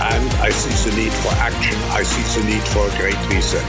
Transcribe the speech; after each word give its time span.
and 0.00 0.30
I 0.40 0.50
see 0.50 0.90
the 0.90 0.96
need 0.96 1.12
for 1.12 1.32
action. 1.34 1.78
I 1.90 2.02
see 2.02 2.40
the 2.40 2.46
need 2.48 2.66
for 2.68 2.88
great 2.98 3.16
reset. 3.28 3.62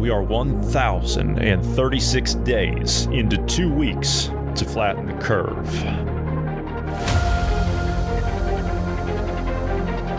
We 0.00 0.10
are 0.10 0.22
1,036 0.22 2.34
days 2.34 3.06
into 3.06 3.36
two 3.46 3.72
weeks 3.72 4.30
to 4.56 4.64
flatten 4.64 5.06
the 5.06 5.14
curve. 5.14 6.09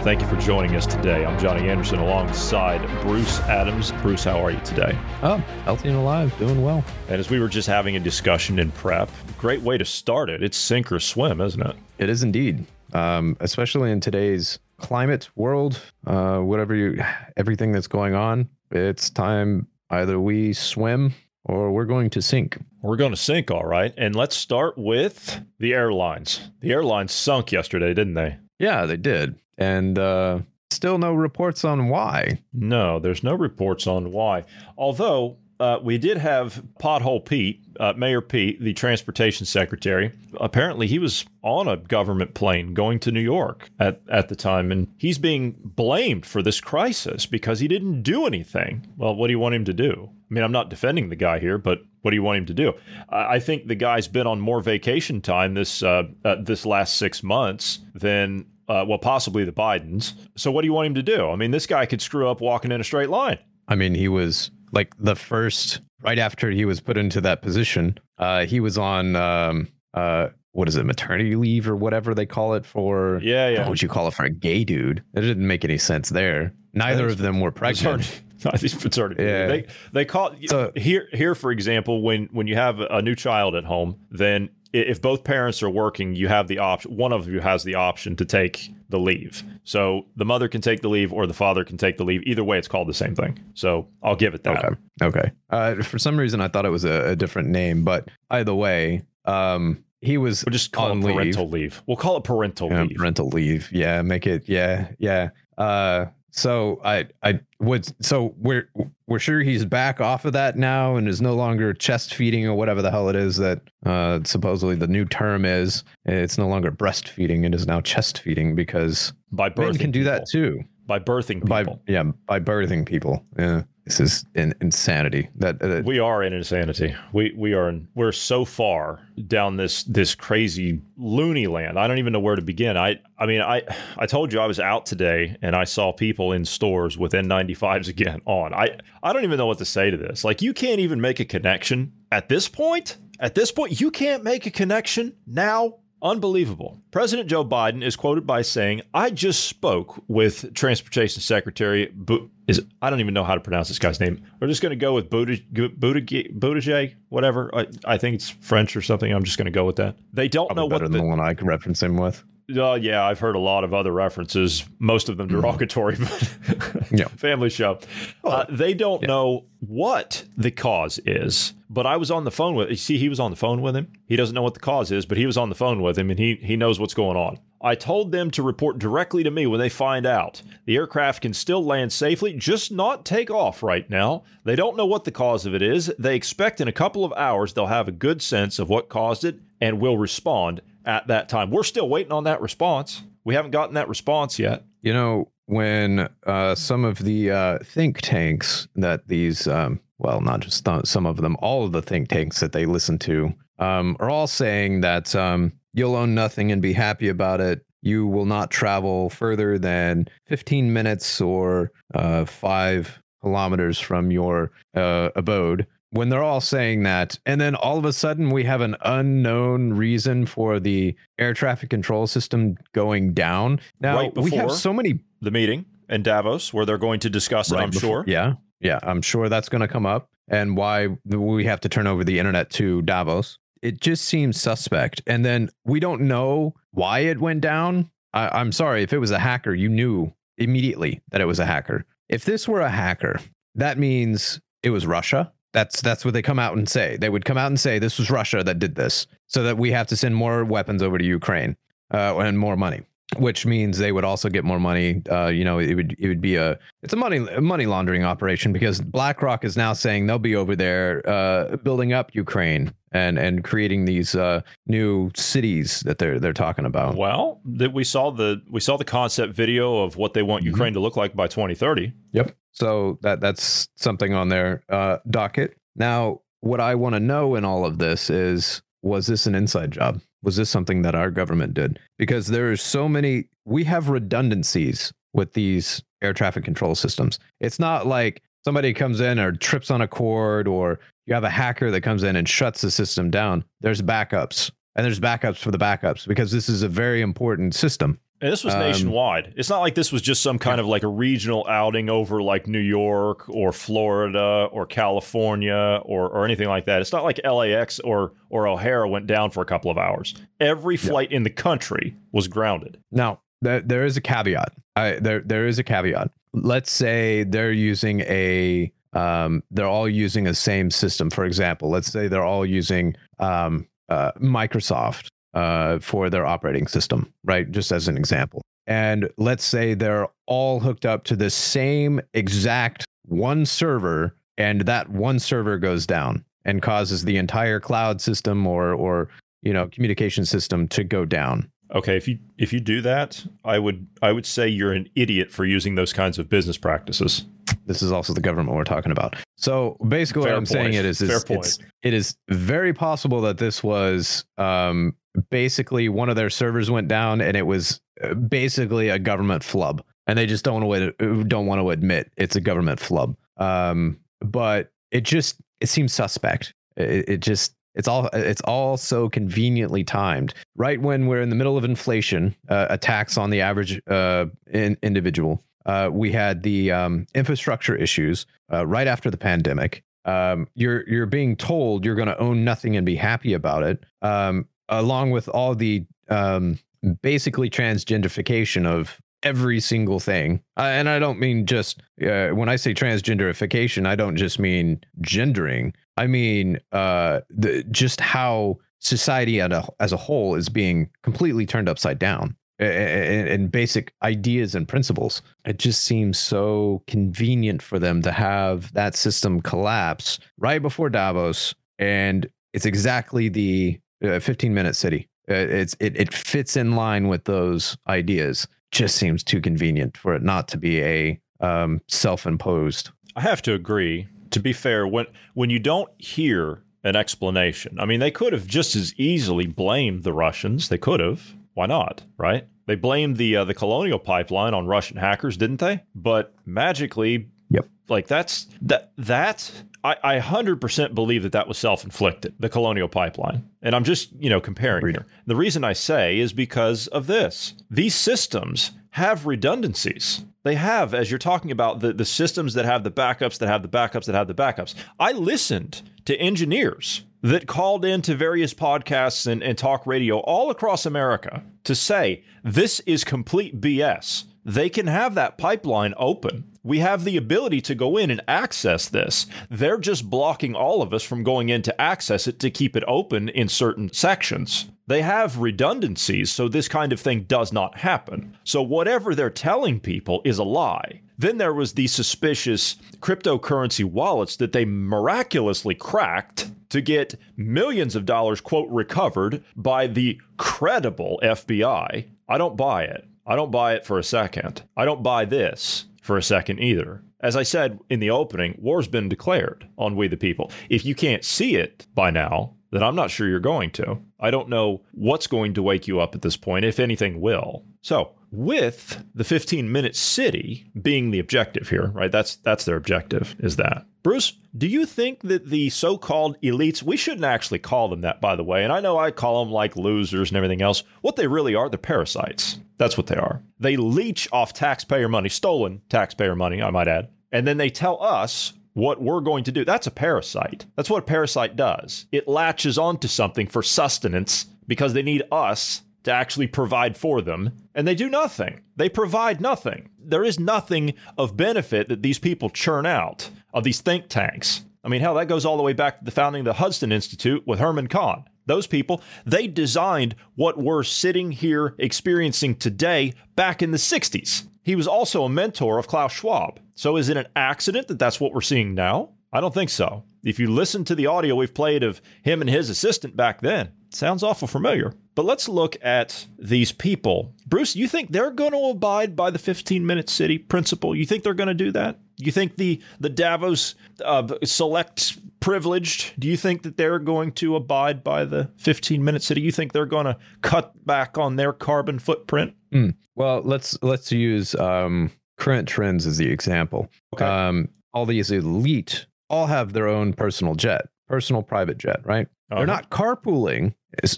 Thank 0.03 0.19
you 0.19 0.27
for 0.27 0.37
joining 0.37 0.75
us 0.75 0.87
today. 0.87 1.23
I'm 1.23 1.37
Johnny 1.37 1.69
Anderson 1.69 1.99
alongside 1.99 2.81
Bruce 3.03 3.39
Adams. 3.41 3.91
Bruce, 4.01 4.23
how 4.23 4.43
are 4.43 4.49
you 4.49 4.59
today? 4.61 4.97
Oh, 5.21 5.37
healthy 5.63 5.89
and 5.89 5.97
alive, 5.97 6.35
doing 6.39 6.63
well. 6.63 6.83
And 7.07 7.19
as 7.19 7.29
we 7.29 7.39
were 7.39 7.47
just 7.47 7.67
having 7.67 7.95
a 7.95 7.99
discussion 7.99 8.57
in 8.57 8.71
prep, 8.71 9.11
great 9.37 9.61
way 9.61 9.77
to 9.77 9.85
start 9.85 10.31
it. 10.31 10.41
It's 10.41 10.57
sink 10.57 10.91
or 10.91 10.99
swim, 10.99 11.39
isn't 11.39 11.61
it? 11.61 11.75
It 11.99 12.09
is 12.09 12.23
indeed, 12.23 12.65
um, 12.93 13.37
especially 13.41 13.91
in 13.91 13.99
today's 13.99 14.57
climate 14.77 15.29
world. 15.35 15.79
Uh, 16.07 16.39
whatever 16.39 16.73
you, 16.73 16.99
everything 17.37 17.71
that's 17.71 17.85
going 17.85 18.15
on, 18.15 18.49
it's 18.71 19.11
time 19.11 19.67
either 19.91 20.19
we 20.19 20.51
swim 20.53 21.13
or 21.45 21.71
we're 21.71 21.85
going 21.85 22.09
to 22.09 22.23
sink. 22.23 22.57
We're 22.81 22.97
going 22.97 23.11
to 23.11 23.17
sink, 23.17 23.51
all 23.51 23.65
right. 23.65 23.93
And 23.99 24.15
let's 24.15 24.35
start 24.35 24.79
with 24.79 25.41
the 25.59 25.75
airlines. 25.75 26.49
The 26.61 26.71
airlines 26.71 27.11
sunk 27.11 27.51
yesterday, 27.51 27.93
didn't 27.93 28.15
they? 28.15 28.37
Yeah, 28.61 28.85
they 28.85 28.97
did. 28.97 29.39
And 29.57 29.97
uh, 29.97 30.41
still 30.69 30.99
no 30.99 31.13
reports 31.13 31.65
on 31.65 31.89
why. 31.89 32.41
No, 32.53 32.99
there's 32.99 33.23
no 33.23 33.33
reports 33.33 33.87
on 33.87 34.11
why. 34.11 34.45
Although 34.77 35.37
uh, 35.61 35.79
we 35.79 35.99
did 35.99 36.17
have 36.17 36.63
Pothole 36.79 37.23
Pete, 37.23 37.63
uh, 37.79 37.93
Mayor 37.95 38.19
Pete, 38.19 38.59
the 38.59 38.73
transportation 38.73 39.45
secretary. 39.45 40.11
Apparently, 40.39 40.87
he 40.87 40.97
was 40.97 41.23
on 41.43 41.67
a 41.67 41.77
government 41.77 42.33
plane 42.33 42.73
going 42.73 42.99
to 43.01 43.11
New 43.11 43.21
York 43.21 43.69
at, 43.79 44.01
at 44.09 44.27
the 44.27 44.35
time, 44.35 44.71
and 44.71 44.87
he's 44.97 45.19
being 45.19 45.55
blamed 45.63 46.25
for 46.25 46.41
this 46.41 46.59
crisis 46.59 47.27
because 47.27 47.59
he 47.59 47.67
didn't 47.67 48.01
do 48.01 48.25
anything. 48.25 48.87
Well, 48.97 49.15
what 49.15 49.27
do 49.27 49.31
you 49.33 49.39
want 49.39 49.53
him 49.53 49.65
to 49.65 49.73
do? 49.73 50.09
I 50.11 50.33
mean, 50.33 50.43
I'm 50.43 50.51
not 50.51 50.71
defending 50.71 51.09
the 51.09 51.15
guy 51.15 51.37
here, 51.37 51.59
but 51.59 51.83
what 52.01 52.09
do 52.09 52.15
you 52.15 52.23
want 52.23 52.39
him 52.39 52.45
to 52.47 52.53
do? 52.55 52.73
I, 53.09 53.35
I 53.35 53.39
think 53.39 53.67
the 53.67 53.75
guy's 53.75 54.07
been 54.07 54.25
on 54.25 54.41
more 54.41 54.61
vacation 54.61 55.21
time 55.21 55.53
this 55.53 55.83
uh, 55.83 56.03
uh, 56.25 56.37
this 56.41 56.65
last 56.65 56.95
six 56.95 57.21
months 57.21 57.79
than 57.93 58.47
uh, 58.67 58.83
well, 58.87 58.97
possibly 58.97 59.43
the 59.43 59.51
Bidens. 59.51 60.13
So 60.35 60.49
what 60.51 60.61
do 60.61 60.67
you 60.67 60.73
want 60.73 60.87
him 60.87 60.95
to 60.95 61.03
do? 61.03 61.29
I 61.29 61.35
mean, 61.35 61.51
this 61.51 61.67
guy 61.67 61.85
could 61.85 62.01
screw 62.01 62.27
up 62.29 62.41
walking 62.41 62.71
in 62.71 62.81
a 62.81 62.83
straight 62.83 63.09
line. 63.09 63.37
I 63.67 63.75
mean, 63.75 63.93
he 63.93 64.07
was 64.07 64.49
like 64.71 64.93
the 64.99 65.15
first 65.15 65.81
right 66.01 66.19
after 66.19 66.49
he 66.49 66.65
was 66.65 66.79
put 66.81 66.97
into 66.97 67.21
that 67.21 67.41
position. 67.41 67.97
Uh, 68.17 68.45
he 68.45 68.59
was 68.59 68.77
on 68.77 69.15
um, 69.15 69.67
uh, 69.93 70.27
what 70.53 70.67
is 70.67 70.75
it, 70.75 70.85
maternity 70.85 71.35
leave 71.35 71.67
or 71.69 71.75
whatever 71.75 72.13
they 72.13 72.25
call 72.25 72.53
it 72.55 72.65
for? 72.65 73.19
Yeah, 73.23 73.49
yeah. 73.49 73.59
What 73.61 73.69
would 73.69 73.81
you 73.81 73.87
call 73.89 74.07
it 74.07 74.13
for 74.13 74.25
a 74.25 74.29
gay 74.29 74.63
dude? 74.63 75.03
It 75.15 75.21
didn't 75.21 75.47
make 75.47 75.63
any 75.63 75.77
sense 75.77 76.09
there. 76.09 76.53
Neither 76.73 77.07
of 77.07 77.17
them 77.17 77.39
were 77.39 77.51
pregnant. 77.51 78.21
It's 78.43 78.97
already 78.97 79.23
Yeah. 79.23 79.45
they 79.47 79.65
they 79.93 80.03
call 80.03 80.31
So- 80.47 80.71
here 80.75 81.07
here 81.13 81.35
for 81.35 81.51
example 81.51 82.01
when 82.01 82.27
when 82.31 82.47
you 82.47 82.55
have 82.55 82.79
a 82.79 82.99
new 82.99 83.13
child 83.13 83.53
at 83.53 83.65
home 83.65 83.99
then 84.09 84.49
if 84.73 85.01
both 85.01 85.23
parents 85.23 85.61
are 85.61 85.69
working 85.69 86.15
you 86.15 86.27
have 86.27 86.47
the 86.47 86.57
option 86.59 86.95
one 86.95 87.11
of 87.11 87.27
you 87.27 87.39
has 87.39 87.63
the 87.63 87.75
option 87.75 88.15
to 88.15 88.25
take 88.25 88.71
the 88.89 88.97
leave 88.99 89.43
so 89.63 90.05
the 90.15 90.25
mother 90.25 90.47
can 90.47 90.61
take 90.61 90.81
the 90.81 90.89
leave 90.89 91.11
or 91.13 91.27
the 91.27 91.33
father 91.33 91.63
can 91.63 91.77
take 91.77 91.97
the 91.97 92.03
leave 92.03 92.21
either 92.25 92.43
way 92.43 92.57
it's 92.57 92.67
called 92.67 92.87
the 92.87 92.93
same 92.93 93.15
thing 93.15 93.37
so 93.53 93.87
I'll 94.03 94.15
give 94.15 94.33
it 94.33 94.43
that 94.43 94.63
Okay. 94.63 94.75
Okay. 95.01 95.31
Uh, 95.49 95.75
for 95.83 95.97
some 95.97 96.17
reason, 96.17 96.41
I 96.41 96.47
thought 96.47 96.65
it 96.65 96.69
was 96.69 96.85
a, 96.85 97.09
a 97.11 97.15
different 97.15 97.49
name, 97.49 97.83
but 97.83 98.09
either 98.29 98.53
way, 98.53 99.01
um, 99.25 99.83
he 100.01 100.17
was 100.17 100.43
we'll 100.45 100.51
just 100.51 100.71
call 100.71 100.91
it 100.91 100.95
leave. 100.95 101.15
parental 101.15 101.49
leave. 101.49 101.81
we'll 101.87 101.97
call 101.97 102.17
it 102.17 102.23
parental 102.23 102.69
Yeah, 102.69 102.83
leave 102.83 102.97
parental 102.97 103.29
leave. 103.29 103.71
Yeah, 103.71 104.01
make 104.01 104.27
it. 104.27 104.47
Yeah, 104.47 104.89
yeah. 104.99 105.29
Uh, 105.57 106.07
so 106.31 106.79
I, 106.83 107.07
I 107.23 107.39
would. 107.59 107.87
So 108.03 108.33
we're 108.37 108.69
we're 109.07 109.19
sure 109.19 109.41
he's 109.41 109.65
back 109.65 110.01
off 110.01 110.25
of 110.25 110.33
that 110.33 110.57
now 110.57 110.95
and 110.95 111.07
is 111.07 111.21
no 111.21 111.35
longer 111.35 111.73
chest 111.73 112.15
feeding 112.15 112.47
or 112.47 112.55
whatever 112.55 112.81
the 112.81 112.89
hell 112.89 113.09
it 113.09 113.15
is 113.15 113.37
that 113.37 113.61
uh, 113.85 114.21
supposedly 114.23 114.75
the 114.75 114.87
new 114.87 115.05
term 115.05 115.45
is. 115.45 115.83
It's 116.05 116.37
no 116.37 116.47
longer 116.47 116.71
breastfeeding; 116.71 117.45
it 117.45 117.53
is 117.53 117.67
now 117.67 117.81
chest 117.81 118.19
feeding 118.19 118.55
because 118.55 119.13
by 119.31 119.49
birthing 119.49 119.57
men 119.57 119.77
can 119.77 119.91
do 119.91 120.03
that 120.05 120.27
too. 120.29 120.61
by 120.87 120.99
birthing 120.99 121.45
By 121.47 121.63
people 121.63 121.81
yeah, 121.87 122.03
by 122.25 122.39
birthing 122.39 122.85
people. 122.85 123.25
Yeah, 123.37 123.63
this 123.85 123.99
is 123.99 124.25
in, 124.35 124.53
insanity. 124.61 125.29
That 125.35 125.61
uh, 125.61 125.81
We 125.83 125.99
are 125.99 126.23
in 126.23 126.33
insanity. 126.33 126.95
We 127.13 127.33
we 127.35 127.53
are 127.53 127.69
in, 127.69 127.87
we're 127.95 128.11
so 128.11 128.45
far 128.45 128.99
down 129.27 129.57
this 129.57 129.83
this 129.83 130.13
crazy 130.13 130.81
loony 130.97 131.47
land. 131.47 131.79
I 131.79 131.87
don't 131.87 131.97
even 131.97 132.13
know 132.13 132.19
where 132.19 132.35
to 132.35 132.41
begin. 132.41 132.77
I 132.77 132.99
I 133.17 133.25
mean 133.25 133.41
I 133.41 133.63
I 133.97 134.05
told 134.05 134.31
you 134.31 134.39
I 134.39 134.45
was 134.45 134.59
out 134.59 134.85
today 134.85 135.35
and 135.41 135.55
I 135.55 135.63
saw 135.63 135.91
people 135.91 136.31
in 136.31 136.45
stores 136.45 136.97
with 136.97 137.13
N95s 137.13 137.87
again 137.87 138.21
on. 138.25 138.53
I 138.53 138.77
I 139.01 139.13
don't 139.13 139.23
even 139.23 139.37
know 139.37 139.47
what 139.47 139.57
to 139.57 139.65
say 139.65 139.89
to 139.89 139.97
this. 139.97 140.23
Like 140.23 140.41
you 140.41 140.53
can't 140.53 140.79
even 140.79 141.01
make 141.01 141.19
a 141.19 141.25
connection 141.25 141.93
at 142.11 142.29
this 142.29 142.47
point. 142.47 142.97
At 143.19 143.35
this 143.35 143.51
point, 143.51 143.79
you 143.79 143.91
can't 143.91 144.23
make 144.23 144.47
a 144.47 144.51
connection 144.51 145.13
now. 145.27 145.75
Unbelievable. 146.03 146.79
President 146.91 147.29
Joe 147.29 147.45
Biden 147.45 147.83
is 147.83 147.95
quoted 147.95 148.25
by 148.25 148.41
saying, 148.41 148.81
"I 148.93 149.11
just 149.11 149.45
spoke 149.45 150.03
with 150.07 150.53
Transportation 150.53 151.21
Secretary 151.21 151.91
Bu- 151.93 152.27
is 152.47 152.63
I 152.81 152.89
don't 152.89 152.99
even 152.99 153.13
know 153.13 153.23
how 153.23 153.35
to 153.35 153.39
pronounce 153.41 153.67
this 153.67 153.77
guy's 153.79 153.99
name. 153.99 154.19
We're 154.39 154.47
just 154.47 154.61
going 154.61 154.71
to 154.71 154.75
go 154.75 154.93
with 154.93 155.09
Buttig- 155.09 155.45
Buttig- 155.53 156.39
Buttigieg, 156.39 156.95
whatever. 157.09 157.51
I, 157.55 157.67
I 157.85 157.97
think 157.97 158.15
it's 158.15 158.29
French 158.29 158.75
or 158.75 158.81
something. 158.81 159.11
I'm 159.13 159.23
just 159.23 159.37
going 159.37 159.45
to 159.45 159.51
go 159.51 159.63
with 159.65 159.75
that. 159.75 159.95
They 160.11 160.27
don't 160.27 160.47
probably 160.47 160.63
know 160.63 160.69
better 160.69 160.85
what 160.85 160.91
than 160.91 160.99
the, 161.01 161.03
the 161.03 161.09
one 161.09 161.19
I 161.19 161.33
can 161.35 161.47
reference 161.47 161.83
him 161.83 161.97
with. 161.97 162.23
uh, 162.57 162.73
yeah, 162.81 163.03
I've 163.05 163.19
heard 163.19 163.35
a 163.35 163.39
lot 163.39 163.63
of 163.63 163.73
other 163.73 163.91
references, 163.91 164.65
most 164.79 165.07
of 165.07 165.17
them 165.17 165.27
derogatory, 165.27 165.97
but. 165.99 166.80
Yeah. 166.91 167.07
family 167.07 167.49
show. 167.49 167.79
Uh, 168.23 168.45
they 168.49 168.73
don't 168.73 169.03
know 169.03 169.45
what 169.59 170.25
the 170.37 170.51
cause 170.51 170.99
is. 171.05 171.53
But 171.69 171.85
I 171.85 171.95
was 171.95 172.11
on 172.11 172.25
the 172.25 172.31
phone 172.31 172.55
with. 172.55 172.69
You 172.69 172.75
see, 172.75 172.97
he 172.97 173.07
was 173.07 173.19
on 173.19 173.31
the 173.31 173.37
phone 173.37 173.61
with 173.61 173.77
him. 173.77 173.87
He 174.05 174.17
doesn't 174.17 174.35
know 174.35 174.41
what 174.41 174.55
the 174.55 174.59
cause 174.59 174.91
is, 174.91 175.05
but 175.05 175.17
he 175.17 175.25
was 175.25 175.37
on 175.37 175.47
the 175.47 175.55
phone 175.55 175.81
with 175.81 175.97
him, 175.97 176.09
and 176.09 176.19
he 176.19 176.35
he 176.35 176.57
knows 176.57 176.79
what's 176.81 176.93
going 176.93 177.15
on. 177.15 177.39
I 177.61 177.75
told 177.75 178.11
them 178.11 178.29
to 178.31 178.43
report 178.43 178.79
directly 178.79 179.23
to 179.23 179.31
me 179.31 179.45
when 179.45 179.59
they 179.59 179.69
find 179.69 180.05
out. 180.05 180.41
The 180.65 180.75
aircraft 180.75 181.21
can 181.21 181.33
still 181.33 181.63
land 181.63 181.93
safely, 181.93 182.33
just 182.33 182.71
not 182.71 183.05
take 183.05 183.29
off 183.29 183.61
right 183.63 183.87
now. 183.89 184.23
They 184.43 184.55
don't 184.55 184.75
know 184.75 184.85
what 184.85 185.03
the 185.03 185.11
cause 185.11 185.45
of 185.45 185.53
it 185.53 185.61
is. 185.61 185.93
They 185.99 186.15
expect 186.15 186.59
in 186.59 186.67
a 186.67 186.73
couple 186.73 187.05
of 187.05 187.13
hours 187.13 187.53
they'll 187.53 187.67
have 187.67 187.87
a 187.87 187.93
good 187.93 188.21
sense 188.21 188.57
of 188.59 188.67
what 188.67 188.89
caused 188.89 189.23
it 189.23 189.39
and 189.61 189.79
will 189.79 189.97
respond 189.97 190.61
at 190.85 191.07
that 191.07 191.29
time. 191.29 191.51
We're 191.51 191.63
still 191.63 191.87
waiting 191.87 192.11
on 192.11 192.23
that 192.23 192.41
response. 192.41 193.03
We 193.23 193.35
haven't 193.35 193.51
gotten 193.51 193.75
that 193.75 193.87
response 193.87 194.39
yet. 194.39 194.63
You 194.81 194.93
know, 194.93 195.31
when 195.51 196.07
uh, 196.25 196.55
some 196.55 196.85
of 196.85 196.99
the 196.99 197.29
uh, 197.29 197.59
think 197.61 197.99
tanks 197.99 198.69
that 198.75 199.05
these, 199.09 199.49
um, 199.49 199.81
well, 199.97 200.21
not 200.21 200.39
just 200.39 200.63
th- 200.63 200.85
some 200.85 201.05
of 201.05 201.17
them, 201.17 201.35
all 201.39 201.65
of 201.65 201.73
the 201.73 201.81
think 201.81 202.07
tanks 202.07 202.39
that 202.39 202.53
they 202.53 202.65
listen 202.65 202.97
to 202.97 203.33
um, 203.59 203.97
are 203.99 204.09
all 204.09 204.27
saying 204.27 204.79
that 204.79 205.13
um, 205.13 205.51
you'll 205.73 205.97
own 205.97 206.15
nothing 206.15 206.53
and 206.53 206.61
be 206.61 206.71
happy 206.71 207.09
about 207.09 207.41
it. 207.41 207.65
You 207.81 208.07
will 208.07 208.25
not 208.25 208.49
travel 208.49 209.09
further 209.09 209.59
than 209.59 210.07
15 210.27 210.71
minutes 210.71 211.19
or 211.19 211.73
uh, 211.93 212.23
five 212.23 213.01
kilometers 213.21 213.77
from 213.77 214.09
your 214.09 214.51
uh, 214.73 215.09
abode. 215.17 215.67
When 215.91 216.09
they're 216.09 216.23
all 216.23 216.41
saying 216.41 216.83
that, 216.83 217.19
and 217.25 217.39
then 217.39 217.53
all 217.55 217.77
of 217.77 217.85
a 217.85 217.93
sudden 217.93 218.29
we 218.29 218.43
have 218.45 218.61
an 218.61 218.75
unknown 218.81 219.73
reason 219.73 220.25
for 220.25 220.59
the 220.59 220.95
air 221.19 221.33
traffic 221.33 221.69
control 221.69 222.07
system 222.07 222.55
going 222.73 223.13
down. 223.13 223.59
Now 223.79 223.97
Right 223.97 224.17
we 224.17 224.31
have 224.31 224.51
so 224.51 224.73
many 224.73 224.99
The 225.21 225.31
meeting 225.31 225.65
in 225.89 226.03
Davos 226.03 226.53
where 226.53 226.65
they're 226.65 226.77
going 226.77 227.01
to 227.01 227.09
discuss 227.09 227.51
it, 227.51 227.57
I'm 227.57 227.69
before- 227.69 228.03
sure. 228.03 228.03
Yeah, 228.07 228.33
yeah, 228.59 228.79
I'm 228.83 229.01
sure 229.01 229.29
that's 229.29 229.49
going 229.49 229.61
to 229.61 229.67
come 229.67 229.85
up, 229.85 230.09
and 230.27 230.57
why 230.57 230.87
we 231.05 231.45
have 231.45 231.59
to 231.61 231.69
turn 231.69 231.87
over 231.87 232.03
the 232.03 232.17
internet 232.19 232.49
to 232.51 232.81
Davos. 232.81 233.37
It 233.61 233.79
just 233.79 234.05
seems 234.05 234.41
suspect, 234.41 235.01
and 235.05 235.23
then 235.23 235.49
we 235.65 235.79
don't 235.79 236.01
know 236.01 236.55
why 236.71 236.99
it 236.99 237.19
went 237.19 237.41
down. 237.41 237.91
I, 238.13 238.39
I'm 238.39 238.51
sorry 238.51 238.81
if 238.81 238.91
it 238.93 238.97
was 238.97 239.11
a 239.11 239.19
hacker, 239.19 239.53
you 239.53 239.69
knew 239.69 240.13
immediately 240.37 241.01
that 241.11 241.21
it 241.21 241.25
was 241.25 241.39
a 241.39 241.45
hacker. 241.45 241.85
If 242.09 242.25
this 242.25 242.47
were 242.47 242.61
a 242.61 242.69
hacker, 242.69 243.19
that 243.55 243.77
means 243.77 244.41
it 244.63 244.69
was 244.71 244.87
Russia. 244.87 245.31
That's 245.53 245.81
that's 245.81 246.05
what 246.05 246.13
they 246.13 246.21
come 246.21 246.39
out 246.39 246.55
and 246.55 246.67
say. 246.67 246.97
They 246.97 247.09
would 247.09 247.25
come 247.25 247.37
out 247.37 247.47
and 247.47 247.59
say 247.59 247.79
this 247.79 247.99
was 247.99 248.09
Russia 248.09 248.43
that 248.43 248.59
did 248.59 248.75
this, 248.75 249.07
so 249.27 249.43
that 249.43 249.57
we 249.57 249.71
have 249.71 249.87
to 249.87 249.97
send 249.97 250.15
more 250.15 250.43
weapons 250.45 250.81
over 250.81 250.97
to 250.97 251.03
Ukraine 251.03 251.57
uh, 251.93 252.17
and 252.17 252.39
more 252.39 252.55
money 252.55 252.81
which 253.17 253.45
means 253.45 253.77
they 253.77 253.91
would 253.91 254.03
also 254.05 254.29
get 254.29 254.43
more 254.43 254.59
money. 254.59 255.01
Uh, 255.11 255.27
you 255.27 255.43
know, 255.43 255.59
it 255.59 255.75
would 255.75 255.95
it 255.99 256.07
would 256.07 256.21
be 256.21 256.35
a 256.35 256.57
it's 256.83 256.93
a 256.93 256.97
money 256.97 257.19
money 257.39 257.65
laundering 257.65 258.03
operation 258.03 258.53
because 258.53 258.79
BlackRock 258.81 259.43
is 259.43 259.57
now 259.57 259.73
saying 259.73 260.07
they'll 260.07 260.19
be 260.19 260.35
over 260.35 260.55
there 260.55 261.01
uh, 261.07 261.57
building 261.57 261.93
up 261.93 262.13
Ukraine 262.15 262.73
and 262.91 263.17
and 263.19 263.43
creating 263.43 263.85
these 263.85 264.15
uh, 264.15 264.41
new 264.67 265.11
cities 265.15 265.81
that 265.81 265.97
they're 265.97 266.19
they're 266.19 266.33
talking 266.33 266.65
about. 266.65 266.95
Well, 266.95 267.41
that 267.45 267.73
we 267.73 267.83
saw 267.83 268.11
the 268.11 268.41
we 268.49 268.59
saw 268.59 268.77
the 268.77 268.85
concept 268.85 269.33
video 269.33 269.83
of 269.83 269.97
what 269.97 270.13
they 270.13 270.23
want 270.23 270.43
Mhm. 270.43 270.47
Ukraine 270.47 270.73
to 270.73 270.79
look 270.79 270.95
like 270.95 271.15
by 271.15 271.27
2030. 271.27 271.93
Yep. 272.13 272.35
So 272.53 272.97
that 273.01 273.19
that's 273.19 273.67
something 273.75 274.13
on 274.13 274.29
their 274.29 274.63
uh, 274.69 274.97
docket. 275.09 275.57
Now, 275.75 276.21
what 276.41 276.59
I 276.59 276.75
want 276.75 276.95
to 276.95 276.99
know 276.99 277.35
in 277.35 277.45
all 277.45 277.65
of 277.65 277.77
this 277.77 278.09
is 278.09 278.61
was 278.81 279.07
this 279.07 279.27
an 279.27 279.35
inside 279.35 279.71
job? 279.71 280.01
Was 280.23 280.35
this 280.35 280.49
something 280.49 280.81
that 280.83 280.95
our 280.95 281.09
government 281.09 281.53
did? 281.53 281.79
Because 281.97 282.27
there 282.27 282.51
are 282.51 282.57
so 282.57 282.87
many 282.87 283.25
we 283.45 283.63
have 283.63 283.89
redundancies 283.89 284.93
with 285.13 285.33
these 285.33 285.81
air 286.01 286.13
traffic 286.13 286.43
control 286.43 286.75
systems. 286.75 287.19
It's 287.39 287.59
not 287.59 287.87
like 287.87 288.21
somebody 288.45 288.73
comes 288.73 289.01
in 289.01 289.19
or 289.19 289.31
trips 289.31 289.71
on 289.71 289.81
a 289.81 289.87
cord 289.87 290.47
or 290.47 290.79
you 291.05 291.13
have 291.13 291.23
a 291.23 291.29
hacker 291.29 291.71
that 291.71 291.81
comes 291.81 292.03
in 292.03 292.15
and 292.15 292.27
shuts 292.27 292.61
the 292.61 292.71
system 292.71 293.09
down. 293.09 293.43
There's 293.61 293.81
backups. 293.81 294.51
And 294.75 294.85
there's 294.85 295.01
backups 295.01 295.37
for 295.37 295.51
the 295.51 295.57
backups 295.57 296.07
because 296.07 296.31
this 296.31 296.47
is 296.47 296.63
a 296.63 296.69
very 296.69 297.01
important 297.01 297.53
system. 297.53 297.99
And 298.21 298.31
this 298.31 298.43
was 298.43 298.53
Um, 298.53 298.59
nationwide. 298.59 299.33
It's 299.35 299.49
not 299.49 299.59
like 299.59 299.73
this 299.73 299.91
was 299.91 300.01
just 300.01 300.21
some 300.21 300.37
kind 300.37 300.59
of 300.59 300.67
like 300.67 300.83
a 300.83 300.87
regional 300.87 301.45
outing 301.49 301.89
over 301.89 302.21
like 302.21 302.47
New 302.47 302.59
York 302.59 303.27
or 303.27 303.51
Florida 303.51 304.47
or 304.51 304.65
California 304.67 305.81
or, 305.83 306.07
or 306.07 306.25
anything 306.25 306.47
like 306.47 306.65
that. 306.65 306.81
It's 306.81 306.91
not 306.91 307.03
like 307.03 307.19
LAX 307.23 307.79
or 307.79 308.13
or 308.29 308.47
O'Hare 308.47 308.85
went 308.87 309.07
down 309.07 309.31
for 309.31 309.41
a 309.41 309.45
couple 309.45 309.71
of 309.71 309.77
hours. 309.77 310.13
Every 310.39 310.77
flight 310.77 311.11
in 311.11 311.23
the 311.23 311.29
country 311.29 311.95
was 312.11 312.27
grounded. 312.27 312.77
Now, 312.91 313.21
there, 313.41 313.61
there 313.61 313.85
is 313.85 313.97
a 313.97 314.01
caveat. 314.01 314.53
I, 314.75 314.99
there, 315.01 315.21
there 315.21 315.47
is 315.47 315.59
a 315.59 315.63
caveat. 315.63 316.11
Let's 316.33 316.71
say 316.71 317.23
they're 317.23 317.51
using 317.51 318.01
a, 318.01 318.71
um, 318.93 319.43
they're 319.51 319.67
all 319.67 319.89
using 319.89 320.27
a 320.27 320.33
same 320.33 320.69
system. 320.69 321.09
For 321.09 321.25
example, 321.25 321.69
let's 321.69 321.91
say 321.91 322.07
they're 322.07 322.23
all 322.23 322.45
using 322.45 322.95
um, 323.19 323.67
uh, 323.89 324.11
Microsoft 324.21 325.07
uh, 325.33 325.79
for 325.79 326.09
their 326.09 326.25
operating 326.25 326.67
system, 326.67 327.11
right? 327.23 327.49
Just 327.51 327.71
as 327.71 327.87
an 327.87 327.97
example. 327.97 328.41
And 328.67 329.09
let's 329.17 329.43
say 329.43 329.73
they're 329.73 330.07
all 330.27 330.59
hooked 330.59 330.85
up 330.85 331.03
to 331.05 331.15
the 331.15 331.29
same 331.29 332.01
exact 332.13 332.85
one 333.03 333.45
server, 333.45 334.15
and 334.37 334.61
that 334.61 334.89
one 334.89 335.19
server 335.19 335.57
goes 335.57 335.85
down 335.85 336.23
and 336.45 336.61
causes 336.61 337.03
the 337.03 337.17
entire 337.17 337.59
cloud 337.59 338.01
system 338.01 338.47
or, 338.47 338.73
or 338.73 339.09
you 339.41 339.53
know, 339.53 339.67
communication 339.67 340.25
system 340.25 340.67
to 340.69 340.83
go 340.83 341.05
down. 341.05 341.49
Okay, 341.73 341.95
if 341.95 342.07
you 342.07 342.19
if 342.37 342.51
you 342.51 342.59
do 342.59 342.81
that, 342.81 343.25
I 343.45 343.57
would 343.57 343.87
I 344.01 344.11
would 344.11 344.25
say 344.25 344.47
you're 344.47 344.73
an 344.73 344.89
idiot 344.95 345.31
for 345.31 345.45
using 345.45 345.75
those 345.75 345.93
kinds 345.93 346.19
of 346.19 346.29
business 346.29 346.57
practices. 346.57 347.23
This 347.71 347.81
is 347.81 347.91
also 347.91 348.13
the 348.13 348.21
government 348.21 348.55
we're 348.55 348.63
talking 348.63 348.91
about. 348.91 349.15
So 349.37 349.77
basically, 349.87 350.23
Fair 350.23 350.33
what 350.33 350.37
I'm 350.39 350.45
saying 350.45 350.73
it 350.73 350.85
is, 350.85 351.01
is 351.01 351.23
it's, 351.29 351.59
it 351.83 351.93
is 351.93 352.17
very 352.29 352.73
possible 352.73 353.21
that 353.21 353.37
this 353.37 353.63
was 353.63 354.25
um, 354.37 354.95
basically 355.29 355.87
one 355.89 356.09
of 356.09 356.15
their 356.15 356.29
servers 356.29 356.69
went 356.69 356.87
down, 356.87 357.21
and 357.21 357.37
it 357.37 357.45
was 357.45 357.79
uh, 358.03 358.13
basically 358.13 358.89
a 358.89 358.99
government 358.99 359.43
flub, 359.43 359.83
and 360.07 360.17
they 360.17 360.25
just 360.25 360.43
don't 360.43 360.65
want 360.65 360.97
to 360.99 361.23
don't 361.23 361.45
want 361.45 361.61
to 361.61 361.69
admit 361.69 362.11
it's 362.17 362.35
a 362.35 362.41
government 362.41 362.79
flub. 362.79 363.15
Um, 363.37 363.99
but 364.19 364.71
it 364.91 365.01
just 365.01 365.37
it 365.61 365.67
seems 365.67 365.93
suspect. 365.93 366.53
It, 366.75 367.07
it 367.07 367.19
just 367.21 367.55
it's 367.73 367.87
all 367.87 368.09
it's 368.13 368.41
all 368.41 368.77
so 368.77 369.09
conveniently 369.09 369.83
timed. 369.83 370.33
Right 370.55 370.81
when 370.81 371.07
we're 371.07 371.21
in 371.21 371.29
the 371.29 371.35
middle 371.35 371.57
of 371.57 371.63
inflation, 371.63 372.35
uh, 372.49 372.67
attacks 372.69 373.17
on 373.17 373.29
the 373.29 373.41
average 373.41 373.81
uh, 373.87 374.25
in, 374.51 374.77
individual. 374.83 375.41
Uh, 375.65 375.89
we 375.91 376.11
had 376.11 376.43
the 376.43 376.71
um, 376.71 377.05
infrastructure 377.13 377.75
issues 377.75 378.25
uh, 378.51 378.65
right 378.65 378.87
after 378.87 379.09
the 379.09 379.17
pandemic. 379.17 379.83
Um, 380.05 380.47
you're 380.55 380.87
you're 380.89 381.05
being 381.05 381.35
told 381.35 381.85
you're 381.85 381.95
going 381.95 382.07
to 382.07 382.19
own 382.19 382.43
nothing 382.43 382.75
and 382.75 382.85
be 382.85 382.95
happy 382.95 383.33
about 383.33 383.63
it, 383.63 383.83
um, 384.01 384.47
along 384.69 385.11
with 385.11 385.29
all 385.29 385.53
the 385.53 385.85
um, 386.09 386.57
basically 387.01 387.49
transgenderification 387.49 388.65
of 388.65 388.99
every 389.23 389.59
single 389.59 389.99
thing. 389.99 390.41
Uh, 390.57 390.61
and 390.63 390.89
I 390.89 390.99
don't 390.99 391.19
mean 391.19 391.45
just 391.45 391.81
uh, 392.03 392.29
when 392.29 392.49
I 392.49 392.55
say 392.55 392.73
transgenderification, 392.73 393.85
I 393.85 393.95
don't 393.95 394.15
just 394.15 394.39
mean 394.39 394.81
gendering. 395.01 395.73
I 395.97 396.07
mean 396.07 396.59
uh, 396.71 397.21
the, 397.29 397.63
just 397.69 398.01
how 398.01 398.57
society 398.79 399.39
as 399.39 399.51
a, 399.51 399.67
as 399.79 399.93
a 399.93 399.97
whole 399.97 400.33
is 400.33 400.49
being 400.49 400.89
completely 401.03 401.45
turned 401.45 401.69
upside 401.69 401.99
down 401.99 402.35
and, 402.61 403.27
and 403.27 403.51
basic 403.51 403.93
ideas 404.03 404.55
and 404.55 404.67
principles. 404.67 405.21
It 405.45 405.57
just 405.57 405.83
seems 405.83 406.19
so 406.19 406.83
convenient 406.87 407.61
for 407.61 407.79
them 407.79 408.01
to 408.03 408.11
have 408.11 408.71
that 408.73 408.95
system 408.95 409.41
collapse 409.41 410.19
right 410.37 410.61
before 410.61 410.89
Davos, 410.89 411.55
and 411.79 412.29
it's 412.53 412.65
exactly 412.65 413.29
the 413.29 413.79
uh, 414.03 414.19
15 414.19 414.53
minute 414.53 414.75
city. 414.75 415.07
Uh, 415.29 415.33
It's 415.33 415.75
it, 415.79 415.99
it 415.99 416.13
fits 416.13 416.55
in 416.55 416.75
line 416.75 417.07
with 417.07 417.25
those 417.25 417.77
ideas. 417.87 418.47
Just 418.71 418.95
seems 418.95 419.23
too 419.23 419.41
convenient 419.41 419.97
for 419.97 420.15
it 420.15 420.23
not 420.23 420.47
to 420.49 420.57
be 420.57 420.81
a 420.81 421.19
um, 421.41 421.81
self-imposed. 421.87 422.89
I 423.15 423.21
have 423.21 423.41
to 423.43 423.53
agree. 423.53 424.07
To 424.31 424.39
be 424.39 424.53
fair, 424.53 424.87
when 424.87 425.07
when 425.33 425.49
you 425.49 425.59
don't 425.59 425.89
hear 425.97 426.63
an 426.83 426.95
explanation, 426.95 427.79
I 427.79 427.85
mean, 427.85 427.99
they 427.99 428.11
could 428.11 428.33
have 428.33 428.47
just 428.47 428.75
as 428.75 428.93
easily 428.95 429.45
blamed 429.45 430.03
the 430.03 430.13
Russians. 430.13 430.69
They 430.69 430.77
could 430.77 430.99
have. 430.99 431.35
Why 431.53 431.65
not? 431.65 432.03
Right? 432.17 432.47
They 432.67 432.75
blamed 432.75 433.17
the 433.17 433.37
uh, 433.37 433.43
the 433.45 433.53
colonial 433.53 433.99
pipeline 433.99 434.53
on 434.53 434.67
Russian 434.67 434.97
hackers, 434.97 435.37
didn't 435.37 435.59
they? 435.59 435.83
But 435.95 436.33
magically, 436.45 437.27
Yep. 437.49 437.67
like 437.89 438.07
that's 438.07 438.47
that 438.61 438.91
that 438.97 439.51
I, 439.83 439.95
I 440.03 440.19
100% 440.19 440.95
believe 440.95 441.23
that 441.23 441.31
that 441.33 441.47
was 441.49 441.57
self-inflicted 441.57 442.35
the 442.39 442.47
colonial 442.47 442.87
pipeline 442.87 443.49
and 443.61 443.75
i'm 443.75 443.83
just 443.83 444.13
you 444.17 444.29
know 444.29 444.39
comparing 444.39 444.77
Agreed. 444.77 444.95
here 444.95 445.05
the 445.25 445.35
reason 445.35 445.63
i 445.65 445.73
say 445.73 446.17
is 446.19 446.31
because 446.31 446.87
of 446.87 447.07
this 447.07 447.55
these 447.69 447.93
systems 447.93 448.71
have 448.91 449.25
redundancies 449.25 450.23
they 450.43 450.55
have 450.55 450.93
as 450.93 451.11
you're 451.11 451.17
talking 451.17 451.51
about 451.51 451.79
the, 451.79 451.93
the 451.93 452.05
systems 452.05 452.53
that 452.53 452.65
have 452.65 452.83
the 452.83 452.91
backups 452.91 453.37
that 453.37 453.47
have 453.47 453.61
the 453.61 453.67
backups 453.67 454.05
that 454.05 454.15
have 454.15 454.27
the 454.27 454.33
backups 454.33 454.75
i 454.99 455.11
listened 455.11 455.81
to 456.05 456.15
engineers 456.17 457.03
that 457.21 457.47
called 457.47 457.85
into 457.85 458.15
various 458.15 458.53
podcasts 458.53 459.27
and, 459.27 459.43
and 459.43 459.57
talk 459.57 459.85
radio 459.85 460.19
all 460.19 460.49
across 460.49 460.85
america 460.85 461.43
to 461.63 461.75
say 461.75 462.23
this 462.43 462.79
is 462.81 463.03
complete 463.03 463.61
bs 463.61 464.25
they 464.43 464.69
can 464.69 464.87
have 464.87 465.15
that 465.15 465.37
pipeline 465.37 465.93
open. 465.97 466.45
We 466.63 466.77
have 466.79 467.05
the 467.05 467.17
ability 467.17 467.61
to 467.61 467.75
go 467.75 467.97
in 467.97 468.11
and 468.11 468.21
access 468.27 468.87
this. 468.87 469.25
They're 469.49 469.79
just 469.79 470.11
blocking 470.11 470.53
all 470.53 470.83
of 470.83 470.93
us 470.93 471.01
from 471.01 471.23
going 471.23 471.49
in 471.49 471.63
to 471.63 471.81
access 471.81 472.27
it 472.27 472.39
to 472.39 472.51
keep 472.51 472.75
it 472.75 472.83
open 472.87 473.29
in 473.29 473.47
certain 473.47 473.91
sections. 473.91 474.69
They 474.85 475.01
have 475.01 475.39
redundancies, 475.39 476.31
so 476.31 476.47
this 476.47 476.67
kind 476.67 476.93
of 476.93 476.99
thing 476.99 477.23
does 477.23 477.51
not 477.51 477.79
happen. 477.79 478.37
So, 478.43 478.61
whatever 478.61 479.15
they're 479.15 479.31
telling 479.31 479.79
people 479.79 480.21
is 480.23 480.37
a 480.37 480.43
lie. 480.43 481.01
Then 481.17 481.39
there 481.39 481.53
was 481.53 481.73
the 481.73 481.87
suspicious 481.87 482.75
cryptocurrency 482.99 483.85
wallets 483.85 484.35
that 484.35 484.51
they 484.51 484.65
miraculously 484.65 485.73
cracked 485.73 486.51
to 486.69 486.81
get 486.81 487.15
millions 487.35 487.95
of 487.95 488.05
dollars, 488.05 488.39
quote, 488.39 488.69
recovered 488.69 489.43
by 489.55 489.87
the 489.87 490.19
credible 490.37 491.19
FBI. 491.23 492.05
I 492.29 492.37
don't 492.37 492.57
buy 492.57 492.83
it. 492.83 493.07
I 493.25 493.35
don't 493.35 493.51
buy 493.51 493.73
it 493.73 493.85
for 493.85 493.97
a 493.97 494.03
second. 494.03 494.63
I 494.75 494.85
don't 494.85 495.03
buy 495.03 495.25
this 495.25 495.85
for 496.01 496.17
a 496.17 496.23
second 496.23 496.59
either. 496.59 497.03
As 497.21 497.35
I 497.35 497.43
said 497.43 497.79
in 497.89 497.99
the 497.99 498.09
opening, 498.09 498.57
war's 498.59 498.87
been 498.87 499.07
declared 499.07 499.67
on 499.77 499.95
We 499.95 500.07
the 500.07 500.17
People. 500.17 500.51
If 500.69 500.83
you 500.83 500.95
can't 500.95 501.23
see 501.23 501.55
it 501.55 501.85
by 501.93 502.09
now, 502.09 502.55
then 502.71 502.83
I'm 502.83 502.95
not 502.95 503.11
sure 503.11 503.27
you're 503.27 503.39
going 503.39 503.69
to. 503.71 503.99
I 504.19 504.31
don't 504.31 504.49
know 504.49 504.81
what's 504.91 505.27
going 505.27 505.53
to 505.53 505.63
wake 505.63 505.87
you 505.87 505.99
up 505.99 506.15
at 506.15 506.21
this 506.21 506.37
point, 506.37 506.65
if 506.65 506.79
anything 506.79 507.21
will. 507.21 507.63
So, 507.81 508.13
with 508.31 509.03
the 509.13 509.23
15 509.23 509.71
minute 509.71 509.95
city 509.95 510.65
being 510.81 511.11
the 511.11 511.19
objective 511.19 511.69
here, 511.69 511.91
right? 511.93 512.11
That's 512.11 512.37
that's 512.37 512.65
their 512.65 512.77
objective 512.77 513.35
is 513.39 513.57
that. 513.57 513.85
Bruce, 514.03 514.33
do 514.57 514.67
you 514.67 514.85
think 514.85 515.21
that 515.21 515.49
the 515.49 515.69
so-called 515.69 516.41
elites, 516.41 516.81
we 516.81 516.97
shouldn't 516.97 517.25
actually 517.25 517.59
call 517.59 517.87
them 517.87 518.01
that 518.01 518.19
by 518.19 518.35
the 518.35 518.43
way, 518.43 518.63
and 518.63 518.73
I 518.73 518.79
know 518.79 518.97
I 518.97 519.11
call 519.11 519.43
them 519.43 519.53
like 519.53 519.75
losers 519.75 520.31
and 520.31 520.37
everything 520.37 520.61
else. 520.61 520.83
What 521.01 521.17
they 521.17 521.27
really 521.27 521.53
are, 521.53 521.69
they're 521.69 521.77
parasites. 521.77 522.57
That's 522.77 522.97
what 522.97 523.07
they 523.07 523.15
are. 523.15 523.43
They 523.59 523.77
leech 523.77 524.27
off 524.31 524.53
taxpayer 524.53 525.07
money, 525.07 525.29
stolen 525.29 525.81
taxpayer 525.89 526.35
money, 526.35 526.61
I 526.61 526.71
might 526.71 526.87
add. 526.87 527.09
And 527.31 527.47
then 527.47 527.57
they 527.57 527.69
tell 527.69 528.01
us 528.01 528.53
what 528.73 529.01
we're 529.01 529.21
going 529.21 529.43
to 529.43 529.51
do. 529.51 529.65
That's 529.65 529.87
a 529.87 529.91
parasite. 529.91 530.65
That's 530.75 530.89
what 530.89 531.03
a 531.03 531.05
parasite 531.05 531.55
does. 531.55 532.05
It 532.11 532.27
latches 532.27 532.77
onto 532.77 533.07
something 533.07 533.47
for 533.47 533.61
sustenance 533.61 534.47
because 534.67 534.93
they 534.93 535.03
need 535.03 535.23
us 535.31 535.81
to 536.03 536.11
actually 536.11 536.47
provide 536.47 536.97
for 536.97 537.21
them, 537.21 537.51
and 537.75 537.87
they 537.87 537.95
do 537.95 538.09
nothing. 538.09 538.61
They 538.75 538.89
provide 538.89 539.41
nothing. 539.41 539.89
There 539.99 540.23
is 540.23 540.39
nothing 540.39 540.93
of 541.17 541.37
benefit 541.37 541.89
that 541.89 542.01
these 542.01 542.19
people 542.19 542.49
churn 542.49 542.85
out 542.85 543.29
of 543.53 543.63
these 543.63 543.81
think 543.81 544.07
tanks. 544.07 544.63
I 544.83 544.89
mean, 544.89 545.01
hell, 545.01 545.13
that 545.15 545.27
goes 545.27 545.45
all 545.45 545.57
the 545.57 545.63
way 545.63 545.73
back 545.73 545.99
to 545.99 546.05
the 546.05 546.11
founding 546.11 546.41
of 546.41 546.45
the 546.45 546.53
Hudson 546.53 546.91
Institute 546.91 547.45
with 547.45 547.59
Herman 547.59 547.87
Kahn. 547.87 548.25
Those 548.47 548.65
people, 548.65 549.01
they 549.25 549.47
designed 549.47 550.15
what 550.35 550.57
we're 550.57 550.83
sitting 550.83 551.31
here 551.31 551.75
experiencing 551.77 552.55
today 552.55 553.13
back 553.35 553.61
in 553.61 553.71
the 553.71 553.77
60s. 553.77 554.47
He 554.63 554.75
was 554.75 554.87
also 554.87 555.23
a 555.23 555.29
mentor 555.29 555.77
of 555.77 555.87
Klaus 555.87 556.13
Schwab. 556.13 556.59
So 556.73 556.97
is 556.97 557.09
it 557.09 557.17
an 557.17 557.27
accident 557.35 557.87
that 557.87 557.99
that's 557.99 558.19
what 558.19 558.33
we're 558.33 558.41
seeing 558.41 558.73
now? 558.73 559.09
I 559.31 559.39
don't 559.39 559.53
think 559.53 559.69
so. 559.69 560.03
If 560.23 560.39
you 560.39 560.49
listen 560.49 560.83
to 560.85 560.95
the 560.95 561.07
audio 561.07 561.35
we've 561.35 561.53
played 561.53 561.83
of 561.83 562.01
him 562.21 562.41
and 562.41 562.49
his 562.49 562.69
assistant 562.69 563.15
back 563.15 563.41
then, 563.41 563.71
sounds 563.93 564.23
awful 564.23 564.47
familiar. 564.47 564.93
But 565.15 565.25
let's 565.25 565.49
look 565.49 565.77
at 565.83 566.25
these 566.39 566.71
people. 566.71 567.33
Bruce, 567.45 567.75
you 567.75 567.87
think 567.87 568.11
they're 568.11 568.31
going 568.31 568.51
to 568.51 568.69
abide 568.69 569.15
by 569.15 569.29
the 569.29 569.39
15 569.39 569.85
minute 569.85 570.09
city 570.09 570.37
principle? 570.37 570.95
You 570.95 571.05
think 571.05 571.23
they're 571.23 571.33
going 571.33 571.47
to 571.47 571.53
do 571.53 571.71
that? 571.71 571.99
You 572.17 572.31
think 572.31 572.57
the 572.57 572.81
the 572.99 573.09
Davos 573.09 573.75
uh, 574.03 574.27
select 574.43 575.17
privileged? 575.39 576.13
Do 576.19 576.27
you 576.27 576.37
think 576.37 576.63
that 576.63 576.77
they're 576.77 576.99
going 576.99 577.33
to 577.33 577.55
abide 577.55 578.03
by 578.03 578.25
the 578.25 578.51
15 578.57 579.03
minute 579.03 579.23
city? 579.23 579.41
You 579.41 579.51
think 579.51 579.73
they're 579.73 579.85
going 579.85 580.05
to 580.05 580.17
cut 580.41 580.85
back 580.85 581.17
on 581.17 581.35
their 581.35 581.51
carbon 581.51 581.99
footprint? 581.99 582.53
Mm. 582.73 582.95
Well, 583.15 583.41
let's 583.43 583.77
let's 583.81 584.11
use 584.11 584.55
um, 584.55 585.11
current 585.37 585.67
trends 585.67 586.05
as 586.07 586.17
the 586.17 586.29
example. 586.29 586.89
Okay. 587.13 587.25
Um, 587.25 587.69
all 587.93 588.05
these 588.05 588.31
elite 588.31 589.07
all 589.29 589.47
have 589.47 589.73
their 589.73 589.87
own 589.87 590.13
personal 590.13 590.55
jet, 590.55 590.87
personal 591.07 591.41
private 591.41 591.77
jet, 591.77 591.99
right? 592.05 592.27
Uh-huh. 592.51 592.59
They're 592.59 592.67
not 592.67 592.89
carpooling, 592.89 593.73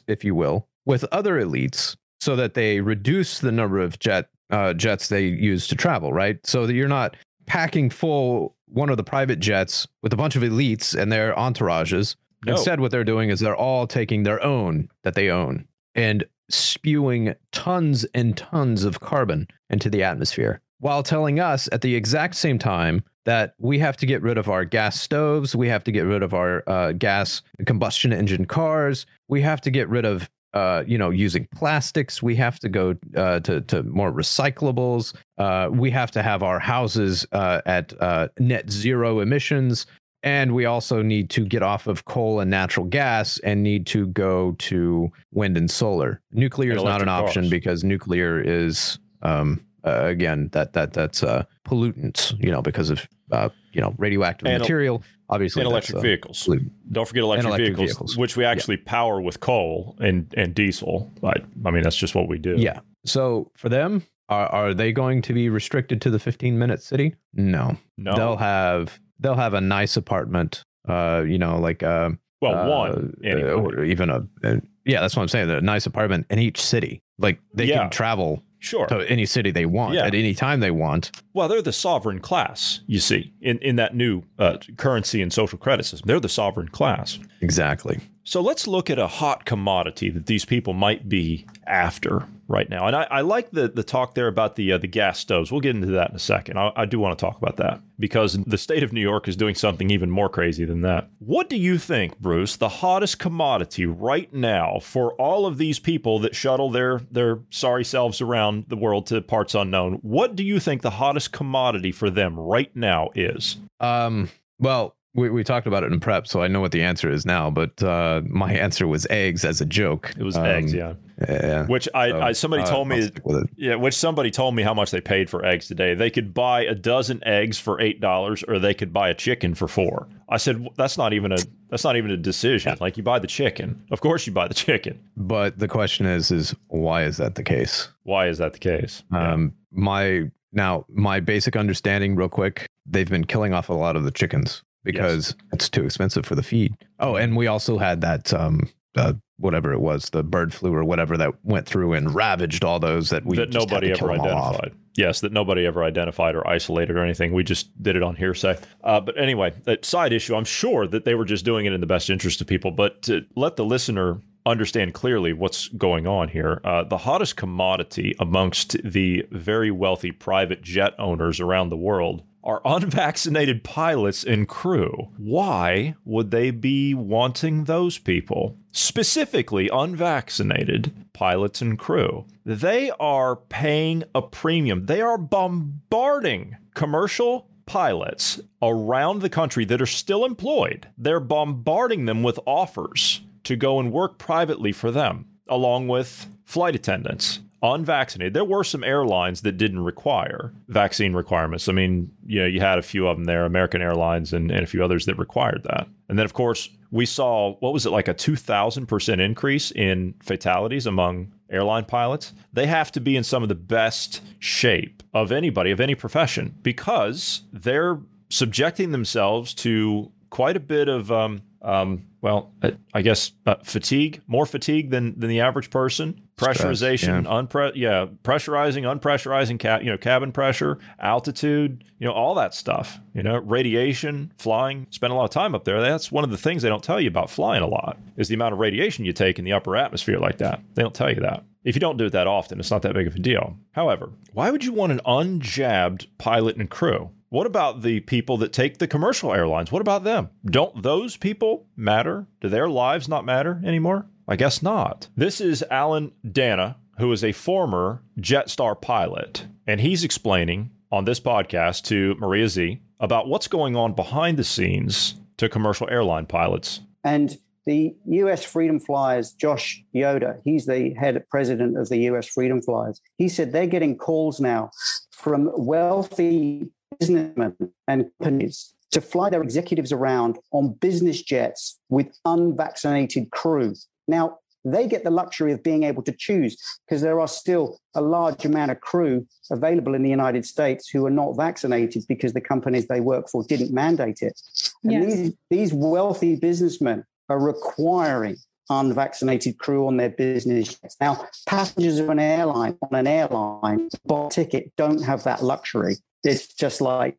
if 0.08 0.24
you 0.24 0.36
will, 0.36 0.68
with 0.86 1.06
other 1.12 1.40
elites 1.40 1.96
so 2.20 2.36
that 2.36 2.54
they 2.54 2.82
reduce 2.82 3.40
the 3.40 3.52
number 3.52 3.80
of 3.80 4.00
jet 4.00 4.30
uh, 4.50 4.74
jets 4.74 5.08
they 5.08 5.26
use 5.26 5.68
to 5.68 5.76
travel, 5.76 6.14
right? 6.14 6.40
So 6.46 6.68
that 6.68 6.74
you're 6.74 6.88
not 6.88 7.16
packing 7.46 7.90
full 7.90 8.56
one 8.68 8.90
of 8.90 8.98
the 8.98 9.04
private 9.04 9.40
jets 9.40 9.88
with 10.02 10.14
a 10.14 10.18
bunch 10.18 10.36
of 10.36 10.42
elites 10.42 11.00
and 11.00 11.12
their 11.12 11.34
entourages. 11.36 12.16
No. 12.46 12.54
Instead, 12.54 12.80
what 12.80 12.92
they're 12.92 13.04
doing 13.04 13.30
is 13.30 13.40
they're 13.40 13.56
all 13.56 13.88
taking 13.88 14.24
their 14.24 14.44
own 14.44 14.90
that 15.04 15.16
they 15.16 15.30
own 15.30 15.68
and 15.96 16.26
spewing 16.50 17.34
tons 17.52 18.04
and 18.14 18.36
tons 18.36 18.84
of 18.84 19.00
carbon 19.00 19.48
into 19.70 19.90
the 19.90 20.04
atmosphere 20.04 20.60
while 20.80 21.04
telling 21.04 21.40
us 21.40 21.70
at 21.72 21.82
the 21.82 21.96
exact 21.96 22.36
same 22.36 22.60
time 22.60 23.04
that 23.26 23.56
we 23.58 23.80
have 23.80 23.98
to 23.98 24.06
get 24.06 24.22
rid 24.22 24.38
of 24.38 24.50
our 24.50 24.66
gas 24.66 25.00
stoves, 25.00 25.56
we 25.56 25.68
have 25.68 25.84
to 25.86 25.92
get 25.92 26.02
rid 26.02 26.24
of 26.24 26.34
our 26.34 26.64
uh, 26.68 26.92
gas 26.94 27.42
combustion 27.66 28.14
engine 28.14 28.46
cars, 28.46 29.06
we 29.28 29.42
have 29.42 29.62
to 29.62 29.72
get 29.72 29.88
rid 29.90 30.06
of 30.06 30.30
uh, 30.54 30.84
you 30.86 30.98
know 30.98 31.10
using 31.10 31.48
plastics, 31.56 32.22
we 32.22 32.36
have 32.36 32.60
to 32.60 32.70
go 32.70 32.96
uh, 33.16 33.40
to 33.42 33.62
to 33.62 33.84
more 33.84 34.12
recyclables, 34.12 35.16
uh, 35.38 35.70
we 35.72 35.90
have 35.90 36.12
to 36.12 36.22
have 36.22 36.44
our 36.44 36.60
houses 36.60 37.26
uh, 37.32 37.62
at 37.66 37.94
uh, 38.02 38.28
net 38.40 38.70
zero 38.70 39.20
emissions. 39.20 39.86
And 40.26 40.56
we 40.56 40.64
also 40.64 41.02
need 41.02 41.30
to 41.32 41.46
get 41.46 41.64
off 41.64 41.86
of 41.86 42.06
coal 42.06 42.40
and 42.40 42.50
natural 42.50 42.86
gas 42.86 43.40
and 43.40 43.62
need 43.62 43.86
to 43.88 44.08
go 44.08 44.54
to 44.60 45.12
wind 45.34 45.58
and 45.58 45.70
solar. 45.70 46.22
Nuclear 46.32 46.72
And 46.72 46.80
is 46.80 46.86
not 46.86 47.02
an 47.02 47.10
electric 47.10 47.28
option 47.28 47.50
because 47.50 47.84
nuclear 47.84 48.40
is 48.40 49.00
um, 49.22 49.66
uh, 49.86 50.06
again 50.06 50.50
that 50.54 50.74
that 50.74 50.94
that's 50.94 51.24
uh, 51.24 51.44
pollutants, 51.68 52.34
you 52.44 52.52
know, 52.52 52.62
because 52.62 52.90
of 52.90 53.08
uh, 53.32 53.50
you 53.72 53.82
know 53.82 53.94
radioactive 53.98 54.48
And 54.48 54.62
material. 54.62 55.04
Obviously, 55.30 55.62
and 55.64 55.72
electric 55.72 55.98
uh, 55.98 56.02
vehicles. 56.02 56.44
pollutant. 56.46 56.70
Don't 56.92 57.08
forget 57.08 57.24
electric, 57.24 57.48
electric 57.48 57.68
vehicles, 57.70 57.90
vehicles. 57.90 58.18
which 58.18 58.38
we 58.38 58.46
actually 58.46 58.78
power 58.78 59.20
with 59.20 59.40
coal 59.40 59.96
and, 60.00 60.32
and 60.38 60.54
diesel. 60.54 61.12
I, 61.24 61.34
I 61.66 61.72
mean, 61.72 61.82
that's 61.82 61.96
just 61.96 62.14
what 62.14 62.28
we 62.28 62.38
do. 62.38 62.56
Yeah. 62.58 62.82
So 63.06 63.50
for 63.58 63.68
them, 63.70 64.04
are 64.30 64.46
are 64.48 64.74
they 64.76 64.92
going 64.92 65.22
to 65.24 65.34
be 65.34 65.50
restricted 65.50 66.02
to 66.04 66.12
the 66.12 66.20
15 66.20 66.60
minute 66.60 66.84
city? 66.84 67.16
No. 67.34 67.76
No. 67.98 68.16
They'll 68.16 68.38
have 68.38 69.00
they'll 69.20 69.34
have 69.36 69.54
a 69.56 69.62
nice 69.62 69.98
apartment. 69.98 70.64
Uh, 70.88 71.24
you 71.26 71.40
know, 71.40 71.58
like 71.60 71.82
uh, 71.82 72.12
well, 72.42 72.56
uh, 72.60 72.68
one 72.68 73.14
anyway. 73.24 73.50
or 73.52 73.84
even 73.86 74.10
a, 74.12 74.28
a 74.44 74.62
yeah. 74.86 75.00
That's 75.02 75.16
what 75.16 75.24
I'm 75.24 75.30
saying. 75.30 75.50
A 75.50 75.62
nice 75.62 75.86
apartment 75.88 76.28
in 76.30 76.38
each 76.38 76.62
city. 76.62 77.02
Like 77.18 77.40
they 77.56 77.66
Yeah. 77.66 77.80
can 77.80 77.90
travel 77.90 78.44
sure. 78.64 78.88
to 78.88 79.00
any 79.10 79.26
city 79.26 79.52
they 79.52 79.66
want 79.66 79.94
Yeah. 79.96 80.06
at 80.06 80.16
any 80.16 80.34
time 80.34 80.60
they 80.60 80.72
want. 80.72 81.12
Well, 81.34 81.48
they're 81.48 81.62
the 81.62 81.74
sovereign 81.74 82.20
class, 82.20 82.80
you 82.88 83.00
see, 83.00 83.34
in, 83.42 83.60
in 83.60 83.76
that 83.76 83.96
new 83.96 84.24
uh, 84.40 84.58
currency 84.78 85.22
and 85.22 85.32
social 85.32 85.58
credit 85.60 85.84
system. 85.86 86.08
They're 86.08 86.20
the 86.20 86.30
sovereign 86.30 86.70
class. 86.70 87.20
Exactly. 87.42 88.00
So 88.24 88.42
let's 88.42 88.68
look 88.68 88.90
at 88.90 89.00
a 89.00 89.08
hot 89.08 89.46
commodity 89.46 90.10
that 90.10 90.28
these 90.28 90.46
people 90.46 90.74
might 90.74 91.10
be 91.10 91.46
after 91.68 92.26
right 92.48 92.70
now. 92.70 92.88
And 92.88 92.96
I, 92.96 93.04
I 93.10 93.22
like 93.22 93.52
the, 93.52 93.68
the 93.68 93.84
talk 93.84 94.14
there 94.14 94.28
about 94.28 94.56
the 94.56 94.72
uh, 94.72 94.78
the 94.78 94.88
gas 94.88 95.20
stoves. 95.20 95.52
We'll 95.52 95.62
get 95.62 95.76
into 95.76 95.92
that 95.92 96.12
in 96.12 96.16
a 96.16 96.20
second. 96.20 96.58
I, 96.58 96.72
I 96.76 96.86
do 96.86 97.00
want 97.00 97.18
to 97.18 97.26
talk 97.26 97.38
about 97.38 97.58
that 97.58 97.82
because 98.00 98.34
the 98.46 98.58
state 98.58 98.84
of 98.84 98.94
New 98.94 99.02
York 99.02 99.28
is 99.28 99.36
doing 99.36 99.56
something 99.56 99.90
even 99.90 100.10
more 100.10 100.30
crazy 100.30 100.64
than 100.66 100.82
that. 100.82 101.10
What 101.20 101.50
do 101.50 101.58
you 101.58 101.78
think, 101.78 102.18
Bruce, 102.20 102.56
the 102.56 102.70
hottest 102.70 103.20
commodity 103.20 103.86
right 103.86 104.32
now 104.34 104.80
for 104.82 105.14
all 105.14 105.46
of 105.46 105.58
these 105.58 105.80
people 105.80 106.20
that 106.20 106.36
shuttle 106.36 106.70
their 106.70 107.02
their 107.12 107.40
sorry 107.50 107.84
selves 107.84 108.22
around 108.22 108.66
the 108.68 108.78
world 108.78 109.08
to 109.08 109.22
parts 109.22 109.56
unknown? 109.56 109.94
What 110.02 110.36
do 110.36 110.44
you 110.44 110.60
think 110.60 110.82
the 110.82 110.92
hottest 110.92 111.32
commodity 111.32 111.92
for 111.92 112.10
them 112.10 112.40
right 112.40 112.74
now 112.76 113.10
is? 113.16 113.58
Um. 113.80 114.30
Well, 114.60 114.96
we 115.16 115.30
we 115.30 115.44
talked 115.44 115.68
about 115.68 115.84
it 115.84 115.92
in 115.92 116.00
prep, 116.00 116.28
so 116.28 116.42
I 116.42 116.48
know 116.48 116.60
what 116.60 116.72
the 116.72 116.82
answer 116.82 117.10
is 117.10 117.26
now. 117.26 117.50
But 117.52 117.82
uh, 117.84 118.22
my 118.28 118.52
answer 118.66 118.88
was 118.88 119.06
eggs 119.10 119.46
as 119.46 119.62
a 119.62 119.66
joke. 119.66 120.14
It 120.18 120.24
was 120.24 120.36
Um, 120.36 120.46
eggs, 120.46 120.74
yeah. 120.74 120.94
Yeah. 121.30 121.68
Which 121.68 121.88
I, 121.94 122.10
So, 122.10 122.22
I 122.22 122.32
somebody 122.32 122.64
uh, 122.64 122.66
told 122.66 122.88
me 122.88 123.04
stick 123.04 123.26
with 123.26 123.44
it. 123.44 123.50
Yeah, 123.56 123.76
which 123.76 123.94
somebody 123.94 124.32
told 124.32 124.56
me 124.56 124.64
how 124.64 124.74
much 124.74 124.90
they 124.92 125.00
paid 125.00 125.30
for 125.30 125.46
eggs 125.46 125.68
today. 125.68 125.94
They 125.94 126.10
could 126.10 126.34
buy 126.34 126.64
a 126.64 126.74
dozen 126.74 127.22
eggs 127.26 127.60
for 127.60 127.80
eight 127.80 128.02
dollars, 128.02 128.44
or 128.48 128.58
they 128.58 128.74
could 128.74 128.92
buy 128.92 129.10
a 129.10 129.14
chicken 129.14 129.54
for 129.54 129.68
four. 129.68 130.08
I 130.30 130.38
said 130.38 130.68
that's 130.76 130.98
not 130.98 131.14
even 131.14 131.32
a 131.32 131.38
that's 131.70 131.84
not 131.84 131.96
even 131.96 132.10
a 132.10 132.18
decision. 132.18 132.76
Like 132.82 132.98
you 132.98 133.04
buy 133.04 133.20
the 133.20 133.28
chicken, 133.28 133.84
of 133.92 134.02
course 134.02 134.26
you 134.26 134.34
buy 134.34 134.48
the 134.48 134.54
chicken. 134.56 135.00
But 135.16 135.60
the 135.60 135.68
question 135.68 136.08
is, 136.08 136.32
is 136.32 136.56
why 136.68 137.04
is 137.04 137.18
that 137.18 137.36
the 137.36 137.44
case? 137.44 137.90
Why 138.04 138.28
is 138.28 138.40
that 138.40 138.54
the 138.54 138.60
case? 138.60 139.04
Yeah. 139.12 139.34
Um, 139.34 139.54
my 139.72 140.32
now 140.52 140.86
my 140.90 141.20
basic 141.20 141.56
understanding, 141.56 142.16
real 142.16 142.30
quick, 142.30 142.66
they've 142.88 143.10
been 143.10 143.26
killing 143.26 143.54
off 143.54 143.70
a 143.70 143.74
lot 143.74 143.96
of 143.96 144.04
the 144.04 144.12
chickens 144.12 144.64
because 144.84 145.36
it's 145.52 145.70
too 145.70 145.86
expensive 145.86 146.26
for 146.26 146.36
the 146.36 146.44
feed. 146.44 146.76
Oh, 147.00 147.16
and 147.16 147.36
we 147.36 147.48
also 147.48 147.78
had 147.78 148.02
that 148.02 148.34
um, 148.34 148.70
uh, 148.96 149.14
whatever 149.38 149.74
it 149.74 149.80
was, 149.80 150.10
the 150.12 150.24
bird 150.24 150.54
flu 150.54 150.74
or 150.74 150.84
whatever 150.84 151.18
that 151.18 151.34
went 151.44 151.68
through 151.68 151.94
and 151.94 152.14
ravaged 152.14 152.64
all 152.64 152.80
those 152.80 153.10
that 153.10 153.26
we 153.26 153.38
that 153.38 153.50
just 153.50 153.70
had 153.70 153.72
nobody 153.72 153.92
to 153.92 153.98
kill 153.98 154.10
ever 154.10 154.18
them 154.18 154.28
all 154.28 154.38
off. 154.38 154.56
identified. 154.56 154.80
Yes, 154.96 155.22
that 155.22 155.32
nobody 155.32 155.66
ever 155.66 155.84
identified 155.84 156.36
or 156.36 156.48
isolated 156.48 156.96
or 156.96 157.04
anything. 157.04 157.34
We 157.34 157.44
just 157.44 157.82
did 157.82 157.96
it 157.96 158.04
on 158.04 158.16
hearsay. 158.16 158.60
Uh, 158.84 159.02
but 159.02 159.20
anyway, 159.20 159.54
that 159.64 159.86
side 159.86 160.14
issue, 160.14 160.36
I'm 160.36 160.46
sure 160.46 160.86
that 160.88 161.04
they 161.04 161.16
were 161.16 161.26
just 161.26 161.46
doing 161.46 161.66
it 161.66 161.74
in 161.74 161.82
the 161.82 161.88
best 161.88 162.12
interest 162.12 162.42
of 162.42 162.48
people. 162.48 162.70
But 162.70 163.02
to 163.04 163.26
let 163.36 163.56
the 163.56 163.66
listener 163.66 164.22
understand 164.46 164.94
clearly 164.94 165.34
what's 165.34 165.68
going 165.70 166.06
on 166.06 166.28
here, 166.28 166.62
uh, 166.64 166.84
the 166.84 166.98
hottest 166.98 167.38
commodity 167.38 168.16
amongst 168.20 168.78
the 168.84 169.26
very 169.32 169.72
wealthy 169.72 170.12
private 170.12 170.62
jet 170.62 170.94
owners 171.00 171.40
around 171.40 171.70
the 171.70 171.78
world 171.78 172.24
are 172.44 172.62
unvaccinated 172.66 173.64
pilots 173.64 174.24
and 174.24 174.48
crew. 174.48 175.10
Why 175.18 175.96
would 176.06 176.32
they 176.32 176.52
be 176.52 176.94
wanting 176.94 177.64
those 177.64 177.98
people? 177.98 178.58
Specifically, 178.72 179.70
unvaccinated 179.72 180.94
pilots 181.14 181.62
and 181.62 181.78
crew. 181.78 182.26
They 182.46 182.92
are 183.00 183.36
paying 183.36 184.04
a 184.14 184.22
premium. 184.22 184.88
They 184.88 185.02
are 185.02 185.18
bombarding 185.18 186.58
commercial 186.74 187.48
pilots 187.66 188.42
around 188.62 189.22
the 189.22 189.30
country 189.30 189.66
that 189.66 189.82
are 189.82 189.86
still 189.86 190.26
employed. 190.26 190.88
They're 190.98 191.20
bombarding 191.20 192.06
them 192.06 192.24
with 192.24 192.40
offers 192.46 193.22
to 193.46 193.56
go 193.56 193.80
and 193.80 193.92
work 193.92 194.18
privately 194.18 194.72
for 194.72 194.92
them, 194.92 195.26
along 195.48 195.88
with 195.88 196.28
flight 196.44 196.76
attendants 196.76 197.40
unvaccinated. 197.64 198.34
There 198.34 198.44
were 198.44 198.64
some 198.64 198.84
airlines 198.84 199.42
that 199.42 199.54
didn't 199.54 199.84
require 199.84 200.54
vaccine 200.68 201.14
requirements. 201.14 201.70
I 201.70 201.72
mean, 201.72 202.12
you 202.26 202.42
know, 202.42 202.46
you 202.46 202.60
had 202.60 202.78
a 202.78 202.84
few 202.84 203.08
of 203.08 203.18
them 203.18 203.24
there, 203.24 203.46
American 203.46 203.82
Airlines 203.82 204.34
and, 204.34 204.52
and 204.52 204.62
a 204.62 204.68
few 204.68 204.84
others 204.84 205.06
that 205.06 205.18
required 205.18 205.64
that. 205.64 205.88
And 206.10 206.20
then, 206.20 206.26
of 206.26 206.34
course, 206.34 206.70
we 206.92 207.06
saw 207.06 207.56
what 207.60 207.74
was 207.74 207.86
it 207.86 207.90
like 207.90 208.10
a 208.10 208.14
2,000% 208.14 209.20
increase 209.20 209.72
in 209.72 210.14
fatalities 210.22 210.86
among 210.86 211.32
airline 211.50 211.86
pilots, 211.86 212.34
they 212.52 212.68
have 212.68 212.92
to 212.92 213.00
be 213.00 213.16
in 213.16 213.24
some 213.24 213.44
of 213.44 213.50
the 213.50 213.56
best 213.56 214.22
shape 214.40 215.02
of 215.14 215.32
anybody, 215.32 215.72
of 215.72 215.80
any 215.80 215.96
profession, 215.96 216.56
because 216.64 217.44
they're 217.54 218.00
subjecting 218.30 218.92
themselves 218.92 219.54
to 219.54 220.12
quite 220.30 220.58
a 220.58 220.60
bit 220.60 220.90
of 220.90 221.12
um, 221.12 221.42
um, 221.62 222.06
well, 222.24 222.54
uh, 222.64 222.72
I 222.94 223.02
guess 223.02 223.34
uh, 223.46 223.56
fatigue, 223.64 224.22
more 224.28 224.46
fatigue 224.46 224.90
than 224.90 225.20
than 225.20 225.30
the 225.30 225.42
average 225.42 225.70
person. 225.70 226.22
Pressurization, 226.38 226.98
Stress, 226.98 227.26
yeah. 227.26 227.42
unpre- 227.42 227.72
yeah, 227.76 228.06
pressurizing, 228.24 228.84
unpressurizing, 228.84 229.60
ca- 229.60 229.80
you 229.80 229.92
know, 229.92 229.98
cabin 229.98 230.32
pressure, 230.32 230.80
altitude, 231.00 231.84
you 232.00 232.08
know, 232.08 232.14
all 232.14 232.34
that 232.36 232.56
stuff. 232.56 233.00
You 233.14 233.22
know, 233.24 233.38
radiation, 233.38 234.32
flying. 234.38 234.88
Spend 234.90 235.14
a 235.14 235.16
lot 235.16 235.26
of 235.26 235.30
time 235.30 235.54
up 235.54 235.66
there. 235.66 235.82
That's 235.82 236.12
one 236.12 236.24
of 236.24 236.32
the 236.32 236.38
things 236.38 236.64
they 236.64 236.70
don't 236.70 236.84
tell 236.84 237.00
you 237.00 237.10
about 237.10 237.30
flying 237.30 237.62
a 237.62 237.68
lot 237.68 238.00
is 238.18 238.30
the 238.30 238.36
amount 238.36 238.54
of 238.54 238.60
radiation 238.60 239.06
you 239.06 239.14
take 239.14 239.38
in 239.38 239.46
the 239.46 239.54
upper 239.54 239.76
atmosphere 239.76 240.18
like 240.18 240.38
that. 240.38 240.62
They 240.74 240.82
don't 240.82 240.96
tell 240.96 241.10
you 241.10 241.20
that. 241.20 241.44
If 241.66 241.76
you 241.76 241.80
don't 241.82 241.98
do 241.98 242.06
it 242.06 242.12
that 242.12 242.28
often, 242.28 242.60
it's 242.60 242.72
not 242.72 242.82
that 242.82 242.94
big 242.94 243.08
of 243.08 243.16
a 243.16 243.20
deal. 243.20 243.56
However, 243.72 244.10
why 244.34 244.50
would 244.50 244.64
you 244.66 244.74
want 244.74 244.92
an 244.94 245.02
unjabbed 245.06 246.08
pilot 246.18 246.56
and 246.58 246.70
crew? 246.70 247.12
What 247.34 247.48
about 247.48 247.82
the 247.82 248.00
people 248.02 248.38
that 248.38 248.54
take 248.54 248.78
the 248.78 248.88
commercial 248.88 249.34
airlines? 249.34 249.72
What 249.72 249.82
about 249.82 250.04
them? 250.04 250.30
Don't 250.46 250.84
those 250.84 251.18
people 251.18 251.66
matter? 251.76 252.28
Do 252.42 252.48
their 252.48 252.70
lives 252.70 253.08
not 253.08 253.26
matter 253.26 253.60
anymore? 253.66 254.06
I 254.28 254.36
guess 254.36 254.62
not. 254.62 255.08
This 255.18 255.42
is 255.42 255.66
Alan 255.72 256.12
Dana, 256.32 256.78
who 257.00 257.12
is 257.12 257.24
a 257.24 257.32
former 257.32 258.04
Jetstar 258.20 258.80
pilot, 258.80 259.48
and 259.66 259.82
he's 259.82 260.04
explaining 260.04 260.70
on 260.92 261.06
this 261.06 261.20
podcast 261.20 261.86
to 261.86 262.14
Maria 262.20 262.46
Zeee 262.46 262.82
about 263.00 263.28
what's 263.28 263.48
going 263.48 263.76
on 263.76 263.94
behind 263.94 264.38
the 264.38 264.44
scenes 264.44 265.16
to 265.38 265.50
commercial 265.50 265.90
airline 265.90 266.28
pilots. 266.28 266.82
And 267.04 267.36
the 267.66 267.96
US 268.06 268.44
Freedom 268.44 268.80
Flyers, 268.80 269.32
Josh 269.32 269.84
Yoder, 269.92 270.40
he's 270.44 270.68
the 270.68 270.94
head 271.00 271.26
president 271.32 271.80
of 271.80 271.90
the 271.90 271.98
US 272.12 272.28
Freedom 272.28 272.62
Flyers. 272.62 273.02
He 273.18 273.28
said 273.28 273.52
they're 273.52 273.66
getting 273.66 273.98
calls 273.98 274.40
now 274.40 274.70
from 275.12 275.50
wealthy 275.56 276.70
businessmen 277.00 277.56
and 277.88 278.10
companies 278.22 278.74
to 278.92 279.02
fly 279.02 279.30
their 279.30 279.42
executives 279.42 279.92
around 279.92 280.38
on 280.52 280.74
business 280.74 281.22
jets 281.22 281.80
with 281.90 282.08
unvaccinated 282.26 283.32
crew. 283.32 283.74
Now, 284.08 284.38
they 284.66 284.88
get 284.88 285.04
the 285.04 285.10
luxury 285.10 285.52
of 285.52 285.62
being 285.62 285.84
able 285.84 286.04
to 286.04 286.14
choose 286.14 286.56
because 286.86 287.02
there 287.02 287.20
are 287.20 287.28
still 287.28 287.80
a 287.96 288.02
large 288.02 288.46
amount 288.46 288.72
of 288.72 288.80
crew 288.80 289.28
available 289.52 289.94
in 289.94 290.04
the 290.04 290.10
United 290.10 290.46
States 290.46 290.88
who 290.88 291.06
are 291.06 291.12
not 291.12 291.36
vaccinated 291.36 292.04
because 292.08 292.34
the 292.34 292.42
companies 292.42 292.88
they 292.88 293.02
work 293.02 293.30
for 293.30 293.44
didn't 293.44 293.74
mandate 293.74 294.22
it. 294.22 294.40
And 294.84 294.94
Yes. 294.94 295.06
these, 295.16 295.34
these 295.50 295.74
wealthy 295.74 296.36
businessmen 296.36 297.04
are 297.30 297.40
requiring 297.40 298.38
unvaccinated 298.70 299.58
crew 299.58 299.88
on 299.88 299.98
their 299.98 300.10
business 300.10 300.76
jets. 300.76 300.96
Now, 301.02 301.28
passengers 301.46 302.00
of 302.00 302.10
an 302.10 302.20
airline 302.20 302.78
on 302.82 302.98
an 302.98 303.08
airline 303.08 303.90
bought 304.06 304.32
a 304.32 304.36
ticket 304.36 304.72
don't 304.78 305.04
have 305.04 305.24
that 305.24 305.44
luxury. 305.44 305.98
It's 306.24 306.54
just 306.54 306.82
like, 306.82 307.18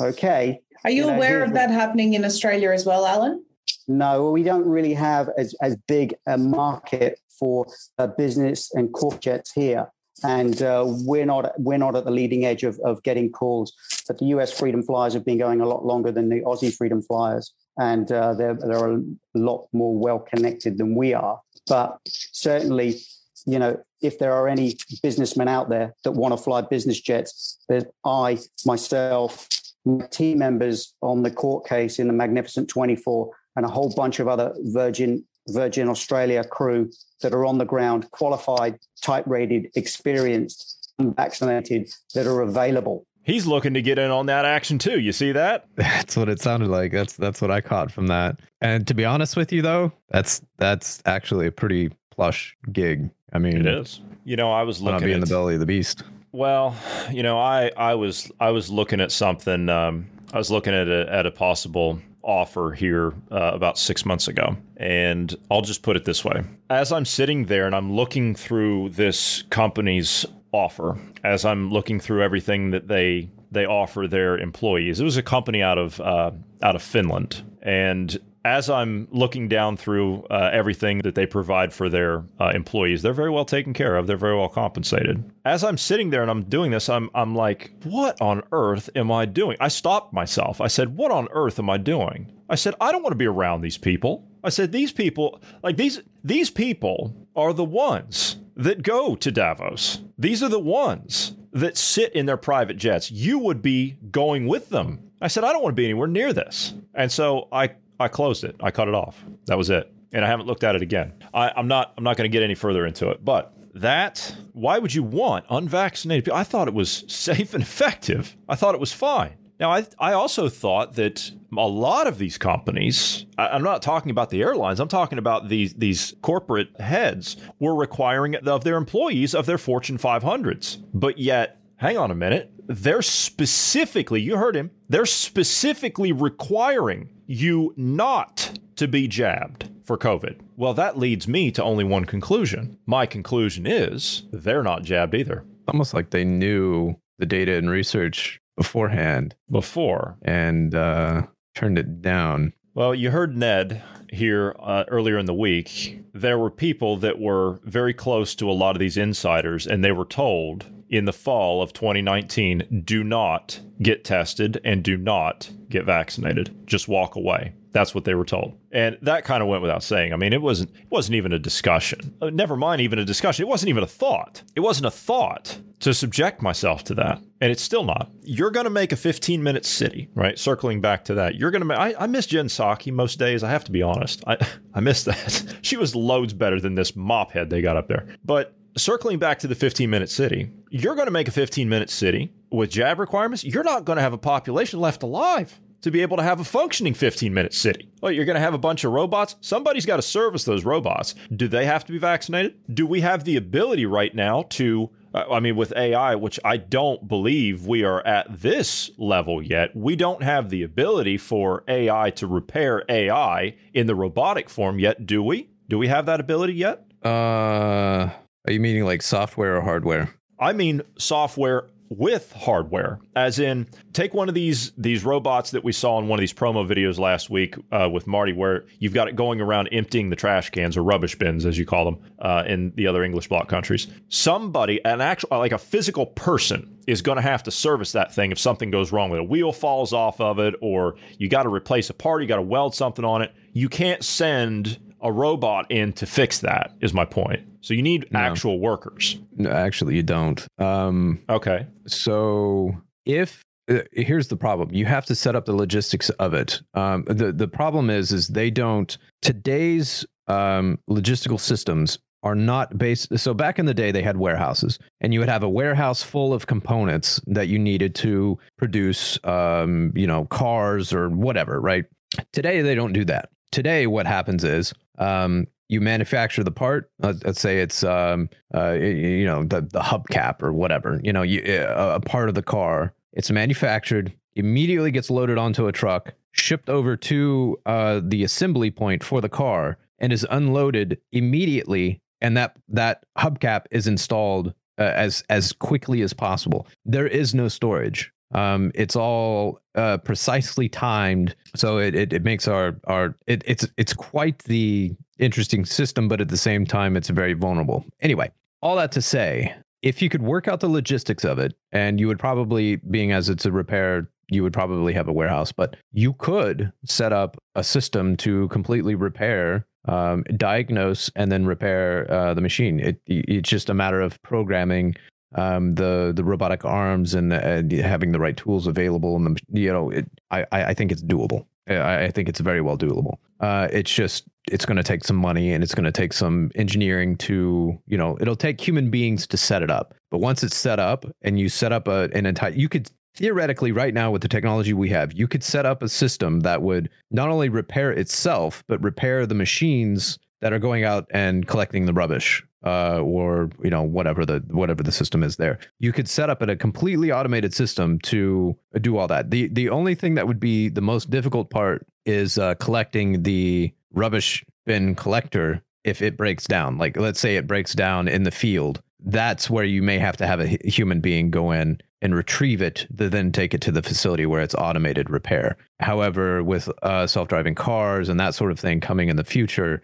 okay. 0.00 0.60
Are 0.84 0.90
you 0.90 1.06
know, 1.06 1.14
aware 1.14 1.42
of 1.42 1.52
that 1.54 1.70
happening 1.70 2.14
in 2.14 2.24
Australia 2.24 2.70
as 2.70 2.84
well, 2.84 3.06
Alan? 3.06 3.44
No, 3.86 4.30
we 4.30 4.42
don't 4.42 4.66
really 4.66 4.94
have 4.94 5.28
as, 5.36 5.54
as 5.62 5.76
big 5.88 6.14
a 6.26 6.38
market 6.38 7.18
for 7.38 7.66
uh, 7.98 8.06
business 8.06 8.70
and 8.74 8.92
corp 8.92 9.20
jets 9.20 9.52
here. 9.52 9.90
And 10.22 10.60
uh, 10.62 10.84
we're 10.86 11.24
not 11.24 11.58
we're 11.58 11.78
not 11.78 11.96
at 11.96 12.04
the 12.04 12.10
leading 12.10 12.44
edge 12.44 12.62
of, 12.62 12.78
of 12.84 13.02
getting 13.02 13.32
calls. 13.32 13.72
But 14.06 14.18
the 14.18 14.26
US 14.26 14.52
Freedom 14.52 14.82
Flyers 14.82 15.14
have 15.14 15.24
been 15.24 15.38
going 15.38 15.62
a 15.62 15.66
lot 15.66 15.86
longer 15.86 16.12
than 16.12 16.28
the 16.28 16.40
Aussie 16.42 16.74
Freedom 16.74 17.00
Flyers, 17.00 17.54
and 17.78 18.12
uh, 18.12 18.34
they're 18.34 18.54
they're 18.54 18.92
a 18.92 19.02
lot 19.34 19.68
more 19.72 19.96
well 19.96 20.18
connected 20.18 20.76
than 20.76 20.94
we 20.94 21.14
are. 21.14 21.40
But 21.66 21.98
certainly, 22.06 23.00
you 23.46 23.58
know, 23.58 23.78
if 24.02 24.18
there 24.18 24.32
are 24.32 24.48
any 24.48 24.76
businessmen 25.02 25.48
out 25.48 25.68
there 25.68 25.94
that 26.04 26.12
want 26.12 26.32
to 26.32 26.36
fly 26.36 26.62
business 26.62 27.00
jets, 27.00 27.58
there's 27.68 27.84
I 28.04 28.38
myself, 28.64 29.48
my 29.84 30.06
team 30.06 30.38
members 30.38 30.94
on 31.02 31.22
the 31.22 31.30
court 31.30 31.66
case 31.66 31.98
in 31.98 32.06
the 32.06 32.12
Magnificent 32.12 32.68
24, 32.68 33.30
and 33.56 33.66
a 33.66 33.68
whole 33.68 33.92
bunch 33.94 34.20
of 34.20 34.28
other 34.28 34.54
Virgin 34.64 35.24
Virgin 35.48 35.88
Australia 35.88 36.44
crew 36.44 36.90
that 37.22 37.32
are 37.32 37.44
on 37.44 37.58
the 37.58 37.64
ground, 37.64 38.10
qualified, 38.12 38.78
type 39.02 39.24
rated, 39.26 39.70
experienced, 39.74 40.92
vaccinated, 40.98 41.90
that 42.14 42.26
are 42.26 42.42
available. 42.42 43.06
He's 43.22 43.46
looking 43.46 43.74
to 43.74 43.82
get 43.82 43.98
in 43.98 44.10
on 44.10 44.26
that 44.26 44.44
action 44.44 44.78
too. 44.78 45.00
You 45.00 45.12
see 45.12 45.32
that? 45.32 45.66
That's 45.76 46.16
what 46.16 46.28
it 46.28 46.40
sounded 46.40 46.68
like. 46.68 46.92
That's 46.92 47.16
that's 47.16 47.40
what 47.42 47.50
I 47.50 47.60
caught 47.60 47.92
from 47.92 48.06
that. 48.08 48.40
And 48.60 48.86
to 48.86 48.94
be 48.94 49.04
honest 49.04 49.36
with 49.36 49.52
you 49.52 49.62
though, 49.62 49.92
that's 50.10 50.42
that's 50.58 51.02
actually 51.06 51.46
a 51.46 51.52
pretty 51.52 51.90
plush 52.10 52.56
gig. 52.72 53.10
I 53.32 53.38
mean, 53.38 53.56
It 53.56 53.66
is. 53.66 54.00
You 54.24 54.36
know, 54.36 54.52
I 54.52 54.62
was 54.62 54.82
Not 54.82 54.94
looking 54.94 55.06
be 55.08 55.12
in 55.12 55.22
at 55.22 55.28
the 55.28 55.34
belly 55.34 55.54
of 55.54 55.60
the 55.60 55.66
beast. 55.66 56.02
Well, 56.32 56.76
you 57.10 57.22
know, 57.22 57.38
I 57.38 57.70
I 57.76 57.94
was 57.94 58.30
I 58.38 58.50
was 58.50 58.70
looking 58.70 59.00
at 59.00 59.10
something. 59.10 59.68
Um, 59.68 60.06
I 60.32 60.38
was 60.38 60.50
looking 60.50 60.74
at 60.74 60.88
a 60.88 61.12
at 61.12 61.26
a 61.26 61.30
possible 61.30 62.00
offer 62.22 62.72
here 62.72 63.12
uh, 63.32 63.50
about 63.54 63.78
six 63.78 64.04
months 64.04 64.28
ago, 64.28 64.56
and 64.76 65.34
I'll 65.50 65.62
just 65.62 65.82
put 65.82 65.96
it 65.96 66.04
this 66.04 66.24
way: 66.24 66.42
as 66.68 66.92
I'm 66.92 67.04
sitting 67.04 67.46
there 67.46 67.66
and 67.66 67.74
I'm 67.74 67.92
looking 67.92 68.34
through 68.34 68.90
this 68.90 69.42
company's 69.50 70.24
offer, 70.52 70.98
as 71.24 71.44
I'm 71.44 71.70
looking 71.70 71.98
through 71.98 72.22
everything 72.22 72.70
that 72.70 72.88
they 72.88 73.28
they 73.50 73.66
offer 73.66 74.06
their 74.06 74.38
employees, 74.38 75.00
it 75.00 75.04
was 75.04 75.16
a 75.16 75.22
company 75.22 75.62
out 75.62 75.78
of 75.78 76.00
uh, 76.00 76.30
out 76.62 76.76
of 76.76 76.82
Finland, 76.82 77.42
and 77.62 78.18
as 78.44 78.70
I'm 78.70 79.06
looking 79.10 79.48
down 79.48 79.76
through 79.76 80.24
uh, 80.30 80.50
everything 80.52 80.98
that 80.98 81.14
they 81.14 81.26
provide 81.26 81.72
for 81.72 81.88
their 81.88 82.24
uh, 82.38 82.52
employees, 82.54 83.02
they're 83.02 83.12
very 83.12 83.30
well 83.30 83.44
taken 83.44 83.72
care 83.72 83.96
of. 83.96 84.06
They're 84.06 84.16
very 84.16 84.36
well 84.36 84.48
compensated. 84.48 85.30
As 85.44 85.62
I'm 85.62 85.76
sitting 85.76 86.10
there 86.10 86.22
and 86.22 86.30
I'm 86.30 86.44
doing 86.44 86.70
this, 86.70 86.88
I'm 86.88 87.10
I'm 87.14 87.34
like, 87.34 87.72
what 87.84 88.20
on 88.20 88.42
earth 88.52 88.88
am 88.96 89.12
I 89.12 89.26
doing? 89.26 89.56
I 89.60 89.68
stopped 89.68 90.12
myself. 90.12 90.60
I 90.60 90.68
said, 90.68 90.96
what 90.96 91.10
on 91.10 91.28
earth 91.32 91.58
am 91.58 91.68
I 91.68 91.76
doing? 91.76 92.32
I 92.48 92.54
said, 92.54 92.74
I 92.80 92.92
don't 92.92 93.02
want 93.02 93.12
to 93.12 93.16
be 93.18 93.26
around 93.26 93.60
these 93.60 93.78
people. 93.78 94.26
I 94.42 94.48
said, 94.48 94.72
these 94.72 94.92
people, 94.92 95.40
like 95.62 95.76
these 95.76 96.00
these 96.24 96.50
people 96.50 97.14
are 97.36 97.52
the 97.52 97.64
ones 97.64 98.36
that 98.56 98.82
go 98.82 99.14
to 99.16 99.30
Davos. 99.30 100.00
These 100.18 100.42
are 100.42 100.48
the 100.48 100.58
ones 100.58 101.34
that 101.52 101.76
sit 101.76 102.14
in 102.14 102.26
their 102.26 102.36
private 102.36 102.76
jets. 102.76 103.10
You 103.10 103.38
would 103.38 103.60
be 103.60 103.96
going 104.10 104.46
with 104.46 104.68
them. 104.70 105.10
I 105.20 105.28
said, 105.28 105.44
I 105.44 105.52
don't 105.52 105.62
want 105.62 105.74
to 105.74 105.80
be 105.80 105.84
anywhere 105.84 106.08
near 106.08 106.32
this. 106.32 106.74
And 106.94 107.10
so 107.12 107.48
I 107.52 107.70
I 108.00 108.08
closed 108.08 108.44
it. 108.44 108.56
I 108.60 108.70
cut 108.70 108.88
it 108.88 108.94
off. 108.94 109.22
That 109.46 109.58
was 109.58 109.70
it. 109.70 109.92
And 110.12 110.24
I 110.24 110.28
haven't 110.28 110.46
looked 110.46 110.64
at 110.64 110.74
it 110.74 110.82
again. 110.82 111.12
I, 111.32 111.52
I'm 111.54 111.68
not 111.68 111.92
I'm 111.96 112.02
not 112.02 112.16
going 112.16 112.28
to 112.28 112.32
get 112.32 112.42
any 112.42 112.54
further 112.54 112.86
into 112.86 113.10
it. 113.10 113.24
But 113.24 113.54
that 113.74 114.34
why 114.52 114.78
would 114.78 114.92
you 114.92 115.04
want 115.04 115.44
unvaccinated 115.50 116.24
people? 116.24 116.38
I 116.38 116.44
thought 116.44 116.66
it 116.66 116.74
was 116.74 117.04
safe 117.06 117.54
and 117.54 117.62
effective. 117.62 118.36
I 118.48 118.56
thought 118.56 118.74
it 118.74 118.80
was 118.80 118.92
fine. 118.92 119.34
Now, 119.60 119.70
I, 119.70 119.86
I 119.98 120.12
also 120.14 120.48
thought 120.48 120.94
that 120.94 121.30
a 121.56 121.68
lot 121.68 122.06
of 122.06 122.16
these 122.16 122.38
companies, 122.38 123.26
I, 123.36 123.48
I'm 123.48 123.62
not 123.62 123.82
talking 123.82 124.10
about 124.10 124.30
the 124.30 124.40
airlines, 124.40 124.80
I'm 124.80 124.88
talking 124.88 125.18
about 125.18 125.50
these, 125.50 125.74
these 125.74 126.14
corporate 126.22 126.80
heads, 126.80 127.36
were 127.58 127.74
requiring 127.74 128.36
of 128.36 128.64
their 128.64 128.78
employees 128.78 129.34
of 129.34 129.44
their 129.44 129.58
Fortune 129.58 129.98
500s. 129.98 130.82
But 130.94 131.18
yet, 131.18 131.59
hang 131.80 131.96
on 131.96 132.10
a 132.10 132.14
minute, 132.14 132.52
they're 132.66 133.00
specifically, 133.02 134.20
you 134.20 134.36
heard 134.36 134.54
him, 134.54 134.70
they're 134.90 135.06
specifically 135.06 136.12
requiring 136.12 137.08
you 137.26 137.72
not 137.76 138.58
to 138.76 138.86
be 138.86 139.08
jabbed 139.08 139.70
for 139.82 139.96
COVID. 139.96 140.40
Well, 140.56 140.74
that 140.74 140.98
leads 140.98 141.26
me 141.26 141.50
to 141.52 141.64
only 141.64 141.84
one 141.84 142.04
conclusion. 142.04 142.78
My 142.84 143.06
conclusion 143.06 143.66
is 143.66 144.24
they're 144.30 144.62
not 144.62 144.82
jabbed 144.82 145.14
either. 145.14 145.42
Almost 145.68 145.94
like 145.94 146.10
they 146.10 146.24
knew 146.24 146.96
the 147.18 147.26
data 147.26 147.56
and 147.56 147.70
research 147.70 148.40
beforehand 148.56 149.34
Before. 149.50 150.18
and 150.22 150.74
uh, 150.74 151.22
turned 151.54 151.78
it 151.78 152.02
down. 152.02 152.52
Well, 152.74 152.94
you 152.94 153.10
heard 153.10 153.36
Ned 153.36 153.82
here 154.12 154.54
uh, 154.60 154.84
earlier 154.88 155.16
in 155.16 155.26
the 155.26 155.34
week. 155.34 155.98
There 156.12 156.38
were 156.38 156.50
people 156.50 156.98
that 156.98 157.18
were 157.18 157.58
very 157.64 157.94
close 157.94 158.34
to 158.34 158.50
a 158.50 158.52
lot 158.52 158.76
of 158.76 158.80
these 158.80 158.98
insiders, 158.98 159.66
and 159.66 159.82
they 159.82 159.92
were 159.92 160.04
told 160.04 160.66
in 160.90 161.04
the 161.04 161.12
fall 161.12 161.62
of 161.62 161.72
2019 161.72 162.82
do 162.84 163.02
not 163.02 163.60
get 163.80 164.04
tested 164.04 164.60
and 164.64 164.82
do 164.82 164.96
not 164.96 165.50
get 165.68 165.84
vaccinated. 165.84 166.54
Just 166.66 166.88
walk 166.88 167.14
away. 167.14 167.54
That's 167.72 167.94
what 167.94 168.04
they 168.04 168.14
were 168.14 168.24
told. 168.24 168.58
And 168.72 168.98
that 169.02 169.24
kind 169.24 169.42
of 169.42 169.48
went 169.48 169.62
without 169.62 169.84
saying. 169.84 170.12
I 170.12 170.16
mean, 170.16 170.32
it 170.32 170.42
wasn't 170.42 170.70
it 170.74 170.90
wasn't 170.90 171.14
even 171.14 171.32
a 171.32 171.38
discussion. 171.38 172.16
Uh, 172.20 172.30
never 172.30 172.56
mind 172.56 172.80
even 172.80 172.98
a 172.98 173.04
discussion. 173.04 173.44
It 173.44 173.48
wasn't 173.48 173.68
even 173.68 173.84
a 173.84 173.86
thought. 173.86 174.42
It 174.56 174.60
wasn't 174.60 174.86
a 174.86 174.90
thought 174.90 175.60
to 175.78 175.94
subject 175.94 176.42
myself 176.42 176.82
to 176.84 176.94
that. 176.94 177.22
And 177.40 177.52
it's 177.52 177.62
still 177.62 177.84
not. 177.84 178.10
You're 178.22 178.50
going 178.50 178.64
to 178.64 178.70
make 178.70 178.90
a 178.90 178.96
15 178.96 179.42
minute 179.42 179.64
city, 179.64 180.08
right? 180.14 180.36
Circling 180.36 180.80
back 180.80 181.04
to 181.04 181.14
that. 181.14 181.36
You're 181.36 181.52
going 181.52 181.62
to 181.62 181.66
make, 181.66 181.78
I, 181.78 181.94
I 181.96 182.06
miss 182.08 182.26
Jen 182.26 182.46
Psaki 182.46 182.92
most 182.92 183.20
days. 183.20 183.44
I 183.44 183.50
have 183.50 183.64
to 183.64 183.72
be 183.72 183.82
honest. 183.82 184.24
I, 184.26 184.36
I 184.74 184.80
miss 184.80 185.04
that. 185.04 185.58
she 185.62 185.76
was 185.76 185.94
loads 185.94 186.32
better 186.32 186.60
than 186.60 186.74
this 186.74 186.96
mop 186.96 187.30
head 187.30 187.50
they 187.50 187.62
got 187.62 187.76
up 187.76 187.86
there. 187.86 188.08
But 188.24 188.56
circling 188.76 189.18
back 189.18 189.38
to 189.40 189.46
the 189.46 189.54
15 189.54 189.88
minute 189.88 190.10
city, 190.10 190.50
you're 190.70 190.94
going 190.94 191.06
to 191.06 191.12
make 191.12 191.28
a 191.28 191.32
15 191.32 191.68
minute 191.68 191.90
city 191.90 192.32
with 192.50 192.70
jab 192.70 192.98
requirements. 192.98 193.44
You're 193.44 193.64
not 193.64 193.84
going 193.84 193.96
to 193.96 194.02
have 194.02 194.12
a 194.12 194.18
population 194.18 194.80
left 194.80 195.02
alive. 195.02 195.60
to 195.82 195.90
be 195.90 196.02
able 196.02 196.18
to 196.18 196.22
have 196.22 196.40
a 196.40 196.44
functioning 196.44 196.92
15 196.94 197.32
minute 197.32 197.54
city. 197.54 197.90
Well, 198.02 198.12
you're 198.12 198.26
going 198.26 198.34
to 198.36 198.40
have 198.40 198.54
a 198.54 198.58
bunch 198.58 198.84
of 198.84 198.92
robots. 198.92 199.36
Somebody's 199.40 199.86
got 199.86 199.96
to 199.96 200.02
service 200.02 200.44
those 200.44 200.64
robots. 200.64 201.14
Do 201.34 201.48
they 201.48 201.64
have 201.64 201.84
to 201.86 201.92
be 201.92 201.98
vaccinated? 201.98 202.54
Do 202.72 202.86
we 202.86 203.00
have 203.00 203.24
the 203.24 203.36
ability 203.36 203.86
right 203.86 204.14
now 204.14 204.44
to 204.50 204.90
uh, 205.12 205.24
I 205.28 205.40
mean, 205.40 205.56
with 205.56 205.72
AI, 205.76 206.14
which 206.14 206.38
I 206.44 206.56
don't 206.56 207.08
believe 207.08 207.66
we 207.66 207.82
are 207.82 208.06
at 208.06 208.42
this 208.42 208.90
level 208.96 209.42
yet, 209.42 209.74
we 209.74 209.96
don't 209.96 210.22
have 210.22 210.50
the 210.50 210.62
ability 210.62 211.18
for 211.18 211.64
AI 211.66 212.10
to 212.10 212.26
repair 212.26 212.84
AI 212.88 213.56
in 213.74 213.86
the 213.86 213.94
robotic 213.94 214.48
form 214.48 214.78
yet, 214.78 215.06
do 215.06 215.22
we? 215.22 215.50
Do 215.68 215.78
we 215.78 215.88
have 215.88 216.06
that 216.06 216.20
ability 216.20 216.54
yet? 216.54 216.84
Uh, 217.04 218.10
are 218.46 218.52
you 218.52 218.60
meaning 218.60 218.84
like 218.84 219.02
software 219.02 219.56
or 219.56 219.62
hardware? 219.62 220.14
I 220.40 220.54
mean 220.54 220.82
software 220.98 221.68
with 221.90 222.32
hardware 222.32 223.00
as 223.16 223.40
in 223.40 223.66
take 223.92 224.14
one 224.14 224.28
of 224.28 224.34
these 224.34 224.70
these 224.78 225.04
robots 225.04 225.50
that 225.50 225.64
we 225.64 225.72
saw 225.72 225.98
in 225.98 226.06
one 226.06 226.20
of 226.20 226.20
these 226.20 226.32
promo 226.32 226.64
videos 226.66 227.00
last 227.00 227.28
week 227.28 227.56
uh, 227.72 227.88
with 227.92 228.06
marty 228.06 228.32
where 228.32 228.64
you've 228.78 228.94
got 228.94 229.08
it 229.08 229.16
going 229.16 229.40
around 229.40 229.68
emptying 229.72 230.08
the 230.08 230.14
trash 230.14 230.50
cans 230.50 230.76
or 230.76 230.84
rubbish 230.84 231.18
bins 231.18 231.44
as 231.44 231.58
you 231.58 231.66
call 231.66 231.84
them 231.84 231.98
uh, 232.20 232.44
in 232.46 232.72
the 232.76 232.86
other 232.86 233.02
english 233.02 233.28
bloc 233.28 233.48
countries. 233.48 233.88
Somebody 234.08 234.82
an 234.84 235.00
actual 235.00 235.30
like 235.30 235.50
a 235.50 235.58
physical 235.58 236.06
person 236.06 236.78
is 236.86 237.02
going 237.02 237.16
to 237.16 237.22
have 237.22 237.42
to 237.42 237.50
service 237.50 237.90
that 237.92 238.14
thing 238.14 238.30
if 238.30 238.38
something 238.38 238.70
goes 238.70 238.92
wrong 238.92 239.10
with 239.10 239.18
it. 239.18 239.22
A 239.22 239.24
wheel 239.24 239.52
falls 239.52 239.92
off 239.92 240.20
of 240.20 240.38
it 240.38 240.54
or 240.60 240.94
you 241.18 241.28
got 241.28 241.42
to 241.42 241.48
replace 241.48 241.90
a 241.90 241.94
part 241.94 242.22
you 242.22 242.28
got 242.28 242.36
to 242.36 242.42
weld 242.42 242.72
something 242.72 243.04
on 243.04 243.20
it. 243.20 243.34
You 243.52 243.68
can't 243.68 244.04
send 244.04 244.78
a 245.02 245.10
robot 245.12 245.70
in 245.70 245.92
to 245.94 246.06
fix 246.06 246.38
that 246.40 246.72
is 246.80 246.92
my 246.94 247.04
point 247.04 247.40
so 247.60 247.74
you 247.74 247.82
need 247.82 248.06
No. 248.10 248.18
actual 248.20 248.58
workers 248.60 249.18
No, 249.36 249.50
actually, 249.50 249.96
you 249.96 250.02
don't. 250.02 250.46
Um, 250.58 251.20
okay 251.28 251.66
so 251.86 252.72
if 253.06 253.42
uh, 253.70 253.82
here's 253.92 254.26
the 254.28 254.36
problem, 254.36 254.70
you 254.72 254.84
have 254.84 255.06
to 255.06 255.14
set 255.14 255.36
up 255.36 255.44
the 255.44 255.54
logistics 255.54 256.10
of 256.10 256.34
it. 256.34 256.60
Um, 256.74 257.04
the 257.06 257.30
the 257.32 257.46
problem 257.46 257.88
is 257.88 258.10
is 258.10 258.26
they 258.28 258.50
don't 258.50 258.96
today's 259.22 260.04
um, 260.26 260.78
logistical 260.88 261.38
systems 261.38 261.98
are 262.22 262.34
not 262.34 262.76
based. 262.76 263.16
So 263.18 263.32
back 263.32 263.58
in 263.58 263.66
the 263.66 263.74
day, 263.74 263.92
they 263.92 264.02
had 264.02 264.16
warehouses, 264.16 264.78
and 265.00 265.14
you 265.14 265.20
would 265.20 265.28
have 265.28 265.42
a 265.42 265.48
warehouse 265.48 266.02
full 266.02 266.34
of 266.34 266.46
components 266.46 267.20
that 267.28 267.48
you 267.48 267.58
needed 267.58 267.94
to 267.96 268.38
produce, 268.58 269.18
um, 269.24 269.92
you 269.94 270.06
know, 270.06 270.24
cars 270.26 270.92
or 270.92 271.08
whatever. 271.08 271.60
Right? 271.60 271.84
Today, 272.32 272.60
they 272.62 272.74
don't 272.74 272.92
do 272.92 273.04
that. 273.06 273.30
Today, 273.52 273.86
what 273.86 274.06
happens 274.06 274.44
is 274.44 274.74
um, 275.00 275.46
you 275.68 275.80
manufacture 275.80 276.44
the 276.44 276.50
part. 276.50 276.90
Uh, 277.02 277.14
let's 277.24 277.40
say 277.40 277.60
it's 277.60 277.82
um, 277.82 278.28
uh, 278.54 278.72
you 278.72 279.24
know 279.24 279.42
the 279.44 279.62
the 279.62 279.80
hubcap 279.80 280.42
or 280.42 280.52
whatever. 280.52 281.00
You 281.02 281.12
know, 281.12 281.22
you, 281.22 281.42
a 281.46 281.96
a 281.96 282.00
part 282.00 282.28
of 282.28 282.34
the 282.34 282.42
car. 282.42 282.94
It's 283.12 283.30
manufactured, 283.30 284.12
immediately 284.36 284.92
gets 284.92 285.10
loaded 285.10 285.36
onto 285.36 285.66
a 285.66 285.72
truck, 285.72 286.14
shipped 286.32 286.68
over 286.68 286.96
to 286.96 287.58
uh, 287.66 288.00
the 288.04 288.22
assembly 288.22 288.70
point 288.70 289.02
for 289.02 289.20
the 289.20 289.28
car, 289.28 289.78
and 289.98 290.12
is 290.12 290.26
unloaded 290.30 291.00
immediately. 291.12 292.00
And 292.20 292.36
that 292.36 292.56
that 292.68 293.04
hubcap 293.18 293.66
is 293.70 293.86
installed 293.86 294.54
uh, 294.78 294.82
as 294.82 295.24
as 295.30 295.52
quickly 295.52 296.02
as 296.02 296.12
possible. 296.12 296.66
There 296.84 297.06
is 297.06 297.34
no 297.34 297.48
storage. 297.48 298.12
Um, 298.32 298.70
it's 298.74 298.96
all 298.96 299.60
uh, 299.74 299.98
precisely 299.98 300.68
timed, 300.68 301.34
so 301.56 301.78
it, 301.78 301.94
it, 301.94 302.12
it 302.12 302.22
makes 302.22 302.46
our 302.46 302.76
our 302.84 303.16
it, 303.26 303.42
it's 303.46 303.66
it's 303.76 303.92
quite 303.92 304.38
the 304.44 304.94
interesting 305.18 305.64
system, 305.64 306.08
but 306.08 306.20
at 306.20 306.28
the 306.28 306.36
same 306.36 306.64
time, 306.66 306.96
it's 306.96 307.08
very 307.08 307.34
vulnerable. 307.34 307.84
Anyway, 308.00 308.30
all 308.62 308.76
that 308.76 308.92
to 308.92 309.02
say, 309.02 309.54
if 309.82 310.02
you 310.02 310.08
could 310.08 310.22
work 310.22 310.48
out 310.48 310.60
the 310.60 310.68
logistics 310.68 311.24
of 311.24 311.38
it, 311.38 311.54
and 311.72 311.98
you 311.98 312.06
would 312.06 312.18
probably, 312.18 312.76
being 312.76 313.12
as 313.12 313.28
it's 313.28 313.46
a 313.46 313.52
repair, 313.52 314.08
you 314.30 314.42
would 314.42 314.52
probably 314.52 314.92
have 314.92 315.08
a 315.08 315.12
warehouse, 315.12 315.52
but 315.52 315.76
you 315.92 316.12
could 316.14 316.72
set 316.84 317.12
up 317.12 317.36
a 317.54 317.64
system 317.64 318.16
to 318.18 318.46
completely 318.48 318.94
repair, 318.94 319.66
um, 319.86 320.22
diagnose, 320.36 321.10
and 321.16 321.32
then 321.32 321.46
repair 321.46 322.10
uh, 322.10 322.32
the 322.34 322.40
machine. 322.40 322.78
It, 322.78 323.00
it's 323.06 323.48
just 323.48 323.70
a 323.70 323.74
matter 323.74 324.00
of 324.00 324.22
programming 324.22 324.94
um, 325.34 325.74
the 325.74 326.12
the 326.14 326.24
robotic 326.24 326.64
arms 326.64 327.14
and, 327.14 327.32
and 327.32 327.70
having 327.72 328.12
the 328.12 328.20
right 328.20 328.36
tools 328.36 328.66
available. 328.66 329.16
And 329.16 329.36
the 329.48 329.60
you 329.60 329.72
know, 329.72 329.90
it, 329.90 330.06
I 330.30 330.46
I 330.50 330.74
think 330.74 330.92
it's 330.92 331.02
doable. 331.02 331.46
I, 331.68 332.04
I 332.04 332.10
think 332.10 332.28
it's 332.28 332.40
very 332.40 332.60
well 332.60 332.76
doable. 332.76 333.16
Uh, 333.40 333.68
it's 333.72 333.92
just 333.92 334.24
it's 334.48 334.66
going 334.66 334.76
to 334.76 334.82
take 334.82 335.04
some 335.04 335.16
money 335.16 335.52
and 335.52 335.62
it's 335.62 335.74
going 335.74 335.84
to 335.84 335.92
take 335.92 336.12
some 336.12 336.50
engineering 336.54 337.16
to 337.16 337.78
you 337.86 337.96
know 337.96 338.18
it'll 338.20 338.36
take 338.36 338.60
human 338.60 338.90
beings 338.90 339.26
to 339.28 339.36
set 339.36 339.62
it 339.62 339.70
up. 339.70 339.94
But 340.10 340.18
once 340.18 340.42
it's 340.42 340.56
set 340.56 340.80
up 340.80 341.04
and 341.22 341.38
you 341.38 341.48
set 341.48 341.72
up 341.72 341.86
a, 341.86 342.08
an 342.12 342.26
entire, 342.26 342.50
you 342.50 342.68
could 342.68 342.90
theoretically 343.14 343.72
right 343.72 343.92
now 343.92 344.10
with 344.10 344.22
the 344.22 344.28
technology 344.28 344.72
we 344.72 344.88
have, 344.88 345.12
you 345.12 345.28
could 345.28 345.42
set 345.42 345.66
up 345.66 345.82
a 345.82 345.88
system 345.88 346.40
that 346.40 346.62
would 346.62 346.88
not 347.10 347.28
only 347.28 347.48
repair 347.48 347.92
itself 347.92 348.64
but 348.66 348.82
repair 348.82 349.26
the 349.26 349.34
machines 349.34 350.18
that 350.40 350.52
are 350.52 350.58
going 350.58 350.84
out 350.84 351.06
and 351.10 351.46
collecting 351.46 351.86
the 351.86 351.92
rubbish 351.92 352.44
uh, 352.64 353.00
or 353.00 353.50
you 353.62 353.70
know 353.70 353.82
whatever 353.82 354.26
the 354.26 354.42
whatever 354.50 354.82
the 354.82 354.92
system 354.92 355.22
is 355.22 355.36
there. 355.36 355.58
You 355.78 355.92
could 355.92 356.08
set 356.08 356.30
up 356.30 356.42
a 356.42 356.56
completely 356.56 357.12
automated 357.12 357.54
system 357.54 357.98
to 358.00 358.56
do 358.80 358.96
all 358.96 359.08
that. 359.08 359.30
the 359.30 359.48
The 359.48 359.68
only 359.70 359.94
thing 359.94 360.14
that 360.14 360.26
would 360.26 360.40
be 360.40 360.68
the 360.68 360.80
most 360.80 361.10
difficult 361.10 361.50
part 361.50 361.86
is 362.04 362.38
uh, 362.38 362.54
collecting 362.56 363.22
the 363.22 363.72
rubbish 363.92 364.44
bin 364.66 364.94
collector 364.94 365.62
if 365.84 366.02
it 366.02 366.16
breaks 366.16 366.46
down. 366.46 366.78
Like 366.78 366.96
let's 366.96 367.20
say 367.20 367.36
it 367.36 367.46
breaks 367.46 367.74
down 367.74 368.08
in 368.08 368.24
the 368.24 368.30
field, 368.30 368.82
that's 369.04 369.48
where 369.48 369.64
you 369.64 369.82
may 369.82 369.98
have 369.98 370.16
to 370.18 370.26
have 370.26 370.40
a 370.40 370.46
human 370.64 371.00
being 371.00 371.30
go 371.30 371.50
in 371.50 371.80
and 372.02 372.14
retrieve 372.14 372.62
it, 372.62 372.86
to 372.96 373.10
then 373.10 373.30
take 373.30 373.52
it 373.52 373.60
to 373.60 373.72
the 373.72 373.82
facility 373.82 374.24
where 374.24 374.40
it's 374.40 374.54
automated 374.54 375.10
repair. 375.10 375.56
However, 375.80 376.42
with 376.42 376.68
uh, 376.82 377.06
self-driving 377.06 377.54
cars 377.54 378.08
and 378.08 378.18
that 378.18 378.34
sort 378.34 378.50
of 378.50 378.58
thing 378.58 378.80
coming 378.80 379.08
in 379.08 379.16
the 379.16 379.24
future, 379.24 379.82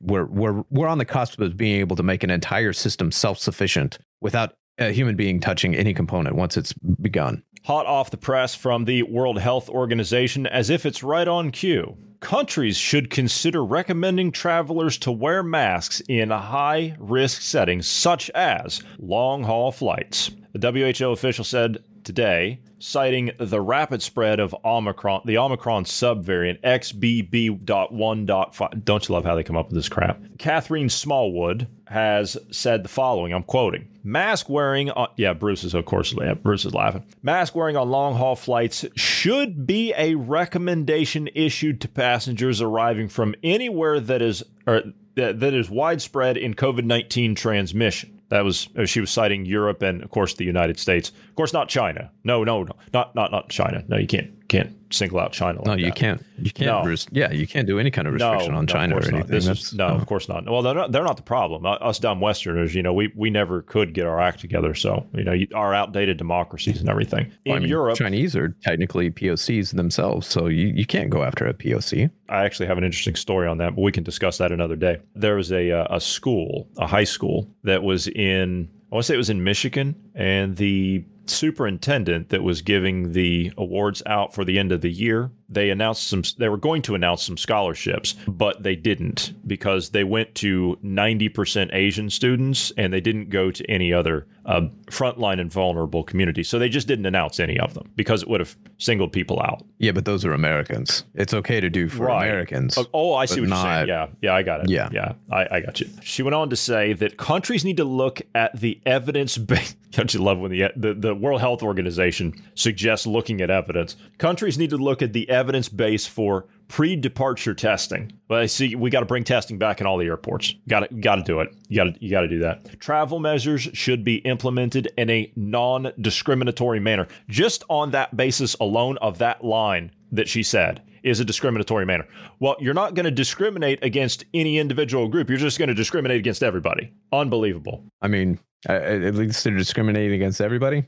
we're 0.00 0.26
we're 0.26 0.64
we're 0.70 0.88
on 0.88 0.98
the 0.98 1.04
cusp 1.04 1.40
of 1.40 1.56
being 1.56 1.80
able 1.80 1.96
to 1.96 2.02
make 2.02 2.24
an 2.24 2.30
entire 2.30 2.72
system 2.72 3.12
self-sufficient 3.12 3.98
without 4.20 4.56
a 4.78 4.92
human 4.92 5.16
being 5.16 5.40
touching 5.40 5.74
any 5.74 5.92
component 5.92 6.36
once 6.36 6.56
it's 6.56 6.72
begun. 6.72 7.42
Hot 7.68 7.84
off 7.84 8.10
the 8.10 8.16
press 8.16 8.54
from 8.54 8.86
the 8.86 9.02
World 9.02 9.38
Health 9.38 9.68
Organization, 9.68 10.46
as 10.46 10.70
if 10.70 10.86
it's 10.86 11.02
right 11.02 11.28
on 11.28 11.50
cue. 11.50 11.98
Countries 12.18 12.78
should 12.78 13.10
consider 13.10 13.62
recommending 13.62 14.32
travelers 14.32 14.96
to 14.96 15.12
wear 15.12 15.42
masks 15.42 16.00
in 16.08 16.30
high 16.30 16.96
risk 16.98 17.42
settings, 17.42 17.86
such 17.86 18.30
as 18.30 18.82
long 18.98 19.42
haul 19.42 19.70
flights. 19.70 20.30
The 20.54 20.72
WHO 20.72 21.10
official 21.10 21.44
said 21.44 21.84
today, 22.04 22.60
citing 22.78 23.32
the 23.38 23.60
rapid 23.60 24.00
spread 24.02 24.40
of 24.40 24.54
Omicron, 24.64 25.20
the 25.24 25.38
Omicron 25.38 25.84
subvariant 25.84 26.60
XBB.1.5. 26.62 28.84
Don't 28.84 29.08
you 29.08 29.14
love 29.14 29.24
how 29.24 29.34
they 29.34 29.42
come 29.42 29.56
up 29.56 29.68
with 29.68 29.74
this 29.74 29.88
crap? 29.88 30.20
Catherine 30.38 30.88
Smallwood 30.88 31.66
has 31.86 32.36
said 32.50 32.84
the 32.84 32.88
following 32.88 33.32
I'm 33.32 33.42
quoting 33.42 33.88
Mask 34.04 34.48
wearing 34.48 34.90
on, 34.90 35.08
yeah, 35.16 35.32
Bruce 35.34 35.64
is, 35.64 35.74
of 35.74 35.84
course, 35.84 36.14
yeah, 36.18 36.34
Bruce 36.34 36.64
is 36.64 36.74
laughing. 36.74 37.04
Mask 37.22 37.54
wearing 37.54 37.76
on 37.76 37.90
long 37.90 38.14
haul 38.14 38.36
flights 38.36 38.84
should 38.94 39.66
be 39.66 39.92
a 39.96 40.14
recommendation 40.14 41.28
issued 41.34 41.80
to 41.82 41.88
passengers 41.88 42.62
arriving 42.62 43.08
from 43.08 43.34
anywhere 43.42 44.00
that 44.00 44.22
is, 44.22 44.42
or 44.66 44.82
that, 45.16 45.40
that 45.40 45.52
is 45.52 45.68
widespread 45.68 46.36
in 46.36 46.54
COVID 46.54 46.84
19 46.84 47.34
transmission. 47.34 48.17
That 48.30 48.44
was 48.44 48.68
uh, 48.76 48.84
she 48.84 49.00
was 49.00 49.10
citing 49.10 49.44
Europe 49.46 49.82
and 49.82 50.02
of 50.02 50.10
course 50.10 50.34
the 50.34 50.44
United 50.44 50.78
States. 50.78 51.10
Of 51.28 51.34
course, 51.34 51.52
not 51.52 51.68
China. 51.68 52.10
No, 52.24 52.44
no, 52.44 52.62
no, 52.62 52.76
not 52.92 53.14
not 53.14 53.30
not 53.32 53.48
China. 53.48 53.84
No, 53.88 53.96
you 53.96 54.06
can't 54.06 54.32
can't 54.48 54.74
single 54.90 55.18
out 55.20 55.32
China. 55.32 55.58
Like 55.58 55.66
No, 55.66 55.74
you 55.74 55.86
that. 55.86 55.94
can't. 55.96 56.24
You 56.38 56.50
can't. 56.50 56.66
No. 56.66 56.88
Res- 56.88 57.06
yeah, 57.12 57.30
you 57.30 57.46
can't 57.46 57.66
do 57.66 57.78
any 57.78 57.90
kind 57.90 58.08
of 58.08 58.14
restriction 58.14 58.54
on 58.54 58.64
no, 58.64 58.72
China 58.72 58.96
or 58.96 59.04
anything. 59.06 59.34
Is- 59.36 59.74
no, 59.74 59.88
of 59.88 60.06
course 60.06 60.28
not. 60.28 60.48
Well, 60.48 60.62
they're 60.62 60.74
not, 60.74 60.92
they're 60.92 61.04
not 61.04 61.16
the 61.16 61.22
problem. 61.22 61.66
Us 61.66 61.98
dumb 61.98 62.20
Westerners, 62.20 62.74
you 62.74 62.82
know, 62.82 62.92
we, 62.92 63.12
we 63.14 63.28
never 63.30 63.62
could 63.62 63.92
get 63.92 64.06
our 64.06 64.20
act 64.20 64.40
together. 64.40 64.74
So, 64.74 65.06
you 65.14 65.24
know, 65.24 65.32
you- 65.32 65.48
our 65.54 65.74
outdated 65.74 66.16
democracies 66.16 66.80
and 66.80 66.88
everything. 66.88 67.26
In 67.26 67.32
Well, 67.46 67.56
I 67.56 67.60
mean, 67.60 67.68
Europe, 67.68 67.98
Chinese 67.98 68.34
are 68.34 68.48
technically 68.62 69.10
POCs 69.10 69.76
themselves, 69.76 70.26
so 70.26 70.46
you, 70.46 70.68
you 70.68 70.86
can't 70.86 71.10
go 71.10 71.22
after 71.22 71.46
a 71.46 71.52
POC. 71.52 72.10
I 72.28 72.44
actually 72.44 72.66
have 72.66 72.78
an 72.78 72.84
interesting 72.84 73.14
story 73.14 73.46
on 73.46 73.58
that, 73.58 73.74
but 73.74 73.82
we 73.82 73.92
can 73.92 74.04
discuss 74.04 74.38
that 74.38 74.52
another 74.52 74.76
day. 74.76 74.98
There 75.14 75.36
was 75.36 75.52
a 75.52 75.70
uh, 75.70 75.96
a 75.96 76.00
school, 76.00 76.68
a 76.78 76.86
high 76.86 77.04
school 77.04 77.48
that 77.64 77.82
was 77.82 78.08
in 78.08 78.68
I 78.90 78.94
want 78.94 79.04
to 79.04 79.08
say 79.08 79.14
it 79.14 79.18
was 79.18 79.28
in 79.30 79.44
Michigan, 79.44 79.94
and 80.14 80.56
the 80.56 81.04
superintendent 81.30 82.28
that 82.30 82.42
was 82.42 82.62
giving 82.62 83.12
the 83.12 83.52
awards 83.56 84.02
out 84.06 84.34
for 84.34 84.44
the 84.44 84.58
end 84.58 84.72
of 84.72 84.80
the 84.80 84.90
year, 84.90 85.30
they 85.48 85.70
announced 85.70 86.06
some 86.08 86.22
they 86.36 86.48
were 86.48 86.56
going 86.58 86.82
to 86.82 86.94
announce 86.94 87.22
some 87.22 87.36
scholarships, 87.36 88.14
but 88.26 88.62
they 88.62 88.76
didn't 88.76 89.32
because 89.46 89.90
they 89.90 90.04
went 90.04 90.34
to 90.36 90.78
90% 90.84 91.70
Asian 91.72 92.10
students 92.10 92.70
and 92.76 92.92
they 92.92 93.00
didn't 93.00 93.30
go 93.30 93.50
to 93.50 93.64
any 93.70 93.92
other 93.92 94.26
uh, 94.44 94.62
frontline 94.86 95.40
and 95.40 95.52
vulnerable 95.52 96.02
communities. 96.02 96.48
So 96.48 96.58
they 96.58 96.68
just 96.68 96.86
didn't 96.86 97.06
announce 97.06 97.38
any 97.40 97.58
of 97.58 97.74
them 97.74 97.90
because 97.96 98.22
it 98.22 98.28
would 98.28 98.40
have 98.40 98.56
singled 98.78 99.12
people 99.12 99.40
out. 99.42 99.62
Yeah, 99.78 99.92
but 99.92 100.04
those 100.06 100.24
are 100.24 100.32
Americans. 100.32 101.04
It's 101.14 101.34
okay 101.34 101.60
to 101.60 101.68
do 101.70 101.88
for 101.88 102.06
Right. 102.06 102.26
Americans. 102.26 102.76
Oh, 102.78 102.86
oh, 102.94 103.14
I 103.14 103.26
see 103.26 103.40
what 103.40 103.48
you're 103.48 103.58
saying. 103.58 103.88
Yeah, 103.88 104.06
yeah, 104.22 104.34
I 104.34 104.42
got 104.42 104.60
it. 104.64 104.70
Yeah. 104.70 104.88
yeah, 104.92 105.12
I, 105.30 105.56
I 105.56 105.60
got 105.60 105.80
you. 105.80 105.88
She 106.02 106.22
went 106.22 106.34
on 106.34 106.48
to 106.50 106.56
say 106.56 106.92
that 106.94 107.16
countries 107.18 107.64
need 107.64 107.76
to 107.78 107.84
look 107.84 108.22
at 108.34 108.58
the 108.58 108.80
evidence 108.86 109.36
based. 109.38 109.76
Don't 109.90 110.12
you 110.12 110.20
love 110.22 110.38
when 110.38 110.50
the, 110.50 110.70
the 110.76 110.92
the 110.92 111.14
World 111.14 111.40
Health 111.40 111.62
Organization 111.62 112.34
suggests 112.54 113.06
looking 113.06 113.40
at 113.40 113.48
evidence. 113.48 113.96
Countries 114.18 114.58
need 114.58 114.68
to 114.70 114.76
look 114.76 115.00
at 115.00 115.14
the 115.14 115.28
evidence 115.38 115.68
base 115.68 116.06
for 116.06 116.46
pre-departure 116.66 117.54
testing. 117.54 118.12
I 118.28 118.46
see 118.46 118.74
we 118.74 118.90
got 118.90 119.00
to 119.00 119.06
bring 119.06 119.24
testing 119.24 119.56
back 119.56 119.80
in 119.80 119.86
all 119.86 119.96
the 119.96 120.06
airports. 120.06 120.54
Got 120.68 120.80
to 120.80 120.94
got 120.94 121.16
to 121.16 121.22
do 121.22 121.40
it. 121.40 121.54
You 121.68 121.76
got 121.76 121.94
to 121.94 122.04
you 122.04 122.10
got 122.10 122.22
to 122.22 122.28
do 122.28 122.40
that. 122.40 122.80
Travel 122.80 123.18
measures 123.20 123.62
should 123.72 124.04
be 124.04 124.16
implemented 124.16 124.92
in 124.98 125.08
a 125.08 125.32
non-discriminatory 125.36 126.80
manner. 126.80 127.06
Just 127.28 127.64
on 127.70 127.92
that 127.92 128.16
basis 128.16 128.54
alone 128.60 128.98
of 128.98 129.18
that 129.18 129.44
line 129.44 129.92
that 130.12 130.28
she 130.28 130.42
said 130.42 130.82
is 131.02 131.20
a 131.20 131.24
discriminatory 131.24 131.86
manner. 131.86 132.06
Well, 132.40 132.56
you're 132.58 132.74
not 132.74 132.94
going 132.94 133.04
to 133.04 133.10
discriminate 133.10 133.82
against 133.82 134.24
any 134.34 134.58
individual 134.58 135.08
group. 135.08 135.28
You're 135.28 135.38
just 135.38 135.58
going 135.58 135.68
to 135.68 135.74
discriminate 135.74 136.18
against 136.18 136.42
everybody. 136.42 136.92
Unbelievable. 137.12 137.84
I 138.02 138.08
mean, 138.08 138.40
at 138.68 139.14
least 139.14 139.44
they're 139.44 139.56
discriminating 139.56 140.14
against 140.14 140.40
everybody. 140.40 140.84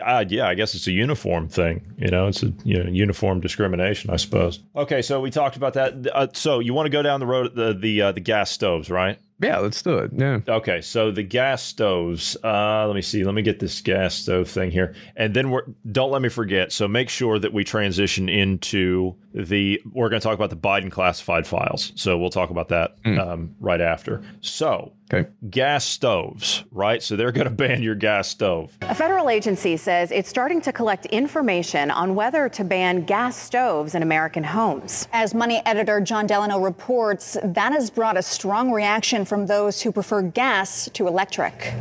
Uh, 0.00 0.24
yeah, 0.28 0.48
I 0.48 0.54
guess 0.54 0.74
it's 0.74 0.86
a 0.86 0.92
uniform 0.92 1.48
thing. 1.48 1.94
You 1.98 2.08
know, 2.08 2.28
it's 2.28 2.42
a 2.42 2.52
you 2.64 2.82
know, 2.82 2.90
uniform 2.90 3.40
discrimination, 3.40 4.10
I 4.10 4.16
suppose. 4.16 4.60
Okay, 4.76 5.02
so 5.02 5.20
we 5.20 5.30
talked 5.30 5.56
about 5.56 5.74
that. 5.74 6.06
Uh, 6.12 6.28
so 6.32 6.60
you 6.60 6.74
want 6.74 6.86
to 6.86 6.90
go 6.90 7.02
down 7.02 7.20
the 7.20 7.26
road 7.26 7.54
the 7.54 7.74
the 7.74 8.02
uh, 8.02 8.12
the 8.12 8.20
gas 8.20 8.50
stoves, 8.50 8.90
right? 8.90 9.18
Yeah, 9.40 9.58
let's 9.58 9.80
do 9.82 9.98
it. 9.98 10.10
Yeah. 10.14 10.40
Okay, 10.48 10.80
so 10.80 11.10
the 11.10 11.22
gas 11.22 11.62
stoves. 11.62 12.36
Uh, 12.42 12.86
let 12.86 12.94
me 12.96 13.02
see. 13.02 13.22
Let 13.24 13.34
me 13.34 13.42
get 13.42 13.60
this 13.60 13.80
gas 13.80 14.14
stove 14.14 14.48
thing 14.48 14.70
here, 14.70 14.94
and 15.16 15.32
then 15.34 15.50
we're. 15.50 15.62
Don't 15.92 16.10
let 16.10 16.22
me 16.22 16.28
forget. 16.28 16.72
So 16.72 16.88
make 16.88 17.08
sure 17.08 17.38
that 17.38 17.52
we 17.52 17.62
transition 17.64 18.28
into 18.28 19.14
the. 19.32 19.80
We're 19.92 20.08
going 20.08 20.20
to 20.20 20.24
talk 20.24 20.34
about 20.34 20.50
the 20.50 20.56
Biden 20.56 20.90
classified 20.90 21.46
files. 21.46 21.92
So 21.94 22.18
we'll 22.18 22.30
talk 22.30 22.50
about 22.50 22.68
that 22.68 23.00
Mm. 23.04 23.18
um, 23.20 23.54
right 23.60 23.80
after. 23.80 24.22
So 24.40 24.92
Okay. 25.12 25.28
gas 25.48 25.84
stoves, 25.86 26.64
right? 26.70 27.02
So 27.02 27.16
they're 27.16 27.32
going 27.32 27.46
to 27.48 27.54
ban 27.54 27.82
your 27.82 27.94
gas 27.94 28.28
stove. 28.28 28.76
A 28.82 28.94
federal 28.94 29.30
agency 29.30 29.76
says 29.76 30.10
it's 30.10 30.28
starting 30.28 30.60
to 30.62 30.72
collect 30.72 31.06
information 31.06 31.90
on 31.90 32.14
whether 32.14 32.48
to 32.50 32.64
ban 32.64 33.04
gas 33.04 33.36
stoves 33.36 33.94
in 33.94 34.02
American 34.02 34.42
homes. 34.44 35.08
As 35.12 35.32
Money 35.34 35.62
editor 35.64 36.00
Jon 36.00 36.26
Delano 36.26 36.58
reports, 36.58 37.36
that 37.42 37.72
has 37.72 37.88
brought 37.88 38.16
a 38.18 38.22
strong 38.22 38.70
reaction 38.72 39.24
from 39.28 39.46
those 39.46 39.82
who 39.82 39.92
prefer 39.92 40.22
gas 40.22 40.88
to 40.94 41.06
electric. 41.06 41.74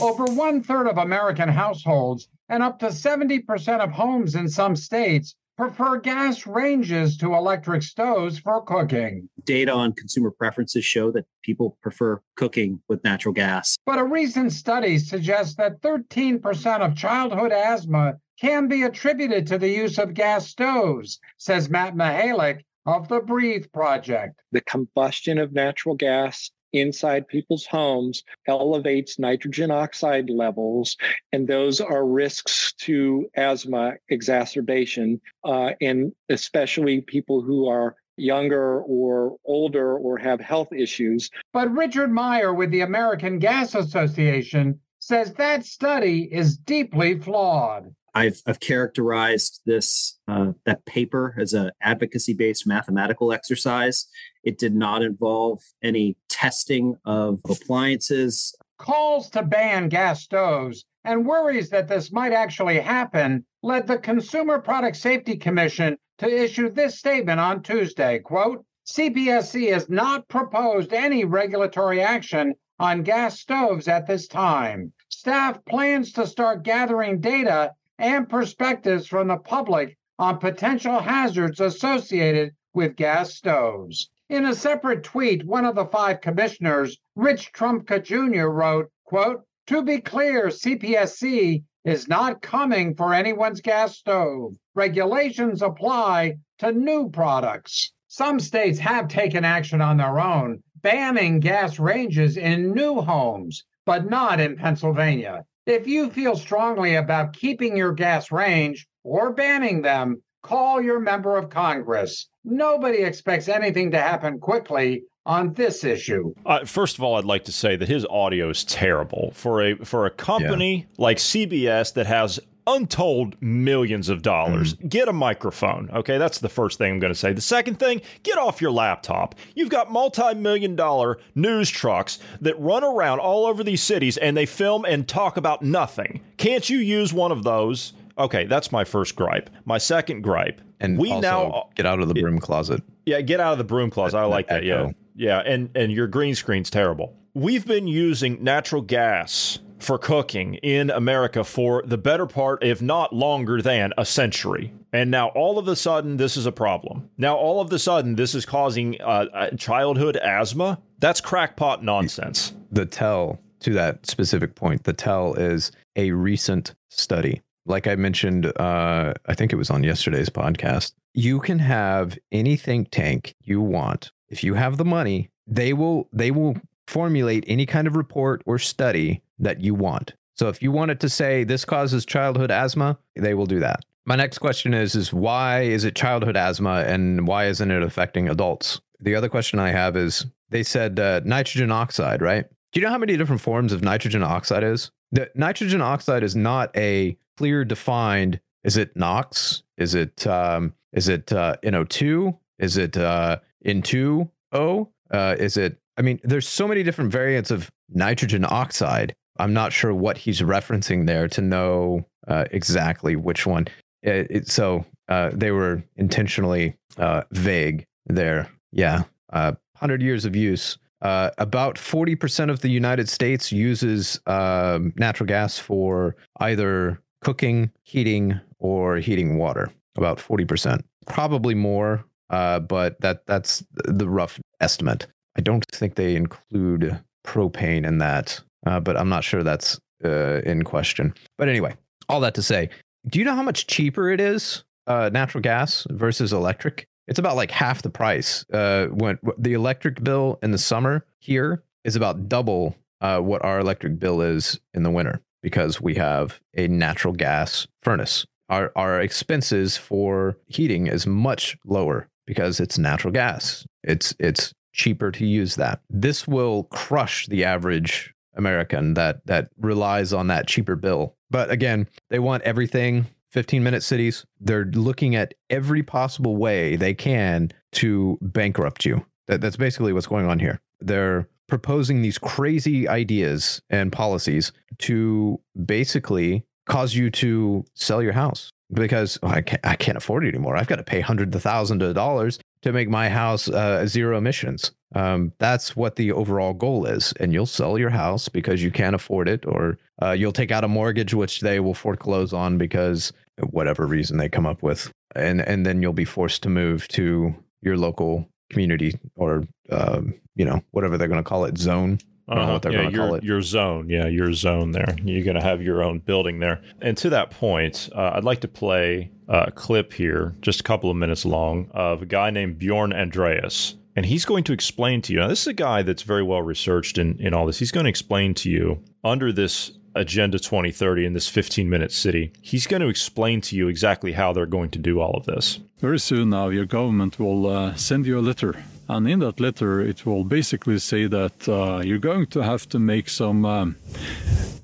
Over 0.00 0.24
one 0.24 0.62
third 0.62 0.86
of 0.86 0.98
American 0.98 1.48
households 1.48 2.28
and 2.48 2.62
up 2.62 2.78
to 2.80 2.86
70% 2.86 3.80
of 3.80 3.90
homes 3.90 4.34
in 4.34 4.48
some 4.48 4.76
states 4.76 5.34
prefer 5.56 5.98
gas 5.98 6.46
ranges 6.46 7.16
to 7.18 7.34
electric 7.34 7.82
stoves 7.82 8.38
for 8.38 8.62
cooking. 8.62 9.28
Data 9.44 9.72
on 9.72 9.92
consumer 9.92 10.30
preferences 10.30 10.84
show 10.84 11.10
that 11.12 11.24
people 11.42 11.78
prefer 11.82 12.20
cooking 12.36 12.80
with 12.88 13.02
natural 13.04 13.32
gas. 13.32 13.76
But 13.86 13.98
a 13.98 14.04
recent 14.04 14.52
study 14.52 14.98
suggests 14.98 15.54
that 15.56 15.80
13% 15.80 16.80
of 16.80 16.96
childhood 16.96 17.52
asthma 17.52 18.14
can 18.40 18.66
be 18.66 18.82
attributed 18.82 19.46
to 19.46 19.56
the 19.56 19.68
use 19.68 19.98
of 19.98 20.14
gas 20.14 20.48
stoves, 20.48 21.20
says 21.38 21.70
Matt 21.70 21.94
Mehalik 21.94 22.62
of 22.86 23.08
the 23.08 23.20
Breathe 23.20 23.66
Project. 23.72 24.40
The 24.52 24.60
combustion 24.62 25.38
of 25.38 25.52
natural 25.52 25.94
gas 25.94 26.50
inside 26.72 27.28
people's 27.28 27.66
homes 27.66 28.22
elevates 28.46 29.18
nitrogen 29.18 29.70
oxide 29.70 30.30
levels, 30.30 30.96
and 31.32 31.46
those 31.46 31.80
are 31.80 32.06
risks 32.06 32.72
to 32.80 33.28
asthma 33.36 33.94
exacerbation, 34.08 35.20
uh, 35.44 35.72
and 35.80 36.12
especially 36.28 37.02
people 37.02 37.42
who 37.42 37.68
are 37.68 37.96
younger 38.16 38.82
or 38.82 39.36
older 39.44 39.96
or 39.96 40.18
have 40.18 40.40
health 40.40 40.72
issues. 40.72 41.30
But 41.52 41.72
Richard 41.72 42.10
Meyer 42.10 42.52
with 42.52 42.70
the 42.70 42.80
American 42.80 43.38
Gas 43.38 43.74
Association 43.74 44.80
says 44.98 45.32
that 45.34 45.64
study 45.64 46.28
is 46.32 46.56
deeply 46.56 47.18
flawed. 47.18 47.94
I've, 48.14 48.42
I've 48.46 48.60
characterized 48.60 49.60
this 49.64 50.18
uh, 50.28 50.52
that 50.66 50.84
paper 50.84 51.34
as 51.38 51.54
an 51.54 51.70
advocacy-based 51.80 52.66
mathematical 52.66 53.32
exercise. 53.32 54.06
It 54.44 54.58
did 54.58 54.74
not 54.74 55.02
involve 55.02 55.60
any 55.82 56.16
testing 56.28 56.96
of 57.04 57.40
appliances. 57.48 58.54
Calls 58.78 59.30
to 59.30 59.42
ban 59.42 59.88
gas 59.88 60.22
stoves 60.22 60.84
and 61.04 61.26
worries 61.26 61.70
that 61.70 61.88
this 61.88 62.12
might 62.12 62.32
actually 62.32 62.78
happen 62.78 63.44
led 63.62 63.86
the 63.86 63.98
Consumer 63.98 64.58
Product 64.60 64.96
Safety 64.96 65.36
Commission 65.36 65.96
to 66.18 66.26
issue 66.26 66.68
this 66.68 66.98
statement 66.98 67.40
on 67.40 67.62
Tuesday, 67.62 68.18
quote, 68.18 68.64
CPSC 68.86 69.72
has 69.72 69.88
not 69.88 70.28
proposed 70.28 70.92
any 70.92 71.24
regulatory 71.24 72.00
action 72.00 72.54
on 72.78 73.02
gas 73.02 73.40
stoves 73.40 73.86
at 73.88 74.06
this 74.06 74.26
time. 74.26 74.92
Staff 75.08 75.64
plans 75.64 76.12
to 76.12 76.26
start 76.26 76.64
gathering 76.64 77.20
data 77.20 77.72
and 78.02 78.28
perspectives 78.28 79.06
from 79.06 79.28
the 79.28 79.36
public 79.36 79.96
on 80.18 80.36
potential 80.38 80.98
hazards 80.98 81.60
associated 81.60 82.52
with 82.74 82.96
gas 82.96 83.32
stoves. 83.32 84.10
In 84.28 84.46
a 84.46 84.56
separate 84.56 85.04
tweet, 85.04 85.46
one 85.46 85.64
of 85.64 85.76
the 85.76 85.86
five 85.86 86.20
commissioners, 86.20 86.98
Rich 87.14 87.52
Trumpka 87.52 88.02
Jr., 88.02 88.48
wrote, 88.48 88.90
quote, 89.04 89.44
to 89.68 89.84
be 89.84 90.00
clear, 90.00 90.48
CPSC 90.48 91.62
is 91.84 92.08
not 92.08 92.42
coming 92.42 92.96
for 92.96 93.14
anyone's 93.14 93.60
gas 93.60 93.96
stove. 93.96 94.56
Regulations 94.74 95.62
apply 95.62 96.38
to 96.58 96.72
new 96.72 97.08
products. 97.08 97.92
Some 98.08 98.40
states 98.40 98.80
have 98.80 99.06
taken 99.06 99.44
action 99.44 99.80
on 99.80 99.98
their 99.98 100.18
own, 100.18 100.60
banning 100.82 101.38
gas 101.38 101.78
ranges 101.78 102.36
in 102.36 102.74
new 102.74 103.00
homes, 103.00 103.64
but 103.86 104.10
not 104.10 104.40
in 104.40 104.56
Pennsylvania. 104.56 105.44
If 105.66 105.86
you 105.86 106.10
feel 106.10 106.36
strongly 106.36 106.96
about 106.96 107.34
keeping 107.34 107.76
your 107.76 107.92
gas 107.92 108.32
range 108.32 108.88
or 109.04 109.32
banning 109.32 109.82
them, 109.82 110.20
call 110.42 110.82
your 110.82 110.98
member 110.98 111.36
of 111.36 111.50
Congress. 111.50 112.28
Nobody 112.44 112.98
expects 112.98 113.48
anything 113.48 113.92
to 113.92 114.00
happen 114.00 114.40
quickly 114.40 115.04
on 115.24 115.52
this 115.52 115.84
issue. 115.84 116.34
Uh, 116.44 116.64
first 116.64 116.98
of 116.98 117.04
all, 117.04 117.14
I'd 117.14 117.24
like 117.24 117.44
to 117.44 117.52
say 117.52 117.76
that 117.76 117.88
his 117.88 118.04
audio 118.06 118.50
is 118.50 118.64
terrible 118.64 119.30
for 119.34 119.62
a 119.62 119.76
for 119.84 120.04
a 120.04 120.10
company 120.10 120.88
like 120.98 121.18
CBS 121.18 121.94
that 121.94 122.06
has 122.06 122.40
untold 122.66 123.40
millions 123.40 124.08
of 124.08 124.22
dollars. 124.22 124.74
Mm-hmm. 124.74 124.88
Get 124.88 125.08
a 125.08 125.12
microphone. 125.12 125.90
Okay, 125.92 126.18
that's 126.18 126.38
the 126.38 126.48
first 126.48 126.78
thing 126.78 126.92
I'm 126.92 126.98
going 127.00 127.12
to 127.12 127.18
say. 127.18 127.32
The 127.32 127.40
second 127.40 127.78
thing, 127.78 128.02
get 128.22 128.38
off 128.38 128.60
your 128.60 128.70
laptop. 128.70 129.34
You've 129.54 129.68
got 129.68 129.90
multi-million 129.90 130.76
dollar 130.76 131.18
news 131.34 131.70
trucks 131.70 132.18
that 132.40 132.58
run 132.60 132.84
around 132.84 133.20
all 133.20 133.46
over 133.46 133.64
these 133.64 133.82
cities 133.82 134.16
and 134.16 134.36
they 134.36 134.46
film 134.46 134.84
and 134.84 135.08
talk 135.08 135.36
about 135.36 135.62
nothing. 135.62 136.20
Can't 136.36 136.68
you 136.68 136.78
use 136.78 137.12
one 137.12 137.32
of 137.32 137.42
those? 137.44 137.92
Okay, 138.18 138.44
that's 138.46 138.70
my 138.70 138.84
first 138.84 139.16
gripe. 139.16 139.50
My 139.64 139.78
second 139.78 140.22
gripe. 140.22 140.60
And 140.80 140.98
we 140.98 141.10
also 141.10 141.22
now 141.22 141.68
get 141.74 141.86
out 141.86 142.00
of 142.00 142.08
the 142.08 142.14
broom 142.14 142.38
closet. 142.38 142.82
yeah, 143.06 143.20
get 143.20 143.40
out 143.40 143.52
of 143.52 143.58
the 143.58 143.64
broom 143.64 143.90
closet. 143.90 144.18
I 144.18 144.24
like 144.24 144.48
that. 144.48 144.64
Yeah, 144.64 144.90
yeah, 145.14 145.38
and 145.38 145.70
and 145.74 145.92
your 145.92 146.08
green 146.08 146.34
screen's 146.34 146.70
terrible. 146.70 147.16
We've 147.34 147.64
been 147.64 147.86
using 147.86 148.42
natural 148.42 148.82
gas 148.82 149.58
for 149.82 149.98
cooking 149.98 150.54
in 150.54 150.90
America 150.90 151.44
for 151.44 151.82
the 151.86 151.98
better 151.98 152.26
part, 152.26 152.62
if 152.62 152.80
not 152.80 153.12
longer 153.12 153.60
than 153.60 153.92
a 153.98 154.04
century. 154.04 154.72
And 154.92 155.10
now 155.10 155.28
all 155.28 155.58
of 155.58 155.68
a 155.68 155.76
sudden, 155.76 156.16
this 156.16 156.36
is 156.36 156.46
a 156.46 156.52
problem. 156.52 157.08
Now 157.16 157.36
all 157.36 157.60
of 157.60 157.72
a 157.72 157.78
sudden, 157.78 158.16
this 158.16 158.34
is 158.34 158.46
causing 158.46 159.00
uh, 159.00 159.26
uh, 159.32 159.50
childhood 159.56 160.16
asthma. 160.16 160.78
That's 160.98 161.20
crackpot 161.20 161.82
nonsense. 161.82 162.52
The 162.70 162.86
tell 162.86 163.38
to 163.60 163.72
that 163.74 164.06
specific 164.06 164.54
point, 164.54 164.84
the 164.84 164.92
tell 164.92 165.34
is 165.34 165.72
a 165.96 166.12
recent 166.12 166.74
study. 166.90 167.42
Like 167.64 167.86
I 167.86 167.94
mentioned, 167.94 168.46
uh, 168.58 169.14
I 169.26 169.34
think 169.34 169.52
it 169.52 169.56
was 169.56 169.70
on 169.70 169.84
yesterday's 169.84 170.28
podcast. 170.28 170.92
You 171.14 171.40
can 171.40 171.60
have 171.60 172.18
any 172.32 172.56
think 172.56 172.88
tank 172.90 173.34
you 173.40 173.60
want. 173.60 174.10
If 174.28 174.42
you 174.42 174.54
have 174.54 174.78
the 174.78 174.84
money, 174.84 175.30
they 175.46 175.72
will 175.72 176.08
they 176.12 176.30
will 176.30 176.56
formulate 176.86 177.44
any 177.46 177.66
kind 177.66 177.86
of 177.86 177.96
report 177.96 178.42
or 178.46 178.58
study 178.58 179.22
that 179.38 179.60
you 179.60 179.74
want. 179.74 180.14
So 180.34 180.48
if 180.48 180.62
you 180.62 180.72
wanted 180.72 181.00
to 181.00 181.08
say 181.08 181.44
this 181.44 181.64
causes 181.64 182.04
childhood 182.04 182.50
asthma, 182.50 182.98
they 183.16 183.34
will 183.34 183.46
do 183.46 183.60
that. 183.60 183.84
My 184.04 184.16
next 184.16 184.38
question 184.38 184.74
is 184.74 184.94
is 184.94 185.12
why 185.12 185.60
is 185.60 185.84
it 185.84 185.94
childhood 185.94 186.36
asthma 186.36 186.84
and 186.86 187.26
why 187.26 187.46
isn't 187.46 187.70
it 187.70 187.82
affecting 187.82 188.28
adults? 188.28 188.80
The 189.00 189.14
other 189.14 189.28
question 189.28 189.58
I 189.58 189.70
have 189.70 189.96
is 189.96 190.26
they 190.50 190.62
said 190.62 190.98
uh, 190.98 191.20
nitrogen 191.24 191.70
oxide, 191.70 192.22
right? 192.22 192.46
Do 192.72 192.80
you 192.80 192.86
know 192.86 192.92
how 192.92 192.98
many 192.98 193.16
different 193.16 193.42
forms 193.42 193.72
of 193.72 193.82
nitrogen 193.82 194.22
oxide 194.22 194.64
is? 194.64 194.90
The 195.12 195.30
nitrogen 195.34 195.82
oxide 195.82 196.22
is 196.22 196.34
not 196.34 196.74
a 196.76 197.16
clear 197.36 197.64
defined. 197.64 198.40
Is 198.64 198.76
it 198.76 198.96
NOx? 198.96 199.62
Is 199.76 199.94
it 199.94 200.26
um, 200.26 200.72
is 200.92 201.08
it 201.08 201.32
uh, 201.32 201.56
NO2? 201.62 202.38
Is 202.58 202.76
it 202.76 202.96
uh, 202.96 203.38
N2O? 203.66 204.88
Uh, 205.10 205.36
is 205.38 205.56
it? 205.56 205.78
I 205.96 206.02
mean, 206.02 206.20
there's 206.22 206.48
so 206.48 206.66
many 206.66 206.82
different 206.82 207.12
variants 207.12 207.50
of 207.50 207.70
nitrogen 207.90 208.44
oxide. 208.48 209.14
I'm 209.38 209.52
not 209.52 209.72
sure 209.72 209.94
what 209.94 210.18
he's 210.18 210.40
referencing 210.40 211.06
there 211.06 211.28
to 211.28 211.40
know 211.40 212.06
uh, 212.28 212.44
exactly 212.50 213.16
which 213.16 213.46
one. 213.46 213.68
It, 214.02 214.26
it, 214.30 214.48
so 214.48 214.84
uh, 215.08 215.30
they 215.32 215.50
were 215.50 215.82
intentionally 215.96 216.74
uh, 216.96 217.22
vague 217.32 217.84
there. 218.06 218.48
Yeah, 218.72 219.04
uh, 219.32 219.52
hundred 219.76 220.02
years 220.02 220.24
of 220.24 220.36
use 220.36 220.78
Uh, 221.02 221.30
about 221.38 221.74
40% 221.74 222.48
of 222.48 222.60
the 222.60 222.68
United 222.68 223.08
States 223.08 223.50
uses 223.50 224.20
um, 224.26 224.92
natural 224.96 225.26
gas 225.26 225.58
for 225.58 226.14
either 226.38 227.00
cooking, 227.22 227.72
heating, 227.82 228.38
or 228.60 228.98
heating 228.98 229.36
water. 229.36 229.72
About 229.96 230.18
40%. 230.18 230.80
Probably 231.06 231.56
more, 231.56 232.04
uh, 232.30 232.60
but 232.60 233.00
that 233.00 233.26
that's 233.26 233.64
the 233.84 234.08
rough 234.08 234.38
estimate. 234.60 235.08
I 235.36 235.40
don't 235.40 235.64
think 235.72 235.94
they 235.94 236.14
include 236.16 237.00
propane 237.24 237.86
in 237.86 237.98
that, 237.98 238.40
uh, 238.66 238.80
but 238.80 238.96
I'm 238.96 239.08
not 239.08 239.24
sure 239.24 239.42
that's 239.42 239.78
uh, 240.04 240.40
in 240.44 240.62
question. 240.62 241.14
But 241.38 241.48
anyway, 241.48 241.74
all 242.08 242.20
that 242.20 242.34
to 242.34 242.42
say, 242.42 242.70
do 243.06 243.18
you 243.18 243.24
know 243.24 243.34
how 243.34 243.42
much 243.42 243.66
cheaper 243.66 244.10
it 244.10 244.20
is, 244.20 244.64
uh, 244.86 245.10
natural 245.12 245.42
gas 245.42 245.86
versus 245.90 246.32
electric? 246.32 246.86
It's 247.08 247.18
about 247.18 247.36
like 247.36 247.50
half 247.50 247.82
the 247.82 247.90
price. 247.90 248.44
Uh, 248.52 248.86
when 248.86 249.18
the 249.38 249.54
electric 249.54 250.02
bill 250.02 250.38
in 250.42 250.50
the 250.50 250.58
summer 250.58 251.04
here 251.20 251.62
is 251.84 251.96
about 251.96 252.28
double 252.28 252.76
uh, 253.00 253.18
what 253.18 253.44
our 253.44 253.58
electric 253.58 253.98
bill 253.98 254.20
is 254.22 254.60
in 254.74 254.84
the 254.84 254.90
winter 254.90 255.20
because 255.42 255.80
we 255.80 255.96
have 255.96 256.40
a 256.56 256.68
natural 256.68 257.12
gas 257.12 257.66
furnace. 257.82 258.24
Our 258.48 258.70
our 258.76 259.00
expenses 259.00 259.76
for 259.76 260.36
heating 260.46 260.86
is 260.86 261.06
much 261.06 261.56
lower 261.64 262.08
because 262.26 262.60
it's 262.60 262.78
natural 262.78 263.12
gas. 263.12 263.66
It's 263.82 264.14
it's 264.18 264.52
cheaper 264.72 265.10
to 265.12 265.26
use 265.26 265.56
that. 265.56 265.80
This 265.90 266.26
will 266.26 266.64
crush 266.64 267.26
the 267.26 267.44
average 267.44 268.14
American 268.34 268.94
that 268.94 269.26
that 269.26 269.50
relies 269.58 270.12
on 270.12 270.28
that 270.28 270.46
cheaper 270.46 270.76
bill. 270.76 271.14
But 271.30 271.50
again, 271.50 271.88
they 272.10 272.18
want 272.18 272.42
everything 272.44 273.06
15 273.30 273.62
minute 273.62 273.82
cities. 273.82 274.24
They're 274.40 274.66
looking 274.66 275.16
at 275.16 275.34
every 275.50 275.82
possible 275.82 276.36
way 276.36 276.76
they 276.76 276.94
can 276.94 277.50
to 277.72 278.18
bankrupt 278.20 278.84
you. 278.84 279.04
That, 279.26 279.40
that's 279.40 279.56
basically 279.56 279.92
what's 279.92 280.06
going 280.06 280.26
on 280.26 280.38
here. 280.38 280.60
They're 280.80 281.28
proposing 281.48 282.02
these 282.02 282.18
crazy 282.18 282.88
ideas 282.88 283.60
and 283.70 283.92
policies 283.92 284.52
to 284.78 285.40
basically 285.64 286.44
cause 286.66 286.94
you 286.94 287.10
to 287.10 287.64
sell 287.74 288.02
your 288.02 288.12
house 288.12 288.50
because 288.72 289.18
oh, 289.22 289.28
I, 289.28 289.42
can't, 289.42 289.64
I 289.64 289.76
can't 289.76 289.98
afford 289.98 290.24
it 290.24 290.28
anymore. 290.28 290.56
I've 290.56 290.66
got 290.66 290.76
to 290.76 290.82
pay 290.82 291.00
hundreds 291.00 291.34
of 291.34 291.42
thousands 291.42 291.82
of 291.82 291.94
dollars 291.94 292.38
to 292.62 292.72
make 292.72 292.88
my 292.88 293.08
house 293.08 293.48
uh, 293.48 293.86
zero 293.86 294.18
emissions. 294.18 294.72
Um, 294.94 295.32
that's 295.38 295.74
what 295.74 295.96
the 295.96 296.12
overall 296.12 296.52
goal 296.52 296.86
is. 296.86 297.12
And 297.18 297.32
you'll 297.32 297.46
sell 297.46 297.78
your 297.78 297.90
house 297.90 298.28
because 298.28 298.62
you 298.62 298.70
can't 298.70 298.94
afford 298.94 299.28
it, 299.28 299.46
or 299.46 299.78
uh, 300.02 300.12
you'll 300.12 300.32
take 300.32 300.50
out 300.50 300.64
a 300.64 300.68
mortgage, 300.68 301.14
which 301.14 301.40
they 301.40 301.60
will 301.60 301.74
foreclose 301.74 302.32
on 302.32 302.58
because 302.58 303.12
whatever 303.50 303.86
reason 303.86 304.18
they 304.18 304.28
come 304.28 304.46
up 304.46 304.62
with. 304.62 304.92
And, 305.14 305.40
and 305.40 305.66
then 305.66 305.82
you'll 305.82 305.92
be 305.92 306.04
forced 306.04 306.42
to 306.42 306.48
move 306.48 306.88
to 306.88 307.34
your 307.62 307.76
local 307.76 308.28
community 308.50 308.98
or, 309.16 309.44
um, 309.70 310.14
you 310.34 310.44
know, 310.44 310.62
whatever 310.70 310.98
they're 310.98 311.08
going 311.08 311.22
to 311.22 311.28
call 311.28 311.44
it, 311.44 311.58
zone. 311.58 311.98
I 312.28 312.34
don't 312.34 312.38
know 312.38 312.42
Uh-huh. 312.44 312.52
what 312.54 312.62
they're 312.62 312.72
yeah, 312.72 312.78
going 312.82 312.90
to 312.90 312.96
your, 312.96 313.06
call 313.06 313.14
it. 313.16 313.24
your 313.24 313.42
zone. 313.42 313.88
Yeah, 313.88 314.06
your 314.06 314.32
zone 314.32 314.70
there. 314.72 314.94
You're 315.04 315.24
going 315.24 315.36
to 315.36 315.42
have 315.42 315.60
your 315.62 315.82
own 315.82 315.98
building 315.98 316.38
there. 316.40 316.60
And 316.80 316.96
to 316.98 317.10
that 317.10 317.30
point, 317.30 317.88
uh, 317.94 318.12
I'd 318.14 318.24
like 318.24 318.40
to 318.42 318.48
play 318.48 319.10
a 319.28 319.50
clip 319.50 319.92
here, 319.92 320.34
just 320.40 320.60
a 320.60 320.62
couple 320.62 320.90
of 320.90 320.96
minutes 320.96 321.24
long, 321.24 321.68
of 321.72 322.02
a 322.02 322.06
guy 322.06 322.30
named 322.30 322.58
Bjorn 322.58 322.92
Andreas. 322.92 323.74
And 323.96 324.06
he's 324.06 324.24
going 324.24 324.44
to 324.44 324.52
explain 324.52 325.02
to 325.02 325.12
you. 325.12 325.18
Now, 325.20 325.28
this 325.28 325.42
is 325.42 325.46
a 325.48 325.52
guy 325.52 325.82
that's 325.82 326.02
very 326.02 326.22
well 326.22 326.42
researched 326.42 326.96
in, 326.96 327.18
in 327.20 327.34
all 327.34 327.44
this. 327.46 327.58
He's 327.58 327.72
going 327.72 327.84
to 327.84 327.90
explain 327.90 328.34
to 328.34 328.50
you 328.50 328.82
under 329.04 329.32
this 329.32 329.72
Agenda 329.94 330.38
2030 330.38 331.04
in 331.04 331.12
this 331.12 331.28
15 331.28 331.68
minute 331.68 331.92
city, 331.92 332.32
he's 332.40 332.66
going 332.66 332.80
to 332.80 332.88
explain 332.88 333.42
to 333.42 333.54
you 333.56 333.68
exactly 333.68 334.12
how 334.12 334.32
they're 334.32 334.46
going 334.46 334.70
to 334.70 334.78
do 334.78 335.00
all 335.00 335.14
of 335.14 335.26
this. 335.26 335.60
Very 335.80 335.98
soon 335.98 336.30
now, 336.30 336.48
your 336.48 336.64
government 336.64 337.18
will 337.18 337.46
uh, 337.46 337.74
send 337.74 338.06
you 338.06 338.18
a 338.18 338.20
letter. 338.22 338.54
And 338.92 339.08
in 339.08 339.20
that 339.20 339.40
letter, 339.40 339.80
it 339.80 340.04
will 340.04 340.22
basically 340.22 340.78
say 340.78 341.06
that 341.06 341.48
uh, 341.48 341.80
you're 341.82 341.96
going 341.96 342.26
to 342.26 342.42
have 342.42 342.68
to 342.68 342.78
make 342.78 343.08
some 343.08 343.46
um, 343.46 343.76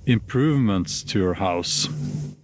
improvements 0.05 1.03
to 1.05 1.19
your 1.19 1.33
house. 1.33 1.89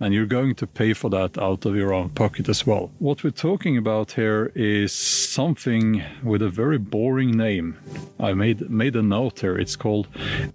And 0.01 0.14
you're 0.14 0.27
going 0.27 0.55
to 0.57 0.66
pay 0.66 0.94
for 0.94 1.11
that 1.11 1.37
out 1.38 1.66
of 1.66 1.77
your 1.77 1.92
own 1.92 2.09
pocket 2.09 2.49
as 2.49 2.66
well. 2.66 2.90
What 2.99 3.23
we're 3.23 3.31
talking 3.31 3.77
about 3.77 4.12
here 4.12 4.51
is 4.55 4.92
something 4.92 6.03
with 6.23 6.40
a 6.40 6.49
very 6.49 6.79
boring 6.79 7.37
name. 7.37 7.77
I 8.18 8.33
made 8.33 8.70
made 8.70 8.97
a 8.97 9.03
note 9.03 9.40
here. 9.40 9.57
It's 9.57 9.77
called 9.77 10.09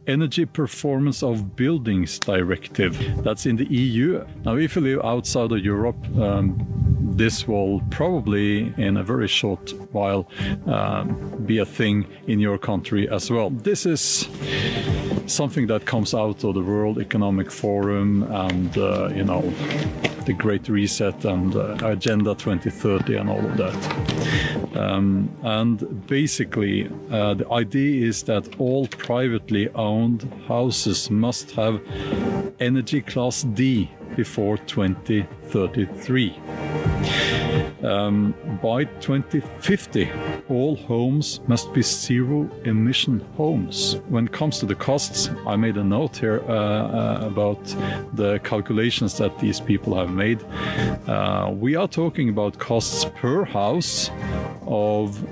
Energy 0.08 0.46
Performance 0.46 1.22
of 1.24 1.56
Buildings 1.56 2.20
Directive. 2.20 2.94
That's 3.24 3.46
in 3.46 3.56
the 3.56 3.66
EU. 3.66 4.26
Now, 4.46 4.56
if 4.58 4.76
you 4.76 4.82
live 4.82 5.02
outside 5.06 5.52
of 5.52 5.64
Europe, 5.64 6.04
um, 6.18 6.58
this 7.20 7.48
will 7.48 7.82
probably, 7.90 8.74
in 8.78 8.96
a 8.98 9.04
very 9.04 9.28
short 9.28 9.74
while, 9.92 10.30
um, 10.68 11.19
be 11.46 11.58
a 11.58 11.66
thing 11.66 12.06
in 12.28 12.40
your 12.40 12.58
country 12.58 13.10
as 13.10 13.32
well. 13.32 13.50
This 13.50 13.86
is 13.86 14.28
something 15.26 15.68
that 15.68 15.86
comes 15.86 16.14
out 16.14 16.44
of 16.44 16.54
the 16.56 16.62
World 16.62 17.00
Economic 17.00 17.52
Forum 17.52 18.24
and, 18.24 18.78
uh, 18.78 19.10
you 19.10 19.24
know, 19.24 19.42
the 20.26 20.34
Great 20.34 20.68
Reset 20.70 21.26
and 21.26 21.56
uh, 21.56 21.78
Agenda 21.84 22.36
2030 22.36 23.16
and 23.16 23.30
all 23.30 23.46
of 23.46 23.58
that. 23.58 24.78
Um, 24.78 25.30
and 25.44 26.06
basically, 26.08 26.90
uh, 27.12 27.34
the 27.34 27.50
idea 27.52 28.08
is 28.08 28.24
that 28.24 28.60
all 28.60 28.88
privately 28.88 29.70
owned 29.70 30.32
houses 30.48 31.10
must 31.10 31.52
have 31.52 31.82
Energy 32.60 33.02
Class 33.02 33.44
D 33.44 33.90
before 34.16 34.58
2033. 34.58 36.36
Um, 37.84 38.34
by 38.62 38.84
2050, 38.84 40.12
all 40.50 40.76
homes 40.76 41.40
must 41.48 41.74
be 41.74 41.82
zero 41.82 42.50
emission 42.66 43.20
homes. 43.38 44.02
When 44.10 44.26
it 44.26 44.34
comes 44.34 44.60
to 44.60 44.66
the 44.66 44.76
costs, 44.76 45.30
I 45.48 45.56
made 45.56 45.78
a 45.78 45.84
note 45.84 46.18
here 46.18 46.44
uh, 46.48 46.54
uh, 46.54 47.20
about 47.24 47.64
the 48.14 48.40
calculations 48.44 49.18
that 49.18 49.38
these 49.40 49.60
people 49.60 49.96
have 49.96 50.12
made. 50.12 50.44
Uh, 51.08 51.54
we 51.54 51.76
are 51.76 51.88
talking 51.88 52.30
about 52.30 52.60
costs 52.60 53.06
per 53.16 53.46
house 53.46 54.12
of 54.68 55.24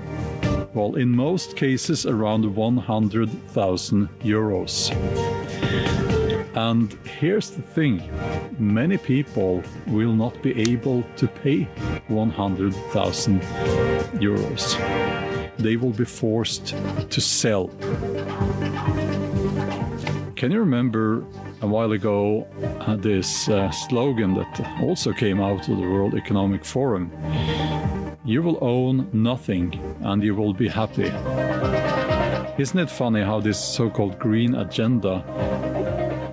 well, 0.74 0.96
in 0.96 1.10
most 1.10 1.56
cases, 1.56 2.06
around 2.06 2.54
100,000 2.54 4.08
euros. 4.20 5.97
And 6.58 6.92
here's 7.04 7.50
the 7.50 7.62
thing 7.62 8.02
many 8.58 8.98
people 8.98 9.62
will 9.86 10.12
not 10.12 10.42
be 10.42 10.72
able 10.72 11.04
to 11.14 11.28
pay 11.28 11.68
100,000 12.08 13.40
euros. 14.14 14.64
They 15.58 15.76
will 15.76 15.92
be 15.92 16.04
forced 16.04 16.74
to 17.10 17.20
sell. 17.20 17.68
Can 20.34 20.50
you 20.50 20.58
remember 20.58 21.24
a 21.62 21.66
while 21.68 21.92
ago 21.92 22.48
uh, 22.80 22.96
this 22.96 23.48
uh, 23.48 23.70
slogan 23.70 24.34
that 24.34 24.80
also 24.82 25.12
came 25.12 25.40
out 25.40 25.68
of 25.68 25.76
the 25.76 25.88
World 25.88 26.14
Economic 26.16 26.64
Forum? 26.64 27.12
You 28.24 28.42
will 28.42 28.58
own 28.60 29.08
nothing 29.12 29.78
and 30.00 30.24
you 30.24 30.34
will 30.34 30.54
be 30.54 30.66
happy. 30.66 31.12
Isn't 32.60 32.80
it 32.80 32.90
funny 32.90 33.22
how 33.22 33.38
this 33.38 33.62
so 33.62 33.88
called 33.88 34.18
green 34.18 34.56
agenda 34.56 35.22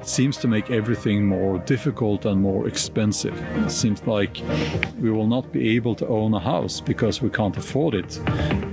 seems 0.08 0.38
to 0.38 0.48
make 0.48 0.72
everything 0.72 1.26
more 1.26 1.58
difficult 1.60 2.26
and 2.26 2.42
more 2.42 2.68
expensive. 2.68 3.36
It 3.64 3.72
seems 3.72 4.06
like 4.06 4.42
we 5.00 5.12
will 5.12 5.28
not 5.28 5.52
be 5.52 5.76
able 5.76 5.96
to 5.96 6.08
own 6.08 6.34
a 6.34 6.40
house 6.40 6.80
because 6.80 7.22
we 7.22 7.30
can't 7.30 7.58
afford 7.58 7.96
it. 7.96 8.20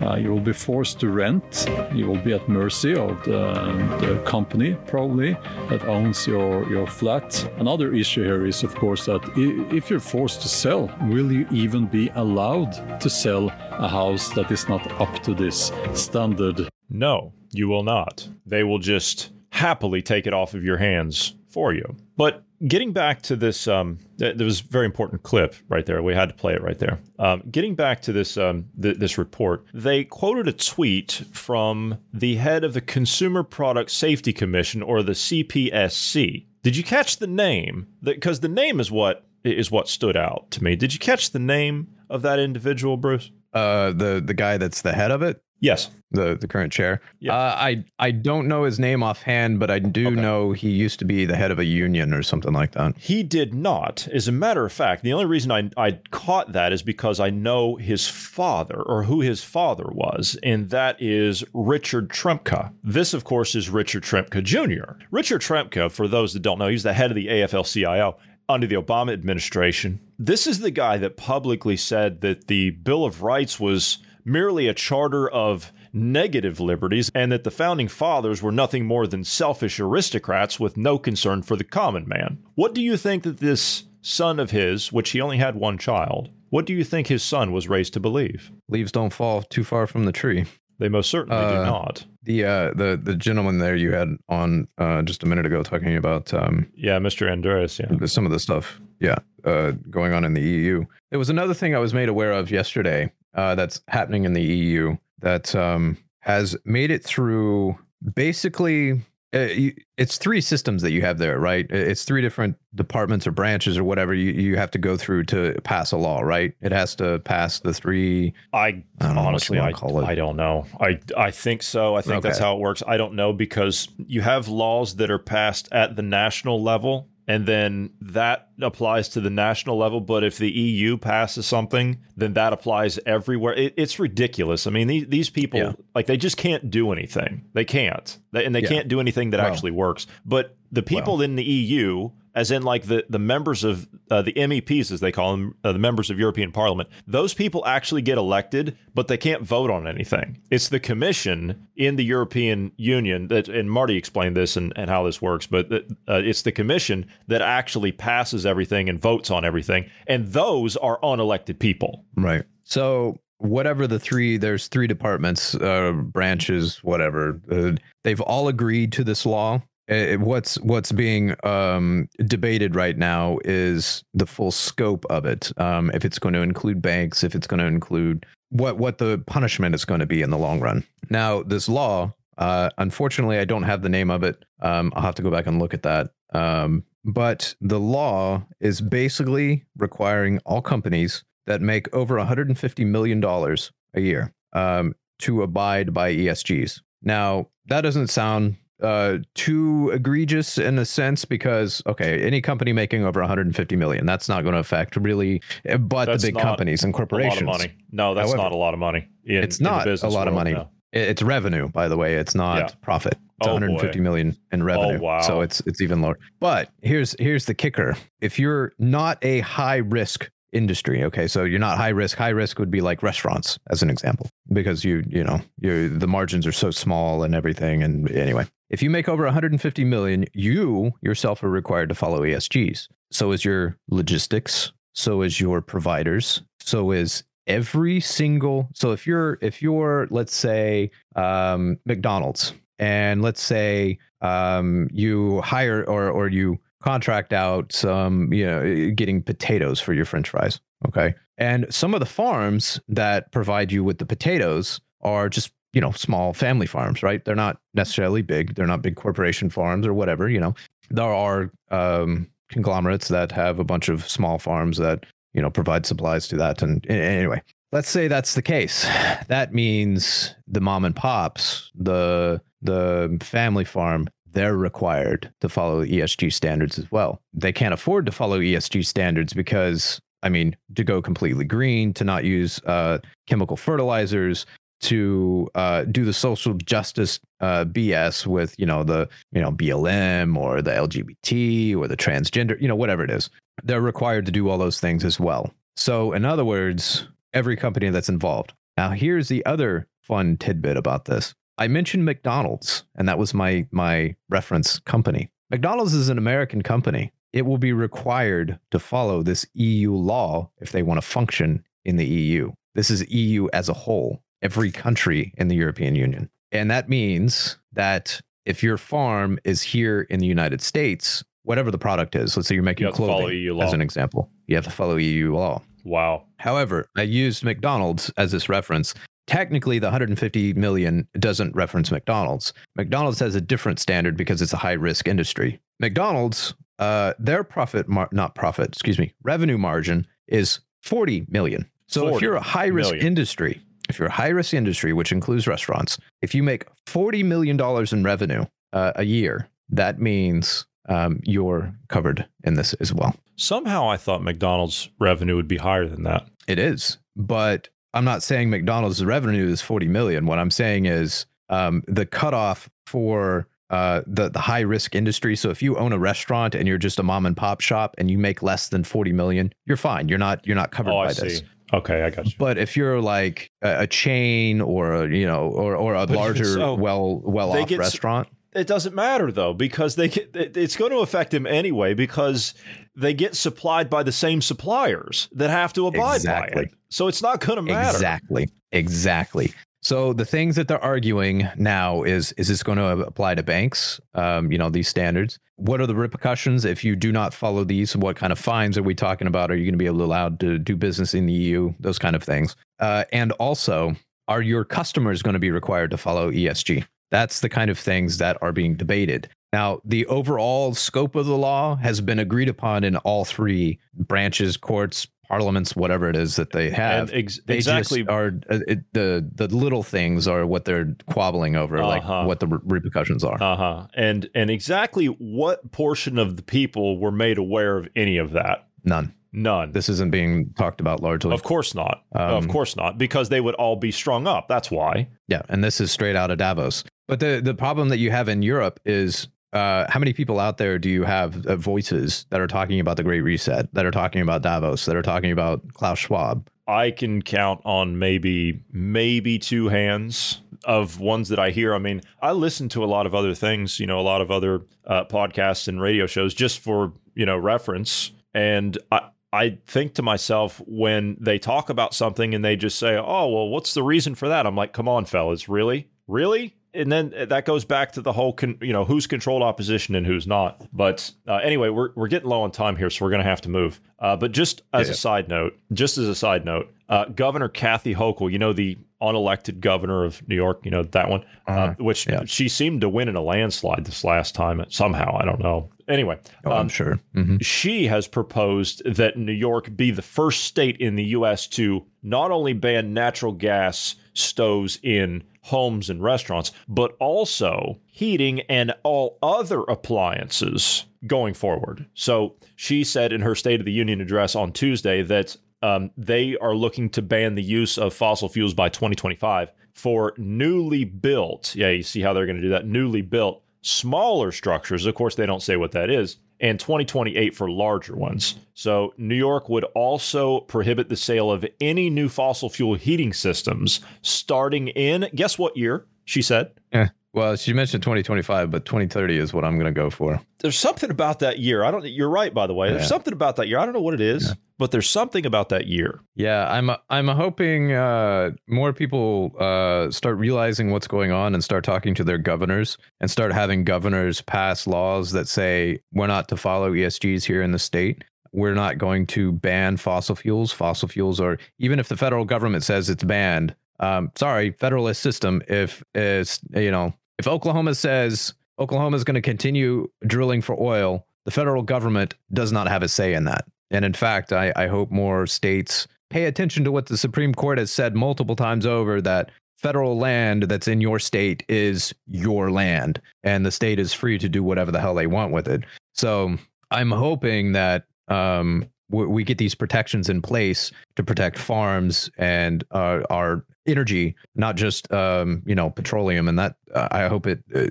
Uh, 0.02 0.16
you 0.16 0.30
will 0.30 0.40
be 0.40 0.52
forced 0.52 1.00
to 1.00 1.08
rent. 1.08 1.68
You 1.94 2.06
will 2.06 2.22
be 2.22 2.32
at 2.32 2.48
mercy 2.48 2.94
of 2.94 3.22
the, 3.24 3.54
the 4.00 4.22
company, 4.26 4.76
probably, 4.86 5.32
that 5.68 5.84
owns 5.84 6.26
your, 6.26 6.68
your 6.68 6.86
flat. 6.86 7.48
Another 7.58 7.94
issue 7.94 8.24
here 8.24 8.46
is, 8.46 8.62
of 8.62 8.74
course, 8.74 9.06
that 9.06 9.22
if 9.36 9.90
you're 9.90 10.00
forced 10.00 10.42
to 10.42 10.48
sell, 10.48 10.90
will 11.02 11.30
you 11.32 11.46
even 11.50 11.86
be 11.86 12.10
allowed 12.14 13.00
to 13.00 13.08
sell 13.08 13.48
a 13.48 13.88
house 13.88 14.30
that 14.30 14.50
is 14.50 14.68
not 14.68 14.86
up 15.00 15.22
to 15.22 15.34
this 15.34 15.72
standard? 15.94 16.68
No, 16.90 17.32
you 17.52 17.68
will 17.68 17.84
not. 17.84 18.28
They 18.44 18.64
will 18.64 18.78
just 18.78 19.30
happily 19.52 20.00
take 20.00 20.26
it 20.26 20.32
off 20.32 20.54
of 20.54 20.64
your 20.64 20.78
hands 20.78 21.34
for 21.46 21.74
you. 21.74 21.94
But 22.16 22.42
getting 22.66 22.92
back 22.92 23.20
to 23.22 23.36
this, 23.36 23.68
um, 23.68 23.98
th- 24.18 24.36
there 24.38 24.46
was 24.46 24.60
a 24.60 24.64
very 24.64 24.86
important 24.86 25.22
clip 25.22 25.54
right 25.68 25.84
there. 25.84 26.02
We 26.02 26.14
had 26.14 26.30
to 26.30 26.34
play 26.34 26.54
it 26.54 26.62
right 26.62 26.78
there. 26.78 27.00
Um, 27.18 27.42
getting 27.50 27.74
back 27.74 28.00
to 28.02 28.12
this, 28.12 28.38
um, 28.38 28.70
th- 28.80 28.96
this 28.96 29.18
report, 29.18 29.66
they 29.74 30.04
quoted 30.04 30.48
a 30.48 30.52
tweet 30.52 31.24
from 31.32 31.98
the 32.14 32.36
head 32.36 32.64
of 32.64 32.72
the 32.72 32.80
Consumer 32.80 33.42
Product 33.42 33.90
Safety 33.90 34.32
Commission, 34.32 34.82
or 34.82 35.02
the 35.02 35.12
CPSC. 35.12 36.46
Did 36.62 36.76
you 36.76 36.82
catch 36.82 37.18
the 37.18 37.26
name? 37.26 37.88
That 38.00 38.14
because 38.16 38.40
the 38.40 38.48
name 38.48 38.80
is 38.80 38.90
what 38.90 39.26
is 39.44 39.70
what 39.70 39.86
stood 39.86 40.16
out 40.16 40.50
to 40.52 40.64
me. 40.64 40.76
Did 40.76 40.94
you 40.94 40.98
catch 40.98 41.32
the 41.32 41.38
name 41.38 41.88
of 42.08 42.22
that 42.22 42.38
individual, 42.38 42.96
Bruce? 42.96 43.30
Uh, 43.52 43.92
the 43.92 44.22
the 44.24 44.34
guy 44.34 44.56
that's 44.56 44.80
the 44.80 44.92
head 44.92 45.10
of 45.10 45.20
it. 45.20 45.42
Yes. 45.62 45.90
The 46.10 46.36
the 46.38 46.48
current 46.48 46.72
chair. 46.72 47.00
Yeah. 47.20 47.34
Uh, 47.34 47.54
I 47.56 47.84
I 48.00 48.10
don't 48.10 48.48
know 48.48 48.64
his 48.64 48.80
name 48.80 49.02
offhand, 49.02 49.60
but 49.60 49.70
I 49.70 49.78
do 49.78 50.10
know 50.10 50.50
he 50.50 50.68
used 50.68 50.98
to 50.98 51.04
be 51.04 51.24
the 51.24 51.36
head 51.36 51.52
of 51.52 51.58
a 51.60 51.64
union 51.64 52.12
or 52.12 52.22
something 52.24 52.52
like 52.52 52.72
that. 52.72 52.98
He 52.98 53.22
did 53.22 53.54
not. 53.54 54.08
As 54.12 54.26
a 54.26 54.32
matter 54.32 54.66
of 54.66 54.72
fact, 54.72 55.04
the 55.04 55.12
only 55.12 55.24
reason 55.24 55.52
I, 55.52 55.70
I 55.76 56.00
caught 56.10 56.52
that 56.52 56.72
is 56.72 56.82
because 56.82 57.20
I 57.20 57.30
know 57.30 57.76
his 57.76 58.08
father 58.08 58.82
or 58.82 59.04
who 59.04 59.20
his 59.20 59.44
father 59.44 59.86
was, 59.90 60.36
and 60.42 60.68
that 60.70 61.00
is 61.00 61.44
Richard 61.54 62.10
Trumka. 62.10 62.72
This, 62.82 63.14
of 63.14 63.22
course, 63.22 63.54
is 63.54 63.70
Richard 63.70 64.02
Trumka 64.02 64.42
Jr. 64.42 65.00
Richard 65.12 65.42
Trumka, 65.42 65.92
for 65.92 66.08
those 66.08 66.32
that 66.34 66.42
don't 66.42 66.58
know, 66.58 66.68
he's 66.68 66.82
the 66.82 66.92
head 66.92 67.12
of 67.12 67.14
the 67.14 67.28
AFL 67.28 67.72
CIO 67.72 68.18
under 68.48 68.66
the 68.66 68.74
Obama 68.74 69.12
administration. 69.12 70.00
This 70.18 70.46
is 70.48 70.58
the 70.58 70.72
guy 70.72 70.98
that 70.98 71.16
publicly 71.16 71.76
said 71.76 72.20
that 72.20 72.48
the 72.48 72.70
Bill 72.70 73.04
of 73.04 73.22
Rights 73.22 73.58
was 73.58 73.98
merely 74.24 74.68
a 74.68 74.74
charter 74.74 75.28
of 75.28 75.72
negative 75.92 76.58
liberties 76.60 77.10
and 77.14 77.30
that 77.32 77.44
the 77.44 77.50
founding 77.50 77.88
fathers 77.88 78.42
were 78.42 78.52
nothing 78.52 78.84
more 78.86 79.06
than 79.06 79.24
selfish 79.24 79.78
aristocrats 79.80 80.58
with 80.58 80.76
no 80.76 80.98
concern 80.98 81.42
for 81.42 81.56
the 81.56 81.64
common 81.64 82.08
man. 82.08 82.38
What 82.54 82.74
do 82.74 82.80
you 82.82 82.96
think 82.96 83.22
that 83.24 83.38
this 83.38 83.84
son 84.00 84.40
of 84.40 84.50
his, 84.50 84.92
which 84.92 85.10
he 85.10 85.20
only 85.20 85.38
had 85.38 85.54
one 85.54 85.78
child, 85.78 86.30
what 86.50 86.66
do 86.66 86.72
you 86.72 86.84
think 86.84 87.06
his 87.06 87.22
son 87.22 87.52
was 87.52 87.68
raised 87.68 87.92
to 87.94 88.00
believe? 88.00 88.50
Leaves 88.68 88.92
don't 88.92 89.12
fall 89.12 89.42
too 89.42 89.64
far 89.64 89.86
from 89.86 90.04
the 90.04 90.12
tree. 90.12 90.44
They 90.78 90.88
most 90.88 91.10
certainly 91.10 91.40
do 91.40 91.60
Uh, 91.60 91.64
not. 91.64 92.06
The 92.24 92.44
uh 92.44 92.70
the 92.74 92.98
the 93.02 93.14
gentleman 93.16 93.58
there 93.58 93.76
you 93.76 93.92
had 93.92 94.08
on 94.28 94.66
uh 94.78 95.02
just 95.02 95.22
a 95.22 95.26
minute 95.26 95.46
ago 95.46 95.62
talking 95.62 95.96
about 95.96 96.32
um 96.34 96.66
Yeah, 96.76 96.98
Mr. 96.98 97.30
Andreas, 97.30 97.78
yeah. 97.78 98.06
some 98.06 98.26
of 98.26 98.32
the 98.32 98.38
stuff 98.40 98.80
yeah 99.00 99.16
uh 99.44 99.72
going 99.90 100.12
on 100.12 100.24
in 100.24 100.34
the 100.34 100.40
EU. 100.42 100.84
There 101.10 101.18
was 101.18 101.30
another 101.30 101.54
thing 101.54 101.74
I 101.74 101.78
was 101.78 101.92
made 101.94 102.08
aware 102.08 102.32
of 102.32 102.50
yesterday 102.50 103.12
uh 103.34 103.54
that's 103.54 103.80
happening 103.88 104.24
in 104.24 104.32
the 104.32 104.42
EU 104.42 104.96
that 105.20 105.54
um 105.54 105.96
has 106.20 106.56
made 106.64 106.90
it 106.90 107.04
through 107.04 107.76
basically 108.14 109.02
uh, 109.34 109.40
you, 109.40 109.74
it's 109.96 110.18
three 110.18 110.42
systems 110.42 110.82
that 110.82 110.90
you 110.90 111.00
have 111.00 111.16
there, 111.16 111.38
right? 111.38 111.66
It's 111.70 112.04
three 112.04 112.20
different 112.20 112.56
departments 112.74 113.26
or 113.26 113.30
branches 113.30 113.78
or 113.78 113.84
whatever 113.84 114.12
you, 114.12 114.30
you 114.32 114.56
have 114.56 114.70
to 114.72 114.78
go 114.78 114.96
through 114.96 115.24
to 115.24 115.58
pass 115.64 115.90
a 115.92 115.96
law, 115.96 116.20
right? 116.20 116.54
It 116.60 116.70
has 116.70 116.94
to 116.96 117.18
pass 117.20 117.60
the 117.60 117.72
three. 117.72 118.34
I, 118.52 118.84
what 118.98 119.16
honestly, 119.16 119.58
I, 119.58 119.72
call 119.72 120.00
it. 120.00 120.04
I 120.04 120.14
don't 120.14 120.36
know. 120.36 120.66
I, 120.78 121.00
I 121.16 121.30
think 121.30 121.62
so. 121.62 121.94
I 121.94 122.02
think 122.02 122.22
that's 122.22 122.38
how 122.38 122.56
it 122.56 122.60
works. 122.60 122.82
I 122.86 122.98
don't 122.98 123.14
know 123.14 123.32
because 123.32 123.88
you 123.96 124.20
have 124.20 124.48
laws 124.48 124.96
that 124.96 125.10
are 125.10 125.18
passed 125.18 125.68
at 125.72 125.96
the 125.96 126.02
national 126.02 126.62
level, 126.62 127.08
and 127.28 127.46
then 127.46 127.90
that 128.00 128.48
applies 128.60 129.08
to 129.10 129.20
the 129.20 129.30
national 129.30 129.78
level. 129.78 130.00
But 130.00 130.24
if 130.24 130.38
the 130.38 130.50
EU 130.50 130.96
passes 130.98 131.46
something, 131.46 131.98
then 132.16 132.32
that 132.34 132.52
applies 132.52 132.98
everywhere. 133.06 133.54
It, 133.54 133.74
it's 133.76 133.98
ridiculous. 133.98 134.66
I 134.66 134.70
mean, 134.70 134.88
these, 134.88 135.06
these 135.08 135.30
people, 135.30 135.60
Yeah. 135.60 135.72
like, 135.94 136.06
they 136.06 136.16
just 136.16 136.36
can't 136.36 136.70
do 136.70 136.90
anything. 136.92 137.44
They 137.52 137.64
can't. 137.64 138.18
They, 138.32 138.44
and 138.44 138.54
they 138.54 138.62
Yeah. 138.62 138.68
can't 138.68 138.88
do 138.88 138.98
anything 139.00 139.30
that 139.30 139.38
Well- 139.40 139.46
actually 139.52 139.70
works. 139.70 140.06
But 140.26 140.56
the 140.72 140.82
people 140.82 141.22
in 141.22 141.36
the 141.36 141.44
EU, 141.44 142.10
as 142.34 142.50
in 142.50 142.62
like 142.62 142.84
the, 142.84 143.04
the 143.08 143.18
members 143.18 143.64
of 143.64 143.88
uh, 144.10 144.22
the 144.22 144.32
MEPs, 144.32 144.90
as 144.90 145.00
they 145.00 145.12
call 145.12 145.32
them, 145.32 145.54
uh, 145.64 145.72
the 145.72 145.78
members 145.78 146.10
of 146.10 146.18
European 146.18 146.52
Parliament, 146.52 146.88
those 147.06 147.34
people 147.34 147.64
actually 147.66 148.02
get 148.02 148.18
elected, 148.18 148.76
but 148.94 149.08
they 149.08 149.16
can't 149.16 149.42
vote 149.42 149.70
on 149.70 149.86
anything. 149.86 150.38
It's 150.50 150.68
the 150.68 150.80
Commission 150.80 151.68
in 151.76 151.96
the 151.96 152.04
European 152.04 152.72
Union 152.76 153.28
that, 153.28 153.48
and 153.48 153.70
Marty 153.70 153.96
explained 153.96 154.36
this 154.36 154.56
and, 154.56 154.72
and 154.76 154.88
how 154.88 155.04
this 155.04 155.20
works, 155.20 155.46
but 155.46 155.72
uh, 155.72 156.22
it's 156.24 156.42
the 156.42 156.52
Commission 156.52 157.06
that 157.28 157.42
actually 157.42 157.92
passes 157.92 158.46
everything 158.46 158.88
and 158.88 159.00
votes 159.00 159.30
on 159.30 159.44
everything, 159.44 159.90
and 160.06 160.28
those 160.28 160.76
are 160.76 160.98
unelected 161.00 161.58
people. 161.58 162.04
Right. 162.16 162.44
So 162.64 163.18
whatever 163.42 163.86
the 163.86 163.98
three, 163.98 164.36
there's 164.36 164.68
three 164.68 164.86
departments, 164.86 165.54
uh, 165.54 165.92
branches, 165.92 166.82
whatever. 166.82 167.40
Uh, 167.50 167.72
they've 168.04 168.20
all 168.20 168.48
agreed 168.48 168.92
to 168.92 169.04
this 169.04 169.26
law. 169.26 169.60
Uh, 169.92 170.16
what's 170.16 170.58
what's 170.60 170.90
being 170.90 171.34
um, 171.44 172.08
debated 172.24 172.74
right 172.74 172.96
now 172.96 173.38
is 173.44 174.02
the 174.14 174.26
full 174.26 174.50
scope 174.50 175.04
of 175.10 175.26
it. 175.26 175.52
Um, 175.60 175.90
if 175.92 176.04
it's 176.04 176.18
going 176.18 176.32
to 176.32 176.40
include 176.40 176.80
banks, 176.80 177.22
if 177.22 177.34
it's 177.34 177.46
going 177.46 177.60
to 177.60 177.66
include 177.66 178.24
what 178.48 178.78
what 178.78 178.98
the 178.98 179.22
punishment 179.26 179.74
is 179.74 179.84
going 179.84 180.00
to 180.00 180.06
be 180.06 180.22
in 180.22 180.30
the 180.30 180.38
long 180.38 180.60
run. 180.60 180.84
Now, 181.10 181.42
this 181.42 181.68
law, 181.68 182.14
uh, 182.38 182.70
unfortunately, 182.78 183.38
I 183.38 183.44
don't 183.44 183.64
have 183.64 183.82
the 183.82 183.90
name 183.90 184.10
of 184.10 184.22
it. 184.22 184.42
Um, 184.60 184.92
I'll 184.96 185.02
have 185.02 185.16
to 185.16 185.22
go 185.22 185.30
back 185.30 185.46
and 185.46 185.58
look 185.58 185.74
at 185.74 185.82
that. 185.82 186.10
Um, 186.32 186.84
but 187.04 187.54
the 187.60 187.80
law 187.80 188.44
is 188.60 188.80
basically 188.80 189.64
requiring 189.76 190.38
all 190.46 190.62
companies 190.62 191.24
that 191.46 191.60
make 191.60 191.92
over 191.94 192.16
150 192.16 192.84
million 192.86 193.20
dollars 193.20 193.72
a 193.92 194.00
year 194.00 194.32
um, 194.54 194.94
to 195.18 195.42
abide 195.42 195.92
by 195.92 196.14
ESGs. 196.14 196.80
Now, 197.02 197.48
that 197.66 197.82
doesn't 197.82 198.08
sound 198.08 198.56
uh, 198.82 199.18
too 199.34 199.90
egregious 199.94 200.58
in 200.58 200.78
a 200.78 200.84
sense 200.84 201.24
because 201.24 201.82
okay, 201.86 202.22
any 202.22 202.40
company 202.40 202.72
making 202.72 203.04
over 203.04 203.20
150 203.20 203.76
million, 203.76 204.04
that's 204.06 204.28
not 204.28 204.42
going 204.42 204.54
to 204.54 204.58
affect 204.60 204.96
really, 204.96 205.40
eh, 205.64 205.76
but 205.76 206.06
That's 206.06 206.22
the 206.24 206.32
big 206.32 206.40
companies 206.42 206.82
and 206.84 206.92
A 206.92 206.96
lot 206.96 206.98
corporations. 206.98 207.40
of 207.42 207.46
money. 207.46 207.72
No, 207.90 208.14
that's 208.14 208.28
However, 208.28 208.42
not 208.42 208.52
a 208.52 208.56
lot 208.56 208.74
of 208.74 208.80
money. 208.80 209.08
In, 209.24 209.36
it's 209.44 209.60
not 209.60 209.86
a 209.86 210.08
lot 210.08 210.28
of 210.28 210.34
money. 210.34 210.56
It's 210.92 211.22
revenue, 211.22 211.68
by 211.68 211.88
the 211.88 211.96
way. 211.96 212.16
It's 212.16 212.34
not 212.34 212.58
Yeah. 212.58 212.68
profit. 212.82 213.14
It's 213.38 213.48
Oh, 213.48 213.54
150 213.54 213.98
boy. 213.98 214.02
million 214.02 214.36
in 214.52 214.62
revenue. 214.62 214.98
wow. 215.00 215.20
So 215.22 215.40
it's 215.40 215.60
it's 215.66 215.80
even 215.80 216.02
lower. 216.02 216.18
But 216.38 216.68
here's 216.82 217.16
here's 217.18 217.46
the 217.46 217.54
kicker. 217.54 217.96
If 218.20 218.38
you're 218.38 218.72
not 218.78 219.18
a 219.24 219.40
high 219.40 219.78
risk 219.78 220.30
industry, 220.52 221.02
okay, 221.04 221.26
so 221.26 221.44
you're 221.44 221.58
not 221.58 221.78
high 221.78 221.88
risk. 221.88 222.18
High 222.18 222.28
risk 222.28 222.58
would 222.58 222.70
be 222.70 222.82
like 222.82 223.02
restaurants, 223.02 223.58
as 223.70 223.82
an 223.82 223.88
example, 223.88 224.28
because 224.52 224.84
you 224.84 225.02
you 225.08 225.24
know 225.24 225.40
you 225.60 225.88
the 225.88 226.06
margins 226.06 226.46
are 226.46 226.52
so 226.52 226.70
small 226.70 227.22
and 227.22 227.34
everything. 227.34 227.82
And 227.82 228.10
anyway, 228.10 228.44
if 228.72 228.82
you 228.82 228.88
make 228.90 229.08
over 229.08 229.24
150 229.24 229.84
million, 229.84 230.24
you 230.32 230.92
yourself 231.02 231.42
are 231.44 231.50
required 231.50 231.90
to 231.90 231.94
follow 231.94 232.22
ESGs. 232.22 232.88
So 233.10 233.30
is 233.30 233.44
your 233.44 233.76
logistics. 233.88 234.72
So 234.94 235.22
is 235.22 235.40
your 235.40 235.60
providers. 235.60 236.42
So 236.58 236.90
is 236.90 237.22
every 237.48 237.98
single 237.98 238.68
so 238.72 238.92
if 238.92 239.04
you're 239.04 239.36
if 239.40 239.60
you're 239.60 240.06
let's 240.12 240.32
say 240.32 240.88
um 241.16 241.76
mcdonald's 241.86 242.54
and 242.78 243.20
let's 243.20 243.42
say 243.42 243.98
um 244.20 244.88
you 244.92 245.40
hire 245.40 245.82
or 245.88 246.08
or 246.08 246.28
you 246.28 246.56
contract 246.84 247.32
out 247.32 247.72
some 247.72 248.32
you 248.32 248.46
know 248.46 248.92
getting 248.92 249.20
potatoes 249.20 249.80
for 249.80 249.92
your 249.92 250.04
french 250.04 250.28
fries 250.28 250.60
okay 250.86 251.12
and 251.36 251.66
some 251.68 251.94
of 251.94 252.00
the 252.00 252.06
farms 252.06 252.78
that 252.86 253.32
provide 253.32 253.72
you 253.72 253.82
with 253.82 253.98
the 253.98 254.06
potatoes 254.06 254.80
are 255.00 255.28
just 255.28 255.50
you 255.72 255.80
know 255.80 255.90
small 255.92 256.32
family 256.32 256.66
farms 256.66 257.02
right? 257.02 257.24
They're 257.24 257.34
not 257.34 257.58
necessarily 257.74 258.22
big. 258.22 258.54
They're 258.54 258.66
not 258.66 258.82
big 258.82 258.96
corporation 258.96 259.50
farms 259.50 259.86
or 259.86 259.94
whatever 259.94 260.28
you 260.28 260.40
know. 260.40 260.54
There 260.90 261.04
are 261.04 261.50
um 261.70 262.28
conglomerates 262.50 263.08
that 263.08 263.32
have 263.32 263.58
a 263.58 263.64
bunch 263.64 263.88
of 263.88 264.08
small 264.08 264.38
farms 264.38 264.76
that 264.78 265.04
you 265.34 265.42
know 265.42 265.50
provide 265.50 265.86
supplies 265.86 266.28
to 266.28 266.36
that. 266.36 266.62
And 266.62 266.84
a- 266.86 266.92
anyway 266.92 267.42
let's 267.72 267.88
say 267.88 268.06
that's 268.06 268.34
the 268.34 268.42
case. 268.42 268.84
That 269.28 269.52
means 269.52 270.34
the 270.46 270.60
mom 270.60 270.84
and 270.84 270.94
pops 270.94 271.70
the 271.74 272.40
the 272.60 273.18
family 273.20 273.64
farm 273.64 274.08
they're 274.30 274.56
required 274.56 275.30
to 275.40 275.48
follow 275.48 275.84
esg 275.84 276.32
standards 276.32 276.78
as 276.78 276.90
well. 276.90 277.20
They 277.34 277.52
can't 277.52 277.74
afford 277.74 278.06
to 278.06 278.12
follow 278.12 278.38
esg 278.38 278.84
standards 278.84 279.32
because 279.32 280.00
i 280.22 280.28
mean 280.28 280.56
to 280.76 280.84
go 280.84 281.02
completely 281.02 281.44
green 281.44 281.92
to 281.94 282.04
not 282.04 282.24
use 282.24 282.60
uh, 282.64 282.98
chemical 283.26 283.56
fertilizers 283.56 284.46
to 284.82 285.48
uh, 285.54 285.84
do 285.84 286.04
the 286.04 286.12
social 286.12 286.54
justice 286.54 287.20
uh, 287.40 287.64
BS 287.64 288.26
with 288.26 288.54
you 288.58 288.66
know 288.66 288.82
the 288.82 289.08
you 289.32 289.40
know 289.40 289.50
BLM 289.50 290.36
or 290.36 290.62
the 290.62 290.70
LGBT 290.70 291.76
or 291.76 291.88
the 291.88 291.96
transgender 291.96 292.60
you 292.60 292.68
know 292.68 292.76
whatever 292.76 293.02
it 293.02 293.10
is 293.10 293.30
they're 293.64 293.80
required 293.80 294.26
to 294.26 294.32
do 294.32 294.48
all 294.48 294.58
those 294.58 294.80
things 294.80 295.04
as 295.04 295.20
well. 295.20 295.52
So 295.76 296.12
in 296.12 296.24
other 296.24 296.44
words, 296.44 297.08
every 297.32 297.56
company 297.56 297.90
that's 297.90 298.08
involved. 298.08 298.52
Now 298.76 298.90
here's 298.90 299.28
the 299.28 299.44
other 299.46 299.86
fun 300.00 300.36
tidbit 300.36 300.76
about 300.76 301.04
this. 301.04 301.34
I 301.58 301.68
mentioned 301.68 302.04
McDonald's 302.04 302.84
and 302.94 303.08
that 303.08 303.18
was 303.18 303.34
my 303.34 303.66
my 303.70 304.16
reference 304.28 304.78
company. 304.80 305.30
McDonald's 305.50 305.94
is 305.94 306.08
an 306.08 306.18
American 306.18 306.62
company. 306.62 307.12
It 307.32 307.46
will 307.46 307.58
be 307.58 307.72
required 307.72 308.58
to 308.70 308.78
follow 308.78 309.22
this 309.22 309.46
EU 309.54 309.92
law 309.94 310.50
if 310.60 310.72
they 310.72 310.82
want 310.82 310.98
to 310.98 311.06
function 311.06 311.64
in 311.84 311.96
the 311.96 312.06
EU. 312.06 312.52
This 312.74 312.90
is 312.90 313.08
EU 313.10 313.48
as 313.52 313.68
a 313.68 313.74
whole, 313.74 314.22
every 314.42 314.70
country 314.70 315.32
in 315.38 315.48
the 315.48 315.56
European 315.56 315.94
Union. 315.94 316.28
And 316.50 316.70
that 316.70 316.88
means 316.88 317.58
that 317.72 318.20
if 318.44 318.62
your 318.62 318.76
farm 318.76 319.38
is 319.44 319.62
here 319.62 320.02
in 320.10 320.20
the 320.20 320.26
United 320.26 320.60
States, 320.60 321.24
whatever 321.44 321.70
the 321.70 321.78
product 321.78 322.14
is, 322.14 322.36
let's 322.36 322.48
say 322.48 322.54
you're 322.54 322.64
making 322.64 322.82
You 322.84 322.88
have 322.88 322.96
to 322.96 323.02
follow 323.02 323.18
clothing 323.20 323.38
EU 323.38 323.54
law. 323.54 323.64
as 323.64 323.72
an 323.72 323.80
example, 323.80 324.30
you 324.46 324.56
have 324.56 324.64
to 324.64 324.70
follow 324.70 324.96
EU 324.96 325.34
law. 325.34 325.62
Wow. 325.84 326.26
However, 326.38 326.88
I 326.96 327.02
used 327.02 327.42
McDonald's 327.44 328.10
as 328.16 328.32
this 328.32 328.48
reference. 328.48 328.94
Technically, 329.26 329.78
the 329.78 329.86
150 329.86 330.52
million 330.54 331.08
doesn't 331.18 331.54
reference 331.54 331.90
McDonald's. 331.90 332.52
McDonald's 332.76 333.20
has 333.20 333.34
a 333.34 333.40
different 333.40 333.78
standard 333.78 334.16
because 334.16 334.42
it's 334.42 334.52
a 334.52 334.56
high 334.56 334.72
risk 334.72 335.08
industry. 335.08 335.60
McDonald's, 335.80 336.54
uh, 336.78 337.14
their 337.18 337.44
profit, 337.44 337.88
mar- 337.88 338.08
not 338.12 338.34
profit, 338.34 338.68
excuse 338.68 338.98
me, 338.98 339.14
revenue 339.22 339.58
margin 339.58 340.06
is 340.28 340.60
40 340.82 341.26
million. 341.28 341.68
So 341.86 342.14
if 342.16 342.22
you're 342.22 342.34
a 342.36 342.40
high 342.40 342.66
risk 342.66 342.94
industry, 342.94 343.60
if 343.92 343.98
you're 343.98 344.08
a 344.08 344.12
high 344.12 344.28
risk 344.28 344.54
industry, 344.54 344.94
which 344.94 345.12
includes 345.12 345.46
restaurants, 345.46 345.98
if 346.22 346.34
you 346.34 346.42
make 346.42 346.64
$40 346.86 347.24
million 347.24 347.60
in 347.92 348.02
revenue 348.02 348.46
uh, 348.72 348.92
a 348.96 349.02
year, 349.04 349.48
that 349.68 350.00
means 350.00 350.64
um, 350.88 351.20
you're 351.24 351.74
covered 351.88 352.26
in 352.44 352.54
this 352.54 352.72
as 352.74 352.92
well. 352.92 353.14
Somehow 353.36 353.90
I 353.90 353.98
thought 353.98 354.22
McDonald's 354.22 354.88
revenue 354.98 355.36
would 355.36 355.48
be 355.48 355.58
higher 355.58 355.86
than 355.86 356.04
that. 356.04 356.26
It 356.48 356.58
is, 356.58 356.96
but 357.16 357.68
I'm 357.92 358.04
not 358.06 358.22
saying 358.22 358.48
McDonald's 358.48 359.04
revenue 359.04 359.46
is 359.48 359.60
40 359.60 359.88
million. 359.88 360.24
What 360.24 360.38
I'm 360.38 360.50
saying 360.50 360.86
is 360.86 361.26
um, 361.50 361.82
the 361.86 362.06
cutoff 362.06 362.70
for 362.86 363.46
uh, 363.68 364.02
the 364.06 364.28
the 364.28 364.38
high 364.38 364.60
risk 364.60 364.94
industry. 364.94 365.34
So 365.34 365.48
if 365.50 365.62
you 365.62 365.76
own 365.76 365.92
a 365.92 365.98
restaurant 365.98 366.54
and 366.54 366.68
you're 366.68 366.78
just 366.78 366.98
a 366.98 367.02
mom 367.02 367.24
and 367.24 367.34
pop 367.36 367.60
shop 367.62 367.94
and 367.98 368.10
you 368.10 368.18
make 368.18 368.42
less 368.42 368.68
than 368.68 368.84
40 368.84 369.12
million, 369.12 369.52
you're 369.66 369.78
fine. 369.78 370.08
You're 370.08 370.18
not 370.18 370.46
you're 370.46 370.56
not 370.56 370.72
covered 370.72 370.92
Oh, 370.92 371.04
by 371.04 371.12
this. 371.14 371.42
See. 371.72 371.76
Okay, 371.78 372.02
I 372.02 372.10
got 372.10 372.26
you. 372.26 372.32
But 372.38 372.58
if 372.58 372.76
you're 372.76 373.00
like 373.00 373.50
a, 373.62 373.82
a 373.82 373.86
chain 373.86 374.60
or 374.60 375.08
you 375.08 375.26
know 375.26 375.48
or 375.48 375.74
or 375.76 375.94
a 375.94 376.06
But 376.06 376.16
larger 376.16 376.44
so, 376.44 376.74
well 376.74 377.20
well 377.24 377.52
off 377.52 377.68
get 377.68 377.78
restaurant, 377.78 378.28
It 378.54 378.66
doesn't 378.66 378.94
matter 378.94 379.32
though 379.32 379.54
because 379.54 379.96
they 379.96 380.08
get, 380.08 380.30
it's 380.34 380.76
going 380.76 380.90
to 380.90 380.98
affect 380.98 381.32
him 381.32 381.46
anyway 381.46 381.94
because 381.94 382.54
they 382.94 383.14
get 383.14 383.34
supplied 383.34 383.88
by 383.88 384.02
the 384.02 384.12
same 384.12 384.42
suppliers 384.42 385.28
that 385.32 385.48
have 385.48 385.72
to 385.74 385.86
abide 385.86 386.22
by 386.24 386.48
it. 386.52 386.74
So 386.90 387.08
it's 387.08 387.22
not 387.22 387.40
going 387.40 387.56
to 387.56 387.62
matter. 387.62 387.96
Exactly. 387.96 388.48
Exactly. 388.72 389.54
So 389.82 390.12
the 390.12 390.24
things 390.24 390.54
that 390.56 390.68
they're 390.68 390.82
arguing 390.82 391.48
now 391.56 392.04
is 392.04 392.30
is 392.32 392.46
this 392.46 392.62
going 392.62 392.78
to 392.78 393.00
apply 393.00 393.34
to 393.34 393.42
banks? 393.42 394.00
Um, 394.14 394.52
you 394.52 394.58
know 394.58 394.70
these 394.70 394.88
standards. 394.88 395.40
What 395.56 395.80
are 395.80 395.86
the 395.86 395.94
repercussions 395.94 396.64
if 396.64 396.84
you 396.84 396.94
do 396.94 397.10
not 397.10 397.34
follow 397.34 397.64
these? 397.64 397.96
What 397.96 398.16
kind 398.16 398.32
of 398.32 398.38
fines 398.38 398.78
are 398.78 398.82
we 398.82 398.94
talking 398.94 399.26
about? 399.26 399.50
Are 399.50 399.56
you 399.56 399.64
going 399.64 399.74
to 399.74 399.78
be 399.78 399.86
allowed 399.86 400.38
to 400.40 400.58
do 400.58 400.76
business 400.76 401.14
in 401.14 401.26
the 401.26 401.32
EU? 401.32 401.74
Those 401.80 401.98
kind 401.98 402.14
of 402.14 402.22
things. 402.22 402.54
Uh, 402.78 403.04
and 403.12 403.32
also, 403.32 403.96
are 404.28 404.40
your 404.40 404.64
customers 404.64 405.20
going 405.20 405.34
to 405.34 405.40
be 405.40 405.50
required 405.50 405.90
to 405.90 405.96
follow 405.96 406.30
ESG? 406.30 406.84
That's 407.10 407.40
the 407.40 407.48
kind 407.48 407.70
of 407.70 407.78
things 407.78 408.18
that 408.18 408.38
are 408.40 408.52
being 408.52 408.76
debated. 408.76 409.28
Now, 409.52 409.80
the 409.84 410.06
overall 410.06 410.74
scope 410.74 411.14
of 411.14 411.26
the 411.26 411.36
law 411.36 411.76
has 411.76 412.00
been 412.00 412.18
agreed 412.18 412.48
upon 412.48 412.84
in 412.84 412.96
all 412.98 413.24
three 413.24 413.78
branches, 413.94 414.56
courts, 414.56 415.08
parliaments, 415.32 415.74
whatever 415.74 416.10
it 416.10 416.16
is 416.16 416.36
that 416.36 416.50
they 416.52 416.68
have. 416.70 417.10
Ex- 417.12 417.40
They 417.46 417.56
exactly- 417.56 418.06
are 418.06 418.32
uh, 418.50 418.58
it, 418.68 418.80
the 418.92 419.26
the 419.34 419.48
little 419.48 419.82
things 419.82 420.28
are 420.28 420.44
what 420.46 420.66
they're 420.66 420.94
quabbling 421.10 421.56
over, 421.56 421.78
Uh-huh. 421.78 421.88
like 421.88 422.26
what 422.26 422.40
the 422.40 422.46
re- 422.48 422.58
repercussions 422.64 423.24
are. 423.24 423.42
Uh 423.42 423.56
huh. 423.56 423.86
And 423.94 424.28
and 424.34 424.50
exactly 424.50 425.06
what 425.06 425.72
portion 425.72 426.18
of 426.18 426.36
the 426.36 426.42
people 426.42 426.98
were 426.98 427.10
made 427.12 427.38
aware 427.38 427.78
of 427.78 427.88
any 427.96 428.18
of 428.18 428.32
that? 428.32 428.68
None. 428.84 429.14
None. 429.32 429.72
This 429.72 429.88
isn't 429.88 430.10
being 430.10 430.52
talked 430.58 430.80
about 430.82 431.02
largely. 431.02 431.32
Of 431.32 431.42
course 431.42 431.74
not. 431.74 432.02
of 432.12 432.42
Um, 432.44 432.48
course 432.50 432.76
not. 432.76 432.98
Because 432.98 433.30
they 433.30 433.40
would 433.40 433.54
all 433.54 433.76
be 433.76 433.90
strung 433.90 434.26
up. 434.26 434.46
That's 434.48 434.70
why. 434.70 435.08
Yeah, 435.28 435.40
and 435.48 435.64
this 435.64 435.80
is 435.80 435.90
straight 435.90 436.16
out 436.16 436.30
of 436.30 436.36
Davos. 436.36 436.84
But 437.08 437.20
the 437.20 437.40
the 437.42 437.54
problem 437.54 437.88
that 437.88 437.98
you 437.98 438.10
have 438.10 438.28
in 438.28 438.42
Europe 438.42 438.78
is 438.84 439.28
uh, 439.52 439.84
how 439.90 440.00
many 440.00 440.12
people 440.12 440.40
out 440.40 440.58
there 440.58 440.78
do 440.78 440.88
you 440.88 441.04
have 441.04 441.46
uh, 441.46 441.56
voices 441.56 442.26
that 442.30 442.40
are 442.40 442.46
talking 442.46 442.80
about 442.80 442.96
the 442.96 443.02
Great 443.02 443.20
Reset, 443.20 443.72
that 443.74 443.84
are 443.84 443.90
talking 443.90 444.22
about 444.22 444.42
Davos, 444.42 444.86
that 444.86 444.96
are 444.96 445.02
talking 445.02 445.30
about 445.30 445.74
Klaus 445.74 445.98
Schwab? 445.98 446.48
I 446.66 446.90
can 446.90 447.22
count 447.22 447.60
on 447.64 447.98
maybe 447.98 448.64
maybe 448.72 449.38
two 449.38 449.68
hands 449.68 450.40
of 450.64 451.00
ones 451.00 451.28
that 451.28 451.38
I 451.38 451.50
hear. 451.50 451.74
I 451.74 451.78
mean, 451.78 452.00
I 452.22 452.32
listen 452.32 452.68
to 452.70 452.84
a 452.84 452.86
lot 452.86 453.04
of 453.04 453.14
other 453.14 453.34
things, 453.34 453.78
you 453.78 453.86
know, 453.86 454.00
a 454.00 454.02
lot 454.02 454.20
of 454.20 454.30
other 454.30 454.62
uh, 454.86 455.04
podcasts 455.04 455.68
and 455.68 455.82
radio 455.82 456.06
shows 456.06 456.34
just 456.34 456.60
for 456.60 456.92
you 457.14 457.26
know 457.26 457.36
reference, 457.36 458.12
and 458.34 458.76
I. 458.90 459.08
I 459.34 459.56
think 459.66 459.94
to 459.94 460.02
myself 460.02 460.60
when 460.66 461.16
they 461.18 461.38
talk 461.38 461.70
about 461.70 461.94
something 461.94 462.34
and 462.34 462.44
they 462.44 462.54
just 462.54 462.78
say, 462.78 462.98
"Oh, 462.98 463.28
well, 463.28 463.48
what's 463.48 463.72
the 463.72 463.82
reason 463.82 464.14
for 464.14 464.28
that?" 464.28 464.44
I'm 464.44 464.54
like, 464.54 464.74
"Come 464.74 464.88
on, 464.88 465.06
fellas, 465.06 465.48
really, 465.48 465.88
really?" 466.06 466.54
And 466.74 466.90
then 466.90 467.12
that 467.28 467.44
goes 467.44 467.64
back 467.66 467.92
to 467.92 468.00
the 468.00 468.12
whole, 468.12 468.32
con- 468.32 468.56
you 468.62 468.72
know, 468.72 468.84
who's 468.86 469.06
controlled 469.06 469.42
opposition 469.42 469.94
and 469.94 470.06
who's 470.06 470.26
not. 470.26 470.66
But 470.72 471.10
uh, 471.28 471.34
anyway, 471.36 471.68
we're 471.68 471.90
we're 471.94 472.08
getting 472.08 472.28
low 472.30 472.42
on 472.42 472.50
time 472.50 472.76
here, 472.76 472.88
so 472.88 473.04
we're 473.04 473.10
going 473.10 473.22
to 473.22 473.28
have 473.28 473.42
to 473.42 473.50
move. 473.50 473.78
Uh, 473.98 474.16
but 474.16 474.32
just 474.32 474.62
as 474.72 474.88
Yeah. 474.88 474.92
a 474.92 474.96
side 474.96 475.28
note, 475.28 475.58
just 475.72 475.98
as 475.98 476.08
a 476.08 476.14
side 476.14 476.44
note, 476.46 476.72
uh, 476.88 477.04
Governor 477.06 477.48
Kathy 477.48 477.94
Hochul, 477.94 478.32
you 478.32 478.38
know, 478.38 478.52
the 478.54 478.78
unelected 479.02 479.60
governor 479.60 480.04
of 480.04 480.26
New 480.28 480.34
York, 480.34 480.60
you 480.64 480.70
know 480.70 480.82
that 480.82 481.10
one, 481.10 481.24
uh, 481.46 481.50
Uh-huh. 481.50 481.74
which 481.78 482.06
she 482.26 482.48
seemed 482.48 482.80
to 482.80 482.88
win 482.88 483.08
in 483.08 483.16
a 483.16 483.22
landslide 483.22 483.84
this 483.84 484.02
last 484.04 484.34
time 484.34 484.64
somehow. 484.68 485.16
I 485.20 485.24
don't 485.26 485.40
know. 485.40 485.68
Anyway, 485.88 486.18
Oh, 486.44 486.52
I'm 486.52 486.68
sure. 486.68 487.00
Mhm. 487.14 487.44
she 487.44 487.88
has 487.88 488.06
proposed 488.06 488.82
that 488.86 489.16
New 489.18 489.32
York 489.32 489.76
be 489.76 489.90
the 489.90 490.00
first 490.02 490.44
state 490.44 490.76
in 490.78 490.94
the 490.94 491.04
U.S. 491.16 491.46
to 491.48 491.84
not 492.02 492.30
only 492.30 492.52
ban 492.54 492.94
natural 492.94 493.32
gas 493.32 493.96
stoves 494.14 494.78
in 494.82 495.24
homes 495.42 495.90
and 495.90 496.02
restaurants, 496.02 496.52
but 496.68 496.96
also 496.98 497.78
heating 497.86 498.40
and 498.42 498.74
all 498.82 499.18
other 499.22 499.62
appliances 499.62 500.86
going 501.06 501.34
forward. 501.34 501.86
So 501.94 502.36
she 502.56 502.84
said 502.84 503.12
in 503.12 503.22
her 503.22 503.34
State 503.34 503.60
of 503.60 503.66
the 503.66 503.72
Union 503.72 504.00
address 504.00 504.36
on 504.36 504.52
Tuesday 504.52 505.02
that 505.02 505.36
um, 505.62 505.90
they 505.96 506.36
are 506.38 506.54
looking 506.54 506.90
to 506.90 507.02
ban 507.02 507.34
the 507.34 507.42
use 507.42 507.78
of 507.78 507.94
fossil 507.94 508.28
fuels 508.28 508.54
by 508.54 508.68
2025 508.68 509.52
for 509.74 510.12
newly 510.16 510.84
built. 510.84 511.54
Yeah, 511.54 511.70
you 511.70 511.82
see 511.82 512.00
how 512.00 512.12
they're 512.12 512.26
going 512.26 512.36
to 512.36 512.42
do 512.42 512.50
that. 512.50 512.66
Newly 512.66 513.02
built 513.02 513.42
smaller 513.62 514.32
structures. 514.32 514.86
Of 514.86 514.94
course, 514.94 515.14
they 515.14 515.26
don't 515.26 515.42
say 515.42 515.56
what 515.56 515.72
that 515.72 515.88
is. 515.88 516.18
And 516.42 516.58
2028 516.60 517.34
for 517.34 517.48
larger 517.50 517.96
ones. 517.96 518.34
So, 518.54 518.92
New 518.98 519.14
York 519.14 519.48
would 519.48 519.64
also 519.76 520.40
prohibit 520.40 520.88
the 520.90 520.96
sale 520.96 521.30
of 521.30 521.46
any 521.60 521.88
new 521.88 522.08
fossil 522.10 522.50
fuel 522.50 522.74
heating 522.74 523.12
systems 523.14 523.80
starting 524.02 524.68
in, 524.68 525.08
guess 525.14 525.38
what 525.38 525.56
year? 525.56 525.86
She 526.04 526.20
said. 526.20 526.50
Yeah. 526.72 526.88
Well, 527.14 527.36
she 527.36 527.52
mentioned 527.52 527.82
2025, 527.82 528.50
but 528.50 528.64
2030 528.64 529.18
is 529.18 529.32
what 529.32 529.44
I'm 529.44 529.54
going 529.58 529.72
to 529.72 529.80
go 529.80 529.88
for. 529.90 530.20
There's 530.40 530.58
something 530.58 530.90
about 530.90 531.20
that 531.20 531.38
year. 531.38 531.62
I 531.62 531.70
don't, 531.70 531.86
you're 531.86 532.08
right, 532.08 532.32
by 532.34 532.46
the 532.46 532.54
way. 532.54 532.70
There's 532.70 532.82
Yeah. 532.82 532.88
something 532.88 533.12
about 533.12 533.36
that 533.36 533.48
year. 533.48 533.58
I 533.58 533.64
don't 533.64 533.74
know 533.74 533.82
what 533.82 533.94
it 533.94 534.00
is, 534.00 534.34
but 534.62 534.70
there's 534.70 534.88
something 534.88 535.26
about 535.26 535.48
that 535.48 535.66
year. 535.66 535.98
Yeah, 536.14 536.48
I'm 536.48 536.70
I'm 536.88 537.08
hoping 537.08 537.72
uh, 537.72 538.30
more 538.46 538.72
people 538.72 539.32
uh, 539.40 539.90
start 539.90 540.18
realizing 540.18 540.70
what's 540.70 540.86
going 540.86 541.10
on 541.10 541.34
and 541.34 541.42
start 541.42 541.64
talking 541.64 541.96
to 541.96 542.04
their 542.04 542.16
governors 542.16 542.78
and 543.00 543.10
start 543.10 543.32
having 543.32 543.64
governors 543.64 544.20
pass 544.20 544.68
laws 544.68 545.10
that 545.10 545.26
say 545.26 545.80
we're 545.92 546.06
not 546.06 546.28
to 546.28 546.36
follow 546.36 546.70
ESGs 546.70 547.24
here 547.24 547.42
in 547.42 547.50
the 547.50 547.58
state. 547.58 548.04
We're 548.30 548.54
not 548.54 548.78
going 548.78 549.08
to 549.08 549.32
ban 549.32 549.78
fossil 549.78 550.14
fuels. 550.14 550.52
Fossil 550.52 550.86
fuels 550.86 551.18
are 551.18 551.38
even 551.58 551.80
if 551.80 551.88
the 551.88 551.96
federal 551.96 552.24
government 552.24 552.62
says 552.62 552.88
it's 552.88 553.02
banned. 553.02 553.56
Um, 553.80 554.12
sorry, 554.14 554.52
federalist 554.52 555.02
system. 555.02 555.42
If 555.48 555.82
it's 555.92 556.38
you 556.54 556.70
know 556.70 556.94
if 557.18 557.26
Oklahoma 557.26 557.74
says 557.74 558.32
Oklahoma 558.60 558.96
is 558.96 559.02
going 559.02 559.16
to 559.16 559.22
continue 559.22 559.90
drilling 560.06 560.40
for 560.40 560.54
oil, 560.62 561.04
the 561.24 561.32
federal 561.32 561.64
government 561.64 562.14
does 562.32 562.52
not 562.52 562.68
have 562.68 562.84
a 562.84 562.88
say 562.88 563.12
in 563.14 563.24
that. 563.24 563.44
And 563.72 563.84
in 563.84 563.94
fact, 563.94 564.32
I, 564.32 564.52
I 564.54 564.66
hope 564.68 564.90
more 564.90 565.26
states 565.26 565.88
pay 566.10 566.26
attention 566.26 566.62
to 566.64 566.70
what 566.70 566.86
the 566.86 566.96
Supreme 566.98 567.34
Court 567.34 567.58
has 567.58 567.72
said 567.72 567.96
multiple 567.96 568.36
times 568.36 568.66
over 568.66 569.00
that 569.00 569.30
federal 569.56 569.96
land 569.96 570.44
that's 570.44 570.68
in 570.68 570.80
your 570.80 570.98
state 570.98 571.44
is 571.48 571.94
your 572.06 572.50
land 572.50 573.00
and 573.22 573.46
the 573.46 573.50
state 573.50 573.78
is 573.78 573.92
free 573.92 574.18
to 574.18 574.28
do 574.28 574.42
whatever 574.42 574.70
the 574.70 574.80
hell 574.80 574.94
they 574.94 575.06
want 575.06 575.32
with 575.32 575.48
it. 575.48 575.64
So 575.94 576.36
I'm 576.70 576.90
hoping 576.90 577.52
that 577.52 577.84
um, 578.08 578.66
we, 578.90 579.06
we 579.06 579.24
get 579.24 579.38
these 579.38 579.54
protections 579.54 580.08
in 580.08 580.20
place 580.20 580.70
to 580.96 581.02
protect 581.02 581.38
farms 581.38 582.10
and 582.18 582.64
uh, 582.72 583.02
our 583.08 583.44
energy, 583.66 584.14
not 584.34 584.56
just 584.56 584.92
um, 584.92 585.42
you 585.46 585.54
know 585.54 585.70
petroleum. 585.70 586.28
And 586.28 586.38
that 586.38 586.56
uh, 586.74 586.88
I 586.90 587.08
hope 587.08 587.26
it 587.26 587.42
uh, 587.54 587.68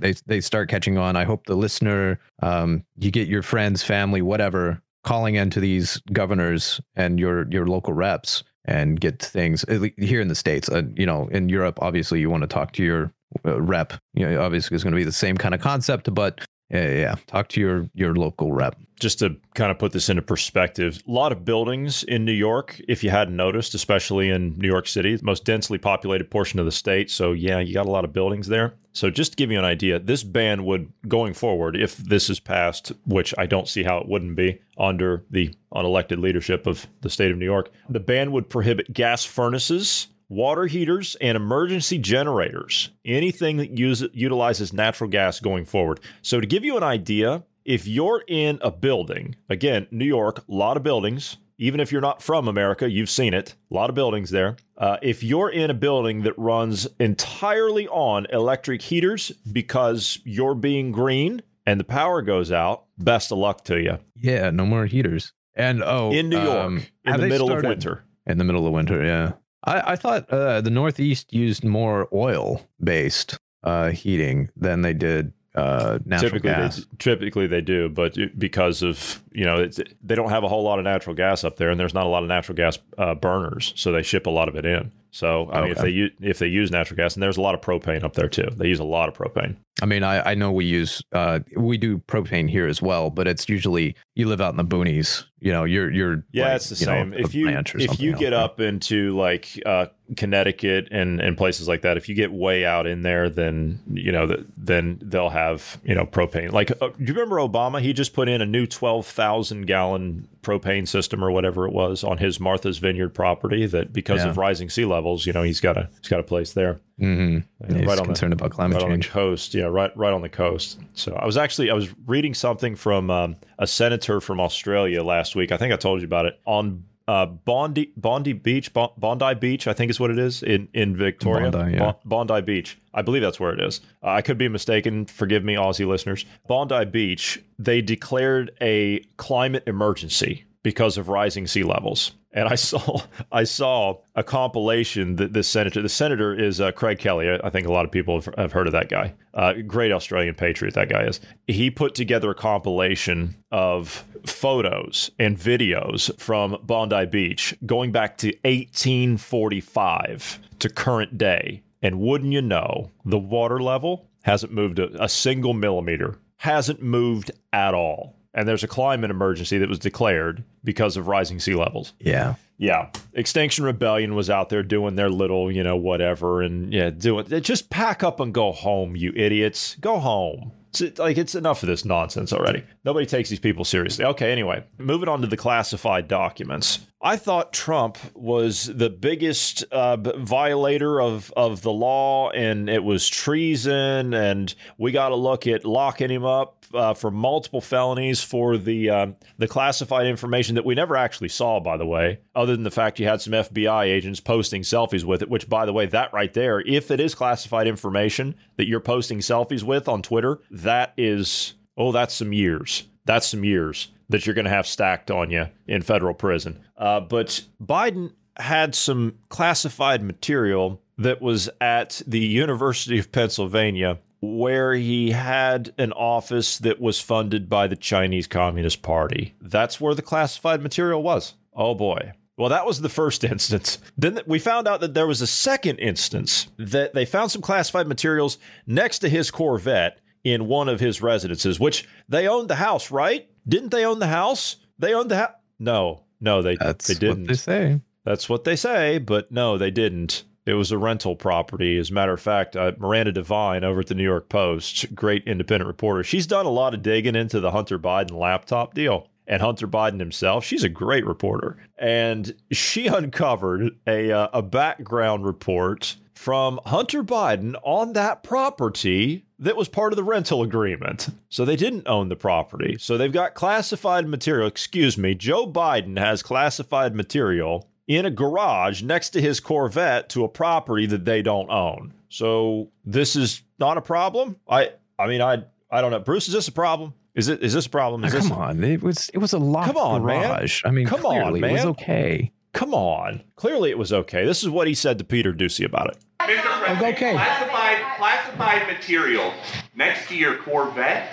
they 0.00 0.14
they 0.26 0.40
start 0.40 0.68
catching 0.68 0.98
on. 0.98 1.16
I 1.16 1.24
hope 1.24 1.46
the 1.46 1.54
listener, 1.54 2.18
um, 2.42 2.84
you 2.98 3.10
get 3.10 3.28
your 3.28 3.42
friends, 3.42 3.82
family, 3.82 4.22
whatever, 4.22 4.82
calling 5.06 5.36
into 5.36 5.60
these 5.60 6.02
governors 6.12 6.80
and 6.96 7.18
your 7.18 7.46
your 7.50 7.66
local 7.66 7.94
reps 7.94 8.42
and 8.66 9.00
get 9.00 9.22
things 9.22 9.64
here 9.96 10.20
in 10.20 10.28
the 10.28 10.34
states. 10.34 10.68
Uh, 10.68 10.82
you 10.96 11.06
know, 11.06 11.28
in 11.28 11.48
Europe, 11.48 11.78
obviously, 11.80 12.20
you 12.20 12.28
want 12.28 12.42
to 12.42 12.48
talk 12.48 12.72
to 12.72 12.82
your 12.82 13.12
uh, 13.46 13.62
rep. 13.62 13.92
You 14.12 14.28
know, 14.28 14.42
obviously, 14.42 14.74
it's 14.74 14.84
going 14.84 14.92
to 14.92 14.96
be 14.96 15.04
the 15.04 15.12
same 15.12 15.36
kind 15.36 15.54
of 15.54 15.60
concept, 15.60 16.12
but 16.12 16.40
yeah, 16.70 16.90
yeah, 16.90 17.14
talk 17.28 17.48
to 17.50 17.60
your 17.60 17.88
your 17.94 18.14
local 18.16 18.52
rep. 18.52 18.76
just 18.98 19.18
to 19.18 19.36
kind 19.54 19.70
of 19.70 19.78
put 19.78 19.92
this 19.92 20.08
into 20.08 20.22
perspective, 20.22 21.02
a 21.06 21.10
lot 21.10 21.32
of 21.32 21.44
buildings 21.44 22.02
in 22.04 22.24
New 22.24 22.32
York, 22.32 22.80
if 22.88 23.04
you 23.04 23.10
hadn't 23.10 23.36
noticed, 23.36 23.74
especially 23.74 24.30
in 24.30 24.56
New 24.58 24.68
York 24.68 24.88
City, 24.88 25.16
the 25.16 25.24
most 25.24 25.44
densely 25.44 25.78
populated 25.78 26.30
portion 26.30 26.58
of 26.58 26.64
the 26.64 26.72
state. 26.72 27.10
So, 27.10 27.32
yeah, 27.32 27.58
you 27.60 27.74
got 27.74 27.86
a 27.86 27.90
lot 27.90 28.04
of 28.04 28.12
buildings 28.12 28.48
there. 28.48 28.74
So, 28.96 29.10
just 29.10 29.32
to 29.32 29.36
give 29.36 29.50
you 29.50 29.58
an 29.58 29.64
idea, 29.66 29.98
this 29.98 30.22
ban 30.22 30.64
would, 30.64 30.90
going 31.06 31.34
forward, 31.34 31.76
if 31.76 31.98
this 31.98 32.30
is 32.30 32.40
passed, 32.40 32.92
which 33.04 33.34
I 33.36 33.44
don't 33.44 33.68
see 33.68 33.82
how 33.82 33.98
it 33.98 34.08
wouldn't 34.08 34.36
be 34.36 34.62
under 34.78 35.22
the 35.30 35.54
unelected 35.70 36.18
leadership 36.18 36.66
of 36.66 36.86
the 37.02 37.10
state 37.10 37.30
of 37.30 37.36
New 37.36 37.44
York, 37.44 37.70
the 37.90 38.00
ban 38.00 38.32
would 38.32 38.48
prohibit 38.48 38.94
gas 38.94 39.22
furnaces. 39.22 40.06
Water 40.30 40.64
heaters 40.64 41.14
and 41.20 41.36
emergency 41.36 41.98
generators, 41.98 42.88
anything 43.04 43.58
that 43.58 43.78
use, 43.78 44.02
utilizes 44.14 44.72
natural 44.72 45.10
gas 45.10 45.40
going 45.40 45.66
forward. 45.66 46.00
So, 46.22 46.40
to 46.40 46.46
give 46.46 46.64
you 46.64 46.78
an 46.78 46.82
idea, 46.82 47.44
if 47.66 47.86
you're 47.86 48.24
in 48.26 48.58
a 48.62 48.70
building, 48.70 49.36
again, 49.50 49.88
New 49.90 50.06
York, 50.06 50.38
a 50.38 50.42
lot 50.48 50.78
of 50.78 50.82
buildings, 50.82 51.36
even 51.58 51.80
if 51.80 51.90
you're 51.90 52.00
not 52.00 52.22
from 52.22 52.48
America, 52.48 52.90
you've 52.90 53.10
seen 53.10 53.34
it. 53.34 53.54
A 53.70 53.74
lot 53.74 53.88
of 53.88 53.96
buildings 53.96 54.30
there. 54.30 54.56
Uh, 54.76 54.98
if 55.02 55.22
you're 55.22 55.50
in 55.50 55.70
a 55.70 55.74
building 55.74 56.22
that 56.22 56.38
runs 56.38 56.86
entirely 57.00 57.88
on 57.88 58.26
electric 58.30 58.82
heaters 58.82 59.30
because 59.52 60.18
you're 60.24 60.54
being 60.54 60.92
green 60.92 61.42
and 61.66 61.80
the 61.80 61.84
power 61.84 62.22
goes 62.22 62.52
out, 62.52 62.84
best 62.98 63.32
of 63.32 63.38
luck 63.38 63.64
to 63.64 63.80
you. 63.80 63.98
Yeah, 64.14 64.50
no 64.50 64.66
more 64.66 64.86
heaters. 64.86 65.32
And 65.54 65.82
oh, 65.82 66.12
in 66.12 66.28
New 66.28 66.40
York, 66.40 66.66
um, 66.66 66.82
in 67.04 67.20
the 67.20 67.26
middle 67.26 67.50
of 67.50 67.64
winter. 67.64 68.04
In 68.26 68.38
the 68.38 68.44
middle 68.44 68.66
of 68.66 68.72
winter, 68.72 69.04
yeah. 69.04 69.32
I, 69.64 69.92
I 69.92 69.96
thought 69.96 70.28
uh, 70.30 70.60
the 70.60 70.70
Northeast 70.70 71.32
used 71.32 71.64
more 71.64 72.08
oil 72.12 72.60
based 72.82 73.38
uh, 73.64 73.90
heating 73.90 74.50
than 74.56 74.82
they 74.82 74.92
did 74.92 75.32
uh, 75.56 75.98
natural 76.04 76.30
typically, 76.30 76.50
gas. 76.50 76.76
They, 76.76 76.84
typically 76.98 77.46
they 77.46 77.60
do, 77.60 77.88
but 77.88 78.16
because 78.38 78.82
of 78.82 79.22
you 79.32 79.44
know 79.44 79.56
it's, 79.56 79.80
they 80.02 80.14
don't 80.14 80.30
have 80.30 80.44
a 80.44 80.48
whole 80.48 80.62
lot 80.62 80.78
of 80.78 80.84
natural 80.84 81.14
gas 81.14 81.44
up 81.44 81.56
there, 81.56 81.70
and 81.70 81.80
there's 81.80 81.94
not 81.94 82.04
a 82.04 82.08
lot 82.08 82.22
of 82.22 82.28
natural 82.28 82.56
gas 82.56 82.78
uh, 82.98 83.14
burners, 83.14 83.72
so 83.76 83.92
they 83.92 84.02
ship 84.02 84.26
a 84.26 84.30
lot 84.30 84.48
of 84.48 84.56
it 84.56 84.66
in. 84.66 84.92
So 85.16 85.48
I 85.50 85.62
mean, 85.62 85.70
if 85.72 85.78
they 85.78 85.88
use 85.88 86.12
if 86.20 86.38
they 86.38 86.46
use 86.46 86.70
natural 86.70 86.96
gas, 86.96 87.14
and 87.14 87.22
there's 87.22 87.38
a 87.38 87.40
lot 87.40 87.54
of 87.54 87.62
propane 87.62 88.04
up 88.04 88.12
there 88.14 88.28
too. 88.28 88.48
They 88.54 88.68
use 88.68 88.78
a 88.80 88.84
lot 88.84 89.08
of 89.08 89.14
propane. 89.16 89.56
I 89.82 89.86
mean, 89.86 90.02
I, 90.02 90.30
I 90.30 90.34
know 90.34 90.52
we 90.52 90.64
use 90.64 91.02
uh, 91.12 91.40
we 91.56 91.76
do 91.78 91.98
propane 91.98 92.48
here 92.50 92.66
as 92.66 92.80
well, 92.82 93.10
but 93.10 93.26
it's 93.26 93.48
usually 93.48 93.94
you 94.14 94.26
live 94.28 94.40
out 94.40 94.50
in 94.52 94.56
the 94.56 94.64
boonies. 94.64 95.24
You 95.40 95.52
know, 95.52 95.64
you're 95.64 95.90
you're 95.90 96.24
Yeah, 96.32 96.46
like, 96.46 96.56
it's 96.56 96.68
the 96.70 96.86
know, 96.86 96.92
same. 96.92 97.12
a 97.12 97.16
if 97.16 97.34
you 97.34 97.48
if 97.48 98.00
you 98.00 98.14
get 98.16 98.32
up 98.32 98.58
into 98.60 99.14
like 99.16 99.48
uh, 99.66 99.86
Connecticut 100.16 100.88
and 100.90 101.20
and 101.20 101.36
places 101.36 101.68
like 101.68 101.82
that, 101.82 101.96
if 101.98 102.08
you 102.08 102.14
get 102.14 102.32
way 102.32 102.64
out 102.64 102.86
in 102.86 103.02
there, 103.02 103.28
then 103.28 103.80
you 103.92 104.12
know 104.12 104.26
that 104.26 104.40
then 104.56 104.98
they'll 105.02 105.28
have 105.28 105.78
you 105.84 105.94
know 105.94 106.06
propane. 106.06 106.52
Like, 106.52 106.70
uh, 106.80 106.88
do 106.88 106.94
you 107.04 107.12
remember 107.12 107.36
Obama? 107.36 107.80
He 107.82 107.92
just 107.92 108.14
put 108.14 108.28
in 108.30 108.40
a 108.40 108.46
new 108.46 108.66
twelve 108.66 109.06
thousand 109.06 109.66
gallon 109.66 110.26
propane 110.42 110.88
system 110.88 111.22
or 111.22 111.30
whatever 111.30 111.66
it 111.66 111.72
was 111.72 112.02
on 112.02 112.16
his 112.18 112.40
Martha's 112.40 112.78
Vineyard 112.78 113.10
property. 113.10 113.66
That 113.66 113.92
because 113.92 114.24
Yeah. 114.24 114.30
of 114.30 114.38
rising 114.38 114.70
sea 114.70 114.86
levels, 115.06 115.26
you 115.26 115.32
know, 115.32 115.42
he's 115.42 115.60
got 115.60 115.76
a 115.76 115.88
he's 116.00 116.08
got 116.08 116.20
a 116.20 116.24
place 116.24 116.52
there. 116.52 116.80
Mhm. 117.00 117.44
You 117.68 117.74
know, 117.74 117.80
Yeah, 117.80 117.90
he's 117.90 118.00
on 118.00 118.06
concerned 118.06 118.32
the, 118.32 118.36
about 118.36 118.50
climate 118.50 118.76
right 118.76 118.84
on 118.84 118.90
the 118.90 118.96
change. 118.96 119.10
coast. 119.10 119.54
Yeah, 119.54 119.64
right, 119.64 119.96
right 119.96 120.12
on 120.12 120.22
the 120.22 120.28
coast. 120.28 120.80
So 120.94 121.14
I 121.14 121.24
was 121.26 121.36
actually 121.36 121.70
I 121.70 121.74
was 121.74 121.88
reading 122.06 122.34
something 122.34 122.74
from 122.74 123.10
um, 123.10 123.36
a 123.58 123.66
senator 123.66 124.20
from 124.20 124.40
Australia 124.40 125.02
last 125.04 125.36
week. 125.36 125.52
I 125.52 125.56
think 125.56 125.72
I 125.72 125.76
told 125.76 126.00
you 126.00 126.06
about 126.06 126.26
it 126.26 126.38
on 126.44 126.84
uh, 127.08 127.26
Bondi 127.26 127.92
Bondi 127.96 128.32
Beach, 128.32 128.72
Bondi 128.72 129.34
Beach. 129.34 129.68
I 129.68 129.72
think 129.72 129.90
is 129.90 130.00
what 130.00 130.10
it 130.10 130.18
is 130.18 130.42
in 130.42 130.68
in 130.74 130.96
Victoria. 130.96 131.50
Bondi, 131.52 131.76
yeah. 131.76 131.92
Bondi 132.04 132.40
Beach. 132.40 132.78
I 132.92 133.02
believe 133.02 133.22
that's 133.22 133.38
where 133.38 133.52
it 133.52 133.60
is. 133.60 133.80
Uh, 134.02 134.08
I 134.10 134.22
could 134.22 134.38
be 134.38 134.48
mistaken. 134.48 135.06
Forgive 135.06 135.44
me, 135.44 135.54
Aussie 135.54 135.86
listeners. 135.86 136.24
Bondi 136.48 136.84
Beach. 136.86 137.40
They 137.58 137.80
declared 137.80 138.50
a 138.60 139.00
climate 139.18 139.62
emergency 139.68 140.44
because 140.64 140.98
of 140.98 141.08
rising 141.08 141.46
sea 141.46 141.62
levels. 141.62 142.12
And 142.36 142.48
I 142.48 142.54
saw 142.54 143.00
I 143.32 143.42
saw 143.42 143.98
a 144.14 144.22
compilation 144.22 145.16
that 145.16 145.32
this 145.32 145.48
senator 145.48 145.82
the 145.82 145.88
senator 145.88 146.38
is 146.38 146.60
uh, 146.60 146.70
Craig 146.70 146.98
Kelly. 147.00 147.28
I 147.42 147.50
think 147.50 147.66
a 147.66 147.72
lot 147.72 147.84
of 147.84 147.90
people 147.90 148.20
have, 148.20 148.34
have 148.36 148.52
heard 148.52 148.68
of 148.68 148.72
that 148.74 148.88
guy. 148.88 149.14
Uh, 149.34 149.54
great 149.66 149.90
Australian 149.90 150.34
patriot 150.34 150.74
that 150.74 150.88
guy 150.88 151.04
is. 151.04 151.20
He 151.48 151.70
put 151.70 151.94
together 151.94 152.30
a 152.30 152.34
compilation 152.34 153.34
of 153.50 154.04
photos 154.24 155.10
and 155.18 155.38
videos 155.38 156.16
from 156.20 156.58
Bondi 156.62 157.06
Beach 157.06 157.56
going 157.64 157.92
back 157.92 158.18
to 158.18 158.28
1845 158.44 160.40
to 160.58 160.68
current 160.68 161.18
day. 161.18 161.62
And 161.82 162.00
wouldn't 162.00 162.32
you 162.32 162.42
know, 162.42 162.90
the 163.04 163.18
water 163.18 163.60
level 163.60 164.08
hasn't 164.22 164.52
moved 164.52 164.78
a, 164.78 165.02
a 165.02 165.08
single 165.08 165.52
millimeter, 165.52 166.18
hasn't 166.38 166.82
moved 166.82 167.30
at 167.52 167.74
all. 167.74 168.15
And 168.36 168.46
there's 168.46 168.62
a 168.62 168.68
climate 168.68 169.10
emergency 169.10 169.58
that 169.58 169.68
was 169.68 169.78
declared 169.78 170.44
because 170.62 170.96
of 170.96 171.08
rising 171.08 171.40
sea 171.40 171.54
levels. 171.54 171.94
Yeah. 171.98 172.34
Yeah. 172.58 172.90
Extinction 173.14 173.64
Rebellion 173.64 174.14
was 174.14 174.30
out 174.30 174.50
there 174.50 174.62
doing 174.62 174.94
their 174.94 175.10
little, 175.10 175.50
you 175.50 175.64
know, 175.64 175.76
whatever. 175.76 176.42
And 176.42 176.72
yeah, 176.72 176.90
doing 176.90 177.26
just 177.40 177.70
pack 177.70 178.04
up 178.04 178.20
and 178.20 178.32
go 178.32 178.52
home, 178.52 178.94
you 178.94 179.12
idiots. 179.16 179.76
Go 179.80 179.98
home. 179.98 180.52
It's 180.80 180.98
like 180.98 181.16
it's 181.16 181.34
enough 181.34 181.62
of 181.62 181.68
this 181.68 181.84
nonsense 181.84 182.32
already. 182.32 182.62
Nobody 182.84 183.06
takes 183.06 183.30
these 183.30 183.40
people 183.40 183.64
seriously. 183.64 184.04
Okay, 184.04 184.30
anyway, 184.30 184.64
moving 184.78 185.08
on 185.08 185.22
to 185.22 185.26
the 185.26 185.36
classified 185.36 186.08
documents. 186.08 186.80
I 187.00 187.16
thought 187.16 187.52
Trump 187.52 187.98
was 188.14 188.66
the 188.66 188.90
biggest 188.90 189.62
uh, 189.70 189.96
violator 189.96 191.00
of, 191.00 191.32
of 191.36 191.62
the 191.62 191.72
law, 191.72 192.30
and 192.30 192.68
it 192.68 192.82
was 192.82 193.08
treason. 193.08 194.12
And 194.12 194.52
we 194.76 194.92
got 194.92 195.10
to 195.10 195.14
look 195.14 195.46
at 195.46 195.64
locking 195.64 196.10
him 196.10 196.24
up 196.24 196.55
uh, 196.76 196.94
for 196.94 197.10
multiple 197.10 197.60
felonies 197.60 198.22
for 198.22 198.56
the 198.58 198.90
uh, 198.90 199.06
the 199.38 199.48
classified 199.48 200.06
information 200.06 200.54
that 200.54 200.64
we 200.64 200.74
never 200.74 200.96
actually 200.96 201.28
saw, 201.28 201.60
by 201.60 201.76
the 201.76 201.86
way, 201.86 202.20
other 202.34 202.54
than 202.54 202.64
the 202.64 202.70
fact 202.70 203.00
you 203.00 203.06
had 203.06 203.20
some 203.20 203.32
FBI 203.32 203.84
agents 203.84 204.20
posting 204.20 204.62
selfies 204.62 205.04
with 205.04 205.22
it. 205.22 205.30
Which, 205.30 205.48
by 205.48 205.66
the 205.66 205.72
way, 205.72 205.86
that 205.86 206.12
right 206.12 206.32
there, 206.32 206.60
if 206.60 206.90
it 206.90 207.00
is 207.00 207.14
classified 207.14 207.66
information 207.66 208.34
that 208.56 208.66
you're 208.66 208.80
posting 208.80 209.18
selfies 209.18 209.62
with 209.62 209.88
on 209.88 210.02
Twitter, 210.02 210.40
that 210.50 210.92
is 210.96 211.54
oh, 211.76 211.92
that's 211.92 212.14
some 212.14 212.32
years. 212.32 212.84
That's 213.04 213.26
some 213.26 213.44
years 213.44 213.88
that 214.08 214.26
you're 214.26 214.34
going 214.34 214.44
to 214.44 214.50
have 214.50 214.66
stacked 214.66 215.10
on 215.10 215.30
you 215.30 215.46
in 215.66 215.82
federal 215.82 216.14
prison. 216.14 216.60
Uh, 216.76 217.00
but 217.00 217.42
Biden 217.62 218.12
had 218.36 218.74
some 218.74 219.18
classified 219.28 220.02
material 220.02 220.80
that 220.98 221.20
was 221.20 221.48
at 221.60 222.02
the 222.06 222.20
University 222.20 222.98
of 222.98 223.12
Pennsylvania 223.12 223.98
where 224.20 224.74
he 224.74 225.10
had 225.10 225.72
an 225.78 225.92
office 225.92 226.58
that 226.58 226.80
was 226.80 227.00
funded 227.00 227.48
by 227.48 227.66
the 227.66 227.76
Chinese 227.76 228.26
Communist 228.26 228.82
Party. 228.82 229.34
That's 229.40 229.80
where 229.80 229.94
the 229.94 230.02
classified 230.02 230.62
material 230.62 231.02
was. 231.02 231.34
Oh 231.54 231.74
boy. 231.74 232.12
Well, 232.38 232.50
that 232.50 232.66
was 232.66 232.80
the 232.80 232.88
first 232.88 233.24
instance. 233.32 233.78
Then 233.96 234.20
we 234.26 234.38
found 234.38 234.68
out 234.68 234.80
that 234.80 234.94
there 234.94 235.06
was 235.06 235.22
a 235.22 235.26
second 235.26 235.78
instance 235.78 236.48
that 236.58 236.94
they 236.94 237.04
found 237.04 237.30
some 237.30 237.42
classified 237.42 237.86
materials 237.88 238.38
next 238.66 238.98
to 239.00 239.08
his 239.08 239.30
Corvette 239.30 240.00
in 240.24 240.46
one 240.48 240.68
of 240.68 240.80
his 240.80 241.00
residences, 241.00 241.60
which 241.60 241.88
they 242.08 242.26
owned 242.26 242.50
the 242.50 242.56
house, 242.56 242.90
right? 242.90 243.28
Didn't 243.48 243.70
they 243.70 243.84
own 243.86 244.00
the 244.00 244.08
house? 244.08 244.56
They 244.78 244.92
owned 244.92 245.10
the 245.10 245.18
house. 245.18 245.32
No, 245.58 246.02
no, 246.20 246.42
they 246.42 246.56
That's 246.56 246.86
they 246.88 246.94
didn't. 246.94 247.28
they 247.28 247.34
say. 247.34 247.80
That's 248.04 248.28
what 248.28 248.44
they 248.44 248.56
say, 248.56 248.98
but 248.98 249.30
no, 249.32 249.56
they 249.56 249.70
didn't. 249.70 250.24
It 250.46 250.54
was 250.54 250.70
a 250.70 250.78
rental 250.78 251.16
property. 251.16 251.76
As 251.76 251.90
a 251.90 251.92
matter 251.92 252.12
of 252.12 252.20
fact, 252.20 252.56
uh, 252.56 252.72
Miranda 252.78 253.12
Devine 253.12 253.64
over 253.64 253.80
at 253.80 253.88
the 253.88 253.94
New 253.94 254.04
York 254.04 254.28
Post, 254.28 254.94
great 254.94 255.24
independent 255.26 255.66
reporter, 255.66 256.04
she's 256.04 256.26
done 256.26 256.46
a 256.46 256.50
lot 256.50 256.72
of 256.72 256.82
digging 256.82 257.16
into 257.16 257.40
the 257.40 257.50
Hunter 257.50 257.78
Biden 257.78 258.12
laptop 258.12 258.72
deal. 258.72 259.08
And 259.26 259.42
Hunter 259.42 259.66
Biden 259.66 259.98
himself, 259.98 260.44
she's 260.44 260.62
a 260.62 260.68
great 260.68 261.04
reporter. 261.04 261.56
And 261.76 262.32
she 262.52 262.86
uncovered 262.86 263.76
a, 263.84 264.12
uh, 264.12 264.28
a 264.32 264.40
background 264.40 265.26
report 265.26 265.96
from 266.14 266.60
Hunter 266.64 267.02
Biden 267.02 267.56
on 267.64 267.92
that 267.94 268.22
property 268.22 269.24
that 269.40 269.56
was 269.56 269.68
part 269.68 269.92
of 269.92 269.96
the 269.96 270.04
rental 270.04 270.42
agreement. 270.42 271.08
So 271.28 271.44
they 271.44 271.56
didn't 271.56 271.88
own 271.88 272.08
the 272.08 272.16
property. 272.16 272.76
So 272.78 272.96
they've 272.96 273.12
got 273.12 273.34
classified 273.34 274.08
material. 274.08 274.46
Excuse 274.46 274.96
me, 274.96 275.14
Joe 275.14 275.50
Biden 275.50 275.98
has 275.98 276.22
classified 276.22 276.94
material 276.94 277.68
in 277.86 278.04
a 278.06 278.10
garage 278.10 278.82
next 278.82 279.10
to 279.10 279.20
his 279.20 279.40
Corvette 279.40 280.08
to 280.10 280.24
a 280.24 280.28
property 280.28 280.86
that 280.86 281.04
they 281.04 281.22
don't 281.22 281.50
own. 281.50 281.94
So 282.08 282.70
this 282.84 283.16
is 283.16 283.42
not 283.58 283.76
a 283.78 283.82
problem. 283.82 284.36
I 284.48 284.72
I 284.98 285.06
mean 285.06 285.20
I 285.22 285.44
I 285.70 285.80
don't 285.80 285.90
know. 285.90 285.98
Bruce, 286.00 286.28
is 286.28 286.34
this 286.34 286.48
a 286.48 286.52
problem? 286.52 286.94
Is 287.14 287.28
it 287.28 287.42
is 287.42 287.54
this 287.54 287.66
a 287.66 287.70
problem? 287.70 288.04
Is 288.04 288.12
this 288.12 288.28
come 288.28 288.38
on, 288.38 288.62
it 288.62 288.82
was 288.82 289.08
it 289.14 289.18
was 289.18 289.32
a 289.32 289.38
locked 289.38 289.68
Come 289.68 289.76
on, 289.78 290.04
man. 290.04 290.22
garage. 290.22 290.62
I 290.64 290.70
mean, 290.70 290.86
Come 290.86 291.00
clearly 291.00 291.42
on, 291.42 291.50
it 291.50 291.52
was 291.52 291.64
okay. 291.64 292.32
Come 292.52 292.72
on. 292.74 293.22
Clearly 293.36 293.70
it 293.70 293.78
was 293.78 293.92
okay. 293.92 294.24
This 294.24 294.42
is 294.42 294.48
what 294.48 294.66
he 294.66 294.74
said 294.74 294.98
to 294.98 295.04
Peter 295.04 295.32
Doocy 295.32 295.64
about 295.64 295.88
it. 295.90 295.98
Mr. 296.20 296.42
President, 296.64 296.96
classified, 297.16 297.96
classified 297.98 298.66
material 298.66 299.32
next 299.74 300.08
to 300.08 300.16
your 300.16 300.36
Corvette. 300.38 301.08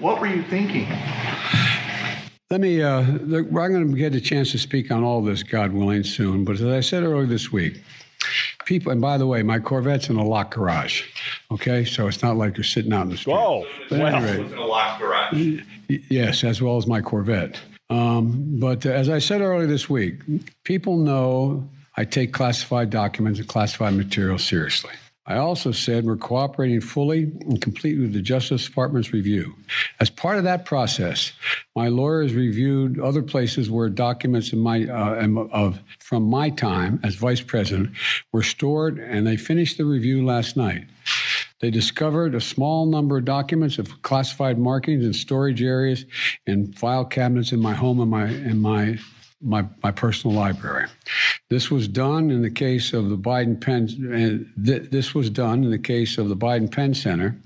What 0.00 0.20
were 0.20 0.26
you 0.26 0.42
thinking? 0.44 0.88
Let 2.50 2.60
me, 2.60 2.80
uh, 2.80 3.00
look, 3.22 3.46
I'm 3.48 3.52
going 3.52 3.90
to 3.90 3.96
get 3.96 4.14
a 4.14 4.20
chance 4.20 4.52
to 4.52 4.58
speak 4.58 4.92
on 4.92 5.02
all 5.02 5.20
this, 5.20 5.42
God 5.42 5.72
willing, 5.72 6.04
soon. 6.04 6.44
But 6.44 6.60
as 6.60 6.62
I 6.62 6.78
said 6.78 7.02
earlier 7.02 7.26
this 7.26 7.50
week, 7.50 7.82
people, 8.66 8.92
and 8.92 9.00
by 9.00 9.18
the 9.18 9.26
way, 9.26 9.42
my 9.42 9.58
Corvette's 9.58 10.08
in 10.10 10.16
a 10.16 10.24
locked 10.24 10.54
garage. 10.54 11.02
Okay. 11.50 11.84
So 11.84 12.06
it's 12.06 12.22
not 12.22 12.36
like 12.36 12.56
you're 12.56 12.62
sitting 12.62 12.92
out 12.92 13.02
in 13.02 13.08
the 13.08 13.16
street. 13.16 13.34
Whoa. 13.34 13.66
But 13.90 13.98
Well, 13.98 14.14
anyway, 14.14 14.46
it 14.46 14.52
in 14.52 14.58
a 14.58 14.64
locked 14.64 15.00
garage. 15.00 15.62
Yes, 15.88 16.44
as 16.44 16.62
well 16.62 16.76
as 16.76 16.86
my 16.86 17.00
Corvette. 17.00 17.60
Um, 17.90 18.58
but 18.60 18.86
uh, 18.86 18.90
as 18.90 19.08
I 19.08 19.18
said 19.18 19.40
earlier 19.40 19.66
this 19.66 19.90
week, 19.90 20.20
people 20.62 20.98
know 20.98 21.68
I 21.96 22.04
take 22.04 22.32
classified 22.32 22.90
documents 22.90 23.40
and 23.40 23.48
classified 23.48 23.94
material 23.94 24.38
seriously. 24.38 24.92
I 25.28 25.38
also 25.38 25.72
said 25.72 26.04
we're 26.04 26.16
cooperating 26.16 26.80
fully 26.80 27.24
and 27.24 27.60
completely 27.60 28.02
with 28.02 28.12
the 28.12 28.22
Justice 28.22 28.64
Department's 28.64 29.12
review. 29.12 29.54
As 29.98 30.08
part 30.08 30.38
of 30.38 30.44
that 30.44 30.64
process, 30.64 31.32
my 31.74 31.88
lawyer 31.88 32.22
has 32.22 32.32
reviewed 32.32 33.00
other 33.00 33.22
places 33.22 33.68
where 33.68 33.88
documents 33.88 34.52
my 34.52 34.84
uh, 34.84 35.26
of 35.50 35.80
from 35.98 36.22
my 36.22 36.50
time 36.50 37.00
as 37.02 37.16
vice 37.16 37.40
president 37.40 37.90
were 38.32 38.42
stored, 38.42 38.98
and 38.98 39.26
they 39.26 39.36
finished 39.36 39.78
the 39.78 39.84
review 39.84 40.24
last 40.24 40.56
night. 40.56 40.84
They 41.60 41.70
discovered 41.70 42.34
a 42.34 42.40
small 42.40 42.86
number 42.86 43.16
of 43.16 43.24
documents 43.24 43.78
of 43.78 44.02
classified 44.02 44.58
markings 44.58 45.04
in 45.04 45.12
storage 45.12 45.62
areas 45.62 46.04
and 46.46 46.78
file 46.78 47.04
cabinets 47.04 47.50
in 47.50 47.60
my 47.60 47.72
home 47.72 48.00
and 48.00 48.10
my 48.10 48.26
in 48.26 48.60
my 48.60 48.98
my, 49.42 49.64
my 49.82 49.90
personal 49.90 50.36
library. 50.36 50.86
This 51.48 51.70
was 51.70 51.86
done 51.86 52.30
in 52.32 52.42
the 52.42 52.50
case 52.50 52.92
of 52.92 53.08
the 53.08 53.16
Biden 53.16 53.60
Penn. 53.60 53.86
Th- 54.64 54.90
this 54.90 55.14
was 55.14 55.30
done 55.30 55.62
in 55.62 55.70
the 55.70 55.78
case 55.78 56.18
of 56.18 56.28
the 56.28 56.36
Biden 56.36 56.70
Penn 56.70 56.92
Center. 56.92 57.40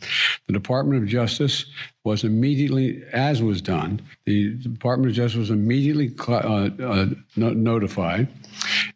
The 0.47 0.55
Department 0.55 1.03
of 1.03 1.09
Justice 1.09 1.67
was 2.03 2.25
immediately, 2.25 3.03
as 3.13 3.43
was 3.43 3.61
done, 3.61 4.01
the 4.25 4.55
Department 4.55 5.11
of 5.11 5.17
Justice 5.17 5.39
was 5.39 5.51
immediately 5.51 6.15
uh, 6.29 6.71
uh, 6.83 7.07
no- 7.37 7.53
notified, 7.53 8.27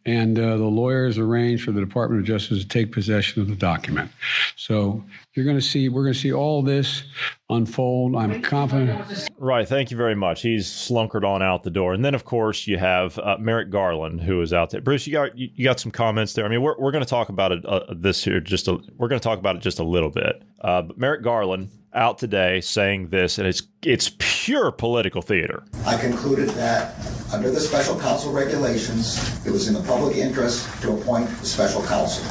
and 0.06 0.38
uh, 0.38 0.56
the 0.56 0.64
lawyers 0.64 1.18
arranged 1.18 1.64
for 1.64 1.72
the 1.72 1.80
Department 1.80 2.22
of 2.22 2.26
Justice 2.26 2.62
to 2.62 2.68
take 2.68 2.92
possession 2.92 3.42
of 3.42 3.48
the 3.48 3.56
document. 3.56 4.10
So 4.56 5.04
you're 5.34 5.44
going 5.44 5.58
to 5.58 5.62
see, 5.62 5.90
we're 5.90 6.04
going 6.04 6.14
to 6.14 6.18
see 6.18 6.32
all 6.32 6.62
this 6.62 7.02
unfold. 7.50 8.16
I'm 8.16 8.40
confident. 8.40 9.28
Right. 9.38 9.68
Thank 9.68 9.90
you 9.90 9.98
very 9.98 10.14
much. 10.14 10.40
He's 10.40 10.66
slunkered 10.66 11.24
on 11.24 11.42
out 11.42 11.62
the 11.62 11.70
door, 11.70 11.92
and 11.92 12.02
then 12.02 12.14
of 12.14 12.24
course 12.24 12.66
you 12.66 12.78
have 12.78 13.18
uh, 13.18 13.36
Merrick 13.38 13.68
Garland, 13.68 14.22
who 14.22 14.40
is 14.40 14.54
out 14.54 14.70
there. 14.70 14.80
Bruce, 14.94 15.08
you 15.08 15.12
got 15.12 15.36
you, 15.36 15.64
got 15.64 15.80
some 15.80 15.90
comments 15.90 16.34
there. 16.34 16.44
I 16.44 16.48
mean, 16.48 16.62
we're, 16.62 16.76
we're 16.78 16.92
going 16.92 17.02
to 17.02 17.10
talk 17.10 17.28
about 17.28 17.50
it 17.50 17.66
uh, 17.66 17.80
this 17.96 18.22
here 18.22 18.38
just 18.38 18.68
a, 18.68 18.78
we're 18.96 19.08
going 19.08 19.20
to 19.20 19.24
talk 19.24 19.40
about 19.40 19.56
it 19.56 19.58
just 19.60 19.80
a 19.80 19.82
little 19.82 20.08
bit. 20.08 20.44
Uh, 20.60 20.82
but 20.82 20.96
Merrick 20.96 21.22
Garland 21.22 21.72
out 21.94 22.16
today 22.16 22.60
saying 22.60 23.08
this, 23.08 23.38
and 23.38 23.48
it's 23.48 23.64
it's 23.82 24.14
pure 24.20 24.70
political 24.70 25.20
theater. 25.20 25.64
I 25.84 25.98
concluded 25.98 26.48
that 26.50 26.94
under 27.32 27.50
the 27.50 27.58
special 27.58 27.98
counsel 27.98 28.32
regulations, 28.32 29.44
it 29.44 29.50
was 29.50 29.66
in 29.66 29.74
the 29.74 29.82
public 29.82 30.16
interest 30.16 30.64
to 30.82 30.92
appoint 30.92 31.28
the 31.40 31.46
special 31.46 31.82
counsel. 31.82 32.24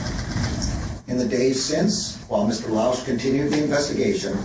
In 1.09 1.17
the 1.17 1.27
days 1.27 1.61
since, 1.61 2.23
while 2.29 2.47
Mr. 2.47 2.69
Lausch 2.69 3.03
continued 3.03 3.51
the 3.51 3.61
investigation, 3.61 4.37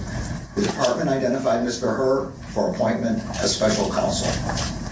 the 0.56 0.62
department 0.62 1.08
identified 1.08 1.64
Mr. 1.64 1.96
Hur 1.96 2.32
for 2.52 2.74
appointment 2.74 3.22
as 3.40 3.54
special 3.54 3.88
counsel. 3.92 4.87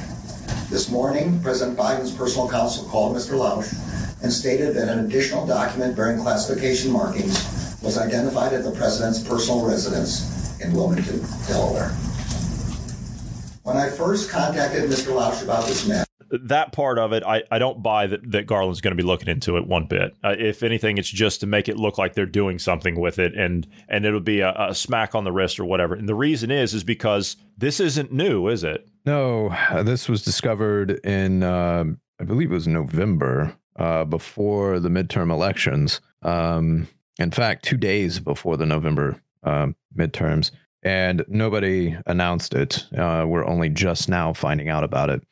This 0.68 0.90
morning, 0.90 1.40
President 1.42 1.78
Biden's 1.78 2.10
personal 2.10 2.48
counsel 2.48 2.88
called 2.88 3.16
Mr. 3.16 3.38
Lausch 3.38 3.72
and 4.20 4.32
stated 4.32 4.74
that 4.74 4.88
an 4.88 5.04
additional 5.04 5.46
document 5.46 5.94
bearing 5.94 6.20
classification 6.20 6.90
markings 6.90 7.78
was 7.82 7.96
identified 7.96 8.52
at 8.52 8.64
the 8.64 8.72
president's 8.72 9.22
personal 9.22 9.64
residence 9.64 10.58
in 10.60 10.72
Wilmington, 10.72 11.20
Delaware. 11.46 11.90
When 13.62 13.76
I 13.76 13.90
first 13.90 14.28
contacted 14.28 14.90
Mr. 14.90 15.14
Lausch 15.14 15.44
about 15.44 15.66
this 15.66 15.86
matter, 15.86 16.04
that 16.32 16.72
part 16.72 16.98
of 16.98 17.12
it, 17.12 17.22
I, 17.22 17.44
I 17.48 17.60
don't 17.60 17.80
buy 17.80 18.08
that, 18.08 18.32
that 18.32 18.46
Garland's 18.48 18.80
going 18.80 18.96
to 18.96 19.00
be 19.00 19.06
looking 19.06 19.28
into 19.28 19.56
it 19.56 19.68
one 19.68 19.86
bit. 19.86 20.16
Uh, 20.24 20.34
if 20.36 20.64
anything, 20.64 20.98
it's 20.98 21.08
just 21.08 21.38
to 21.40 21.46
make 21.46 21.68
it 21.68 21.76
look 21.76 21.96
like 21.96 22.14
they're 22.14 22.26
doing 22.26 22.58
something 22.58 22.98
with 22.98 23.20
it, 23.20 23.34
and 23.36 23.68
and 23.88 24.04
it'll 24.04 24.18
be 24.18 24.40
a, 24.40 24.52
a, 24.58 24.74
smack 24.74 25.14
on 25.14 25.22
the 25.22 25.30
wrist 25.30 25.60
or 25.60 25.64
whatever. 25.64 25.94
And 25.94 26.08
the 26.08 26.16
reason 26.16 26.50
is 26.50 26.74
is 26.74 26.82
because 26.82 27.36
this 27.56 27.78
isn't 27.78 28.12
new, 28.12 28.48
is 28.48 28.64
it? 28.64 28.88
No, 29.06 29.54
this 29.84 30.08
was 30.08 30.22
discovered 30.22 30.90
in 31.04 31.44
uh, 31.44 31.84
I 32.20 32.24
believe 32.24 32.50
it 32.50 32.54
was 32.54 32.66
November 32.66 33.56
uh, 33.76 34.04
before 34.04 34.80
the 34.80 34.88
midterm 34.88 35.30
elections. 35.30 36.00
Um, 36.22 36.88
in 37.18 37.30
fact, 37.30 37.64
two 37.64 37.76
days 37.76 38.18
before 38.18 38.56
the 38.56 38.66
November 38.66 39.22
uh, 39.44 39.68
midterms 39.96 40.50
and 40.82 41.24
nobody 41.28 41.96
announced 42.06 42.54
it. 42.54 42.84
Uh, 42.96 43.24
we're 43.26 43.46
only 43.46 43.68
just 43.68 44.08
now 44.08 44.32
finding 44.32 44.68
out 44.68 44.84
about 44.84 45.10
it. 45.10 45.22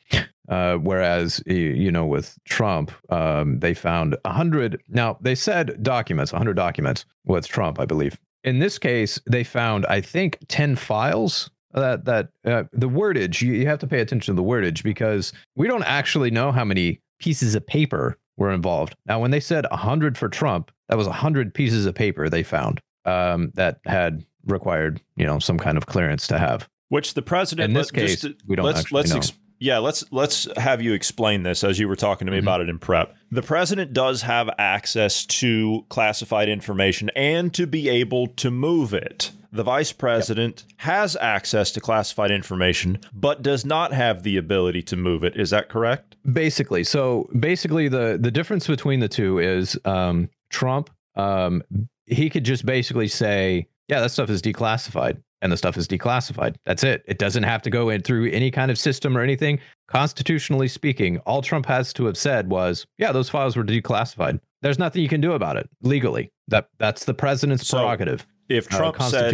Uh, 0.48 0.76
whereas, 0.76 1.42
you 1.46 1.90
know, 1.90 2.04
with 2.04 2.36
Trump, 2.44 2.92
um, 3.10 3.60
they 3.60 3.72
found 3.72 4.14
a 4.26 4.32
hundred. 4.32 4.80
Now 4.88 5.16
they 5.20 5.34
said 5.34 5.82
documents, 5.82 6.32
a 6.32 6.38
hundred 6.38 6.54
documents 6.54 7.06
with 7.24 7.48
Trump, 7.48 7.80
I 7.80 7.86
believe. 7.86 8.18
In 8.42 8.58
this 8.58 8.78
case, 8.78 9.18
they 9.26 9.42
found, 9.42 9.86
I 9.86 10.02
think, 10.02 10.38
ten 10.48 10.76
files. 10.76 11.50
That 11.74 12.04
that 12.04 12.28
uh, 12.44 12.64
the 12.72 12.88
wordage 12.88 13.42
you, 13.42 13.52
you 13.52 13.66
have 13.66 13.80
to 13.80 13.86
pay 13.86 14.00
attention 14.00 14.34
to 14.34 14.40
the 14.40 14.46
wordage 14.46 14.82
because 14.82 15.32
we 15.56 15.66
don't 15.66 15.82
actually 15.84 16.30
know 16.30 16.52
how 16.52 16.64
many 16.64 17.00
pieces 17.18 17.54
of 17.54 17.66
paper 17.66 18.16
were 18.36 18.52
involved. 18.52 18.94
Now, 19.06 19.20
when 19.20 19.30
they 19.30 19.40
said 19.40 19.66
a 19.70 19.76
hundred 19.76 20.16
for 20.16 20.28
Trump, 20.28 20.70
that 20.88 20.96
was 20.96 21.06
a 21.06 21.12
hundred 21.12 21.52
pieces 21.52 21.86
of 21.86 21.94
paper 21.94 22.28
they 22.28 22.42
found 22.42 22.80
um, 23.04 23.50
that 23.54 23.78
had 23.86 24.24
required, 24.46 25.00
you 25.16 25.26
know, 25.26 25.38
some 25.38 25.58
kind 25.58 25.76
of 25.76 25.86
clearance 25.86 26.26
to 26.28 26.38
have. 26.38 26.68
Which 26.90 27.14
the 27.14 27.22
president 27.22 27.70
in 27.70 27.74
this 27.74 27.92
let, 27.92 28.00
case 28.00 28.20
just, 28.22 28.34
we 28.46 28.56
don't 28.56 28.66
let's, 28.66 28.80
actually 28.80 28.96
let's 28.98 29.10
know. 29.10 29.16
Ex- 29.16 29.32
yeah, 29.60 29.78
let's 29.78 30.04
let's 30.12 30.48
have 30.56 30.82
you 30.82 30.92
explain 30.92 31.42
this 31.42 31.64
as 31.64 31.78
you 31.78 31.88
were 31.88 31.96
talking 31.96 32.26
to 32.26 32.30
me 32.30 32.38
Mm-hmm. 32.38 32.44
about 32.46 32.60
it 32.60 32.68
in 32.68 32.78
prep. 32.78 33.14
The 33.30 33.42
president 33.42 33.92
does 33.92 34.22
have 34.22 34.50
access 34.58 35.24
to 35.26 35.86
classified 35.88 36.48
information 36.48 37.10
and 37.16 37.54
to 37.54 37.66
be 37.66 37.88
able 37.88 38.26
to 38.28 38.50
move 38.50 38.92
it. 38.92 39.30
The 39.54 39.62
vice 39.62 39.92
president 39.92 40.64
yep. 40.66 40.74
has 40.78 41.16
access 41.20 41.70
to 41.72 41.80
classified 41.80 42.32
information, 42.32 42.98
but 43.12 43.40
does 43.40 43.64
not 43.64 43.92
have 43.92 44.24
the 44.24 44.36
ability 44.36 44.82
to 44.82 44.96
move 44.96 45.22
it. 45.22 45.36
Is 45.36 45.50
that 45.50 45.68
correct? 45.68 46.16
Basically, 46.32 46.82
so 46.82 47.30
basically, 47.38 47.86
the 47.86 48.18
the 48.20 48.32
difference 48.32 48.66
between 48.66 48.98
the 48.98 49.08
two 49.08 49.38
is 49.38 49.78
um, 49.84 50.28
Trump. 50.50 50.90
Um, 51.14 51.62
he 52.06 52.28
could 52.30 52.42
just 52.42 52.66
basically 52.66 53.06
say, 53.06 53.68
"Yeah, 53.86 54.00
that 54.00 54.10
stuff 54.10 54.28
is 54.28 54.42
declassified," 54.42 55.22
and 55.40 55.52
the 55.52 55.56
stuff 55.56 55.76
is 55.76 55.86
declassified. 55.86 56.56
That's 56.66 56.82
it. 56.82 57.04
It 57.06 57.18
doesn't 57.18 57.44
have 57.44 57.62
to 57.62 57.70
go 57.70 57.90
in 57.90 58.02
through 58.02 58.30
any 58.30 58.50
kind 58.50 58.72
of 58.72 58.78
system 58.78 59.16
or 59.16 59.20
anything. 59.20 59.60
Constitutionally 59.86 60.66
speaking, 60.66 61.18
all 61.18 61.42
Trump 61.42 61.66
has 61.66 61.92
to 61.92 62.06
have 62.06 62.16
said 62.16 62.50
was, 62.50 62.88
"Yeah, 62.98 63.12
those 63.12 63.30
files 63.30 63.56
were 63.56 63.62
declassified." 63.62 64.40
There's 64.62 64.80
nothing 64.80 65.02
you 65.02 65.08
can 65.08 65.20
do 65.20 65.32
about 65.32 65.58
it 65.58 65.70
legally. 65.80 66.32
That 66.48 66.70
that's 66.78 67.04
the 67.04 67.14
president's 67.14 67.68
So, 67.68 67.78
prerogative. 67.78 68.26
If 68.48 68.72
uh, 68.72 68.76
Trump 68.76 68.96
said- 69.10 69.30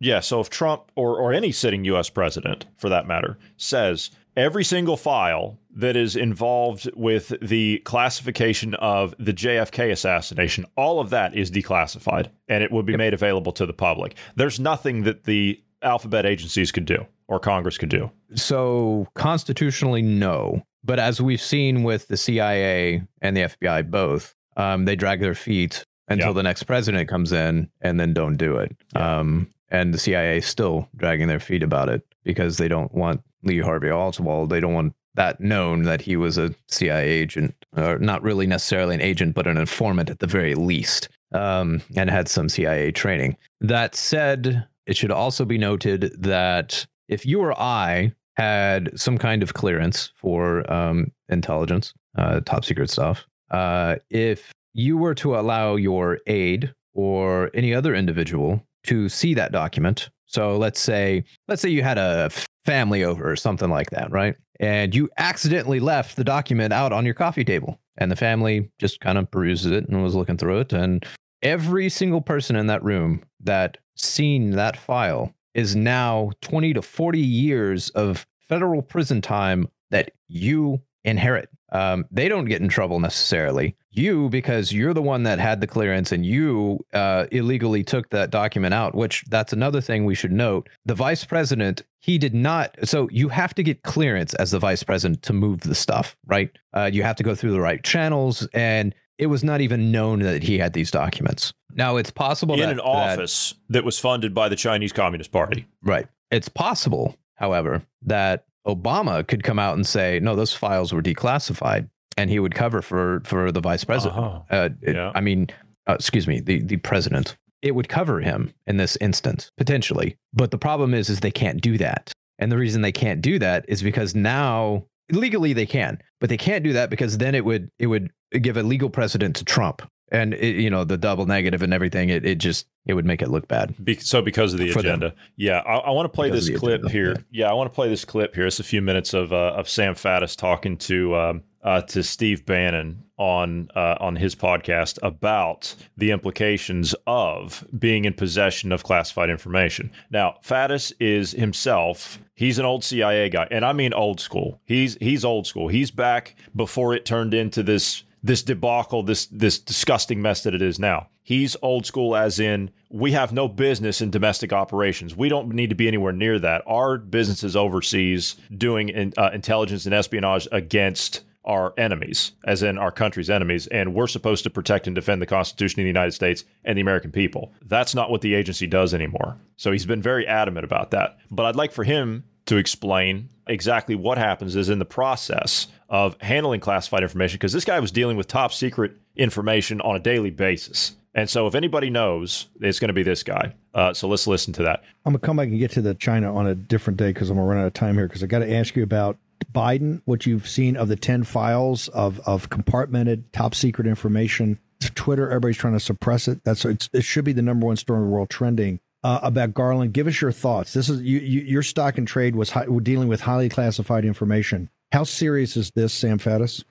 Yeah, 0.00 0.20
so 0.20 0.40
if 0.40 0.48
Trump 0.48 0.92
or, 0.94 1.18
or 1.18 1.32
any 1.32 1.50
sitting 1.50 1.84
U.S. 1.86 2.08
president, 2.08 2.66
for 2.76 2.88
that 2.88 3.06
matter, 3.06 3.36
says 3.56 4.10
every 4.36 4.62
single 4.62 4.96
file 4.96 5.58
that 5.74 5.96
is 5.96 6.14
involved 6.14 6.88
with 6.94 7.32
the 7.42 7.78
classification 7.84 8.74
of 8.74 9.12
the 9.18 9.32
JFK 9.32 9.90
assassination, 9.90 10.64
all 10.76 11.00
of 11.00 11.10
that 11.10 11.36
is 11.36 11.50
declassified 11.50 12.28
and 12.46 12.62
it 12.62 12.70
would 12.70 12.86
be 12.86 12.96
made 12.96 13.12
available 13.12 13.50
to 13.52 13.66
the 13.66 13.72
public. 13.72 14.14
There's 14.36 14.60
nothing 14.60 15.02
that 15.02 15.24
the 15.24 15.60
alphabet 15.82 16.24
agencies 16.26 16.70
could 16.72 16.84
do 16.84 17.04
or 17.26 17.38
Congress 17.40 17.76
could 17.76 17.88
do. 17.90 18.10
So 18.36 19.08
constitutionally, 19.14 20.02
no. 20.02 20.62
But 20.84 20.98
as 21.00 21.20
we've 21.20 21.42
seen 21.42 21.82
with 21.82 22.06
the 22.08 22.16
CIA 22.16 23.02
and 23.20 23.36
the 23.36 23.42
FBI 23.42 23.90
both, 23.90 24.34
um, 24.56 24.84
they 24.84 24.96
drag 24.96 25.20
their 25.20 25.34
feet 25.34 25.84
until 26.08 26.28
Yeah. 26.28 26.32
the 26.34 26.42
next 26.42 26.64
president 26.64 27.08
comes 27.08 27.32
in 27.32 27.68
and 27.80 27.98
then 28.00 28.12
don't 28.14 28.36
do 28.36 28.56
it. 28.56 28.76
Um, 28.96 29.48
and 29.70 29.92
the 29.92 29.98
CIA 29.98 30.38
is 30.38 30.46
still 30.46 30.88
dragging 30.96 31.28
their 31.28 31.40
feet 31.40 31.62
about 31.62 31.88
it 31.88 32.02
because 32.24 32.56
they 32.56 32.68
don't 32.68 32.92
want 32.94 33.22
Lee 33.44 33.60
Harvey 33.60 33.90
Oswald. 33.90 34.50
They 34.50 34.60
don't 34.60 34.74
want 34.74 34.94
that 35.14 35.40
known 35.40 35.82
that 35.82 36.00
he 36.00 36.16
was 36.16 36.38
a 36.38 36.54
CIA 36.68 37.08
agent, 37.08 37.54
or 37.76 37.98
not 37.98 38.22
really 38.22 38.46
necessarily 38.46 38.94
an 38.94 39.00
agent, 39.00 39.34
but 39.34 39.46
an 39.46 39.56
informant 39.56 40.10
at 40.10 40.20
the 40.20 40.26
very 40.26 40.54
least, 40.54 41.08
um, 41.32 41.82
and 41.96 42.08
had 42.08 42.28
some 42.28 42.48
CIA 42.48 42.92
training. 42.92 43.36
That 43.60 43.94
said, 43.96 44.66
it 44.86 44.96
should 44.96 45.10
also 45.10 45.44
be 45.44 45.58
noted 45.58 46.12
that 46.18 46.86
if 47.08 47.26
you 47.26 47.40
or 47.40 47.58
I 47.60 48.12
had 48.36 48.90
some 48.98 49.18
kind 49.18 49.42
of 49.42 49.54
clearance 49.54 50.12
for 50.14 50.70
um, 50.72 51.10
intelligence, 51.28 51.92
uh, 52.16 52.40
top 52.40 52.64
secret 52.64 52.88
stuff, 52.88 53.26
uh, 53.50 53.96
if 54.10 54.52
you 54.78 54.96
were 54.96 55.14
to 55.16 55.34
allow 55.34 55.74
your 55.74 56.20
aide 56.28 56.72
or 56.94 57.50
any 57.52 57.74
other 57.74 57.96
individual 57.96 58.64
to 58.84 59.08
see 59.08 59.34
that 59.34 59.50
document, 59.50 60.08
so 60.26 60.56
let's 60.56 60.78
say 60.78 61.24
let's 61.48 61.60
say 61.60 61.68
you 61.68 61.82
had 61.82 61.98
a 61.98 62.30
family 62.64 63.02
over 63.02 63.28
or 63.28 63.34
something 63.34 63.70
like 63.70 63.90
that, 63.90 64.10
right? 64.12 64.36
And 64.60 64.94
you 64.94 65.10
accidentally 65.18 65.80
left 65.80 66.16
the 66.16 66.24
document 66.24 66.72
out 66.72 66.92
on 66.92 67.04
your 67.04 67.14
coffee 67.14 67.44
table, 67.44 67.80
and 67.96 68.10
the 68.10 68.16
family 68.16 68.70
just 68.78 69.00
kind 69.00 69.18
of 69.18 69.28
peruses 69.30 69.72
it 69.72 69.88
and 69.88 70.02
was 70.02 70.14
looking 70.14 70.36
through 70.36 70.60
it, 70.60 70.72
and 70.72 71.04
every 71.42 71.88
single 71.88 72.20
person 72.20 72.54
in 72.54 72.68
that 72.68 72.84
room 72.84 73.24
that 73.40 73.78
seen 73.96 74.52
that 74.52 74.76
file 74.76 75.32
is 75.54 75.74
now 75.74 76.30
20 76.42 76.72
to 76.74 76.82
40 76.82 77.18
years 77.18 77.90
of 77.90 78.26
federal 78.48 78.82
prison 78.82 79.20
time 79.20 79.68
that 79.90 80.12
you 80.28 80.80
inherit. 81.04 81.48
Um, 81.70 82.06
they 82.10 82.28
don't 82.28 82.46
get 82.46 82.62
in 82.62 82.68
trouble 82.68 82.98
necessarily. 83.00 83.76
You, 83.90 84.28
because 84.28 84.72
you're 84.72 84.94
the 84.94 85.02
one 85.02 85.24
that 85.24 85.38
had 85.38 85.60
the 85.60 85.66
clearance 85.66 86.12
and 86.12 86.24
you 86.24 86.84
uh, 86.92 87.26
illegally 87.32 87.82
took 87.82 88.10
that 88.10 88.30
document 88.30 88.72
out, 88.72 88.94
which 88.94 89.24
that's 89.28 89.52
another 89.52 89.80
thing 89.80 90.04
we 90.04 90.14
should 90.14 90.32
note. 90.32 90.68
The 90.86 90.94
vice 90.94 91.24
president, 91.24 91.82
he 91.98 92.16
did 92.16 92.34
not. 92.34 92.76
So 92.84 93.08
you 93.10 93.28
have 93.28 93.54
to 93.54 93.62
get 93.62 93.82
clearance 93.82 94.34
as 94.34 94.52
the 94.52 94.58
vice 94.58 94.82
president 94.82 95.22
to 95.22 95.32
move 95.32 95.60
the 95.60 95.74
stuff, 95.74 96.16
right? 96.26 96.50
Uh, 96.72 96.90
you 96.92 97.02
have 97.02 97.16
to 97.16 97.22
go 97.22 97.34
through 97.34 97.52
the 97.52 97.60
right 97.60 97.82
channels. 97.82 98.46
And 98.54 98.94
it 99.18 99.26
was 99.26 99.42
not 99.42 99.60
even 99.60 99.90
known 99.90 100.20
that 100.20 100.44
he 100.44 100.58
had 100.58 100.74
these 100.74 100.92
documents. 100.92 101.52
Now, 101.74 101.96
it's 101.96 102.10
possible 102.10 102.54
in 102.54 102.60
that, 102.60 102.70
an 102.70 102.76
that- 102.76 102.84
office 102.84 103.54
that 103.68 103.84
was 103.84 103.98
funded 103.98 104.32
by 104.32 104.48
the 104.48 104.56
Chinese 104.56 104.92
Communist 104.92 105.32
Party. 105.32 105.66
Right. 105.82 106.06
It's 106.30 106.48
possible, 106.48 107.16
however, 107.34 107.82
that 108.02 108.44
Obama 108.68 109.26
could 109.26 109.42
come 109.42 109.58
out 109.58 109.74
and 109.76 109.86
say, 109.86 110.20
"No, 110.20 110.36
those 110.36 110.52
files 110.52 110.92
were 110.92 111.02
declassified," 111.02 111.88
and 112.16 112.30
he 112.30 112.38
would 112.38 112.54
cover 112.54 112.82
for 112.82 113.22
for 113.24 113.50
the 113.50 113.60
vice 113.60 113.84
president. 113.84 114.18
Uh-huh. 114.18 114.40
Uh, 114.50 114.68
it- 114.82 114.96
Yeah. 114.96 115.12
I 115.14 115.20
mean, 115.20 115.48
uh, 115.88 115.94
excuse 115.94 116.26
me, 116.28 116.40
the 116.40 116.62
the 116.62 116.76
president. 116.78 117.36
It 117.60 117.74
would 117.74 117.88
cover 117.88 118.20
him 118.20 118.52
in 118.68 118.76
this 118.76 118.96
instance 119.00 119.50
potentially, 119.58 120.16
but 120.32 120.52
the 120.52 120.58
problem 120.58 120.94
is, 120.94 121.10
is 121.10 121.20
they 121.20 121.32
can't 121.32 121.60
do 121.60 121.76
that, 121.78 122.12
and 122.38 122.52
the 122.52 122.56
reason 122.58 122.82
they 122.82 122.92
can't 122.92 123.20
do 123.20 123.38
that 123.40 123.64
is 123.66 123.82
because 123.82 124.14
now 124.14 124.84
legally 125.10 125.52
they 125.54 125.66
can, 125.66 125.98
but 126.20 126.28
they 126.28 126.36
can't 126.36 126.62
do 126.62 126.72
that 126.74 126.88
because 126.90 127.18
then 127.18 127.34
it 127.34 127.44
would 127.44 127.68
it 127.80 127.86
would 127.88 128.10
give 128.42 128.56
a 128.56 128.62
legal 128.62 128.90
precedent 128.90 129.34
to 129.36 129.44
Trump 129.44 129.82
and 130.10 130.34
it, 130.34 130.56
you 130.56 130.70
know 130.70 130.84
the 130.84 130.96
double 130.96 131.26
negative 131.26 131.62
and 131.62 131.72
everything. 131.74 132.08
It 132.08 132.24
it 132.24 132.36
just 132.36 132.66
it 132.86 132.94
would 132.94 133.04
make 133.06 133.22
it 133.22 133.28
look 133.28 133.48
bad. 133.48 133.74
Be- 133.84 133.94
so 133.98 134.22
because 134.22 134.52
of 134.52 134.58
the 134.58 134.70
For 134.70 134.82
them. 134.82 135.02
agenda, 135.02 135.14
yeah, 135.36 135.58
I, 135.58 135.76
I 135.76 135.90
want 135.90 136.06
to 136.06 136.14
play 136.14 136.30
Because 136.30 136.46
this 136.46 136.58
clip 136.58 136.80
agenda, 136.84 136.92
here. 136.92 137.16
Yeah. 137.30 137.50
I 137.50 137.54
want 137.54 137.70
to 137.70 137.74
play 137.74 137.88
this 137.88 138.04
clip 138.04 138.34
here. 138.34 138.46
It's 138.46 138.60
a 138.60 138.64
few 138.64 138.80
minutes 138.82 139.14
of 139.14 139.32
uh, 139.32 139.54
of 139.56 139.68
Sam 139.68 139.94
Faddis 139.94 140.36
talking 140.36 140.76
to 140.78 141.14
um, 141.16 141.42
uh, 141.62 141.82
to 141.82 142.02
Steve 142.02 142.46
Bannon 142.46 143.04
on 143.18 143.68
uh, 143.74 143.96
on 144.00 144.16
his 144.16 144.34
podcast 144.34 144.98
about 145.02 145.74
the 145.96 146.12
implications 146.12 146.94
of 147.06 147.66
being 147.76 148.04
in 148.04 148.14
possession 148.14 148.70
of 148.72 148.84
classified 148.84 149.28
information. 149.28 149.90
Now, 150.10 150.36
Faddis 150.44 150.92
is 151.00 151.32
himself. 151.32 152.18
He's 152.34 152.58
an 152.60 152.64
old 152.64 152.84
CIA 152.84 153.28
guy, 153.28 153.48
and 153.50 153.64
I 153.64 153.72
mean 153.72 153.92
old 153.92 154.20
school. 154.20 154.60
He's 154.64 154.96
he's 155.00 155.24
old 155.24 155.46
school. 155.46 155.68
He's 155.68 155.90
back 155.90 156.36
before 156.54 156.94
it 156.94 157.04
turned 157.04 157.34
into 157.34 157.62
this 157.64 158.04
this 158.28 158.42
debacle, 158.42 159.02
this 159.02 159.26
this 159.26 159.58
disgusting 159.58 160.22
mess 160.22 160.42
that 160.42 160.54
it 160.54 160.62
is 160.62 160.78
now. 160.78 161.08
He's 161.22 161.56
old 161.62 161.86
school, 161.86 162.14
as 162.14 162.38
in 162.38 162.70
we 162.90 163.12
have 163.12 163.32
no 163.32 163.48
business 163.48 164.00
in 164.00 164.10
domestic 164.10 164.52
operations. 164.52 165.16
We 165.16 165.28
don't 165.28 165.48
need 165.48 165.70
to 165.70 165.74
be 165.74 165.88
anywhere 165.88 166.12
near 166.12 166.38
that. 166.38 166.62
Our 166.66 166.98
business 166.98 167.42
is 167.42 167.56
overseas 167.56 168.36
doing 168.56 168.90
in, 168.90 169.14
uh, 169.16 169.30
intelligence 169.32 169.86
and 169.86 169.94
espionage 169.94 170.46
against 170.52 171.24
our 171.44 171.72
enemies, 171.78 172.32
as 172.44 172.62
in 172.62 172.76
our 172.76 172.92
country's 172.92 173.30
enemies, 173.30 173.66
and 173.68 173.94
we're 173.94 174.06
supposed 174.06 174.44
to 174.44 174.50
protect 174.50 174.86
and 174.86 174.94
defend 174.94 175.22
the 175.22 175.26
Constitution 175.26 175.80
of 175.80 175.84
the 175.84 175.88
United 175.88 176.12
States 176.12 176.44
and 176.64 176.76
the 176.76 176.82
American 176.82 177.10
people. 177.10 177.52
That's 177.64 177.94
not 177.94 178.10
what 178.10 178.20
the 178.20 178.34
agency 178.34 178.66
does 178.66 178.92
anymore. 178.92 179.38
So 179.56 179.72
he's 179.72 179.86
been 179.86 180.02
very 180.02 180.26
adamant 180.26 180.64
about 180.64 180.90
that. 180.90 181.16
But 181.30 181.46
I'd 181.46 181.56
like 181.56 181.72
for 181.72 181.84
him 181.84 182.24
to 182.48 182.56
explain 182.56 183.28
exactly 183.46 183.94
what 183.94 184.18
happens 184.18 184.56
is 184.56 184.68
in 184.68 184.78
the 184.78 184.84
process 184.84 185.68
of 185.88 186.16
handling 186.20 186.60
classified 186.60 187.02
information 187.02 187.36
because 187.36 187.52
this 187.52 187.64
guy 187.64 187.80
was 187.80 187.90
dealing 187.90 188.16
with 188.16 188.26
top 188.26 188.52
secret 188.52 188.92
information 189.16 189.80
on 189.80 189.96
a 189.96 189.98
daily 189.98 190.30
basis. 190.30 190.96
And 191.14 191.28
so 191.28 191.46
if 191.46 191.54
anybody 191.54 191.90
knows, 191.90 192.46
it's 192.60 192.78
going 192.78 192.88
to 192.88 192.94
be 192.94 193.02
this 193.02 193.22
guy. 193.22 193.54
Uh, 193.74 193.92
so 193.92 194.08
let's 194.08 194.26
listen 194.26 194.52
to 194.54 194.62
that. 194.64 194.84
I'm 195.04 195.12
gonna 195.12 195.18
come 195.18 195.36
back 195.36 195.48
and 195.48 195.58
get 195.58 195.70
to 195.72 195.82
the 195.82 195.94
China 195.94 196.34
on 196.34 196.46
a 196.46 196.54
different 196.54 196.98
day 196.98 197.12
because 197.12 197.30
I'm 197.30 197.36
gonna 197.36 197.48
run 197.48 197.58
out 197.58 197.66
of 197.66 197.72
time 197.72 197.94
here. 197.94 198.06
Because 198.06 198.22
I 198.22 198.26
got 198.26 198.40
to 198.40 198.52
ask 198.52 198.76
you 198.76 198.82
about 198.82 199.16
Biden, 199.52 200.02
what 200.04 200.26
you've 200.26 200.48
seen 200.48 200.76
of 200.76 200.88
the 200.88 200.96
ten 200.96 201.24
files 201.24 201.88
of 201.88 202.20
of 202.20 202.50
compartmented 202.50 203.24
top 203.32 203.54
secret 203.54 203.86
information. 203.86 204.58
Twitter, 204.94 205.28
everybody's 205.28 205.56
trying 205.56 205.72
to 205.72 205.80
suppress 205.80 206.28
it. 206.28 206.44
That's 206.44 206.64
it 206.64 206.88
should 207.02 207.24
be 207.24 207.32
the 207.32 207.42
number 207.42 207.66
one 207.66 207.76
story 207.76 207.98
in 207.98 208.04
the 208.04 208.10
world 208.10 208.30
trending. 208.30 208.80
Uh, 209.04 209.20
about 209.22 209.54
Garland, 209.54 209.92
give 209.92 210.08
us 210.08 210.20
your 210.20 210.32
thoughts. 210.32 210.72
This 210.72 210.88
is 210.88 211.00
you, 211.02 211.20
you, 211.20 211.40
your 211.42 211.62
stock 211.62 211.98
and 211.98 212.08
trade 212.08 212.34
was 212.34 212.50
hi, 212.50 212.66
dealing 212.82 213.06
with 213.06 213.20
highly 213.20 213.48
classified 213.48 214.04
information. 214.04 214.70
How 214.90 215.04
serious 215.04 215.56
is 215.56 215.70
this, 215.70 215.92
Sam 215.92 216.18
Faddis? 216.18 216.64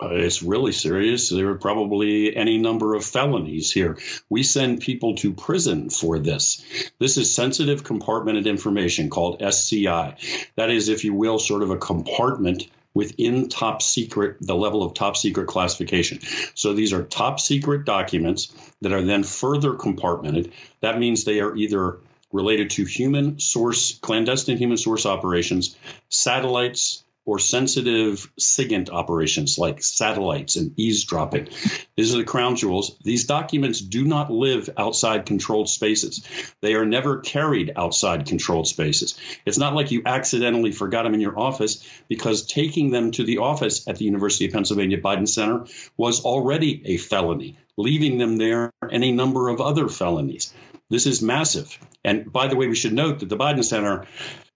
Uh, 0.00 0.10
it's 0.10 0.42
really 0.42 0.72
serious. 0.72 1.28
There 1.28 1.48
are 1.48 1.58
probably 1.58 2.34
any 2.34 2.56
number 2.58 2.94
of 2.94 3.04
felonies 3.04 3.72
here. 3.72 3.98
We 4.28 4.44
send 4.44 4.80
people 4.80 5.16
to 5.16 5.32
prison 5.32 5.90
for 5.90 6.20
this. 6.20 6.64
This 7.00 7.16
is 7.16 7.34
sensitive 7.34 7.82
compartmented 7.82 8.46
information 8.46 9.10
called 9.10 9.42
SCI. 9.42 10.16
That 10.56 10.70
is, 10.70 10.88
if 10.88 11.04
you 11.04 11.14
will, 11.14 11.40
sort 11.40 11.64
of 11.64 11.70
a 11.70 11.76
compartment 11.76 12.68
within 12.98 13.48
top 13.48 13.80
secret, 13.80 14.38
the 14.40 14.56
level 14.56 14.82
of 14.82 14.92
top 14.92 15.16
secret 15.16 15.46
classification. 15.46 16.18
So 16.56 16.72
these 16.72 16.92
are 16.92 17.04
top 17.04 17.38
secret 17.38 17.84
documents 17.84 18.52
that 18.80 18.92
are 18.92 19.02
then 19.02 19.22
further 19.22 19.74
compartmented. 19.74 20.50
That 20.80 20.98
means 20.98 21.22
they 21.22 21.38
are 21.38 21.54
either 21.54 22.00
related 22.32 22.70
to 22.70 22.84
human 22.84 23.38
source, 23.38 23.96
clandestine 24.00 24.58
human 24.58 24.78
source 24.78 25.06
operations, 25.06 25.76
satellites, 26.08 27.04
or 27.28 27.38
sensitive 27.38 28.32
SIGINT 28.38 28.88
operations 28.88 29.58
like 29.58 29.82
satellites 29.82 30.56
and 30.56 30.72
eavesdropping. 30.78 31.46
These 31.94 32.14
are 32.14 32.16
the 32.16 32.24
crown 32.24 32.56
jewels. 32.56 32.96
These 33.04 33.26
documents 33.26 33.82
do 33.82 34.06
not 34.06 34.30
live 34.30 34.70
outside 34.78 35.26
controlled 35.26 35.68
spaces. 35.68 36.26
They 36.62 36.74
are 36.74 36.86
never 36.86 37.18
carried 37.18 37.74
outside 37.76 38.24
controlled 38.24 38.66
spaces. 38.66 39.20
It's 39.44 39.58
not 39.58 39.74
like 39.74 39.90
you 39.90 40.00
accidentally 40.06 40.72
forgot 40.72 41.02
them 41.02 41.12
in 41.12 41.20
your 41.20 41.38
office 41.38 41.86
because 42.08 42.46
taking 42.46 42.92
them 42.92 43.10
to 43.10 43.24
the 43.24 43.38
office 43.38 43.86
at 43.86 43.96
the 43.96 44.06
University 44.06 44.46
of 44.46 44.52
Pennsylvania 44.54 44.98
Biden 44.98 45.28
Center 45.28 45.66
was 45.98 46.24
already 46.24 46.80
a 46.86 46.96
felony. 46.96 47.58
Leaving 47.76 48.16
them 48.16 48.38
there, 48.38 48.72
any 48.90 49.12
number 49.12 49.50
of 49.50 49.60
other 49.60 49.88
felonies. 49.88 50.54
This 50.88 51.04
is 51.04 51.20
massive. 51.20 51.78
And 52.02 52.32
by 52.32 52.46
the 52.46 52.56
way, 52.56 52.68
we 52.68 52.74
should 52.74 52.94
note 52.94 53.18
that 53.18 53.28
the 53.28 53.36
Biden 53.36 53.62
Center 53.62 54.06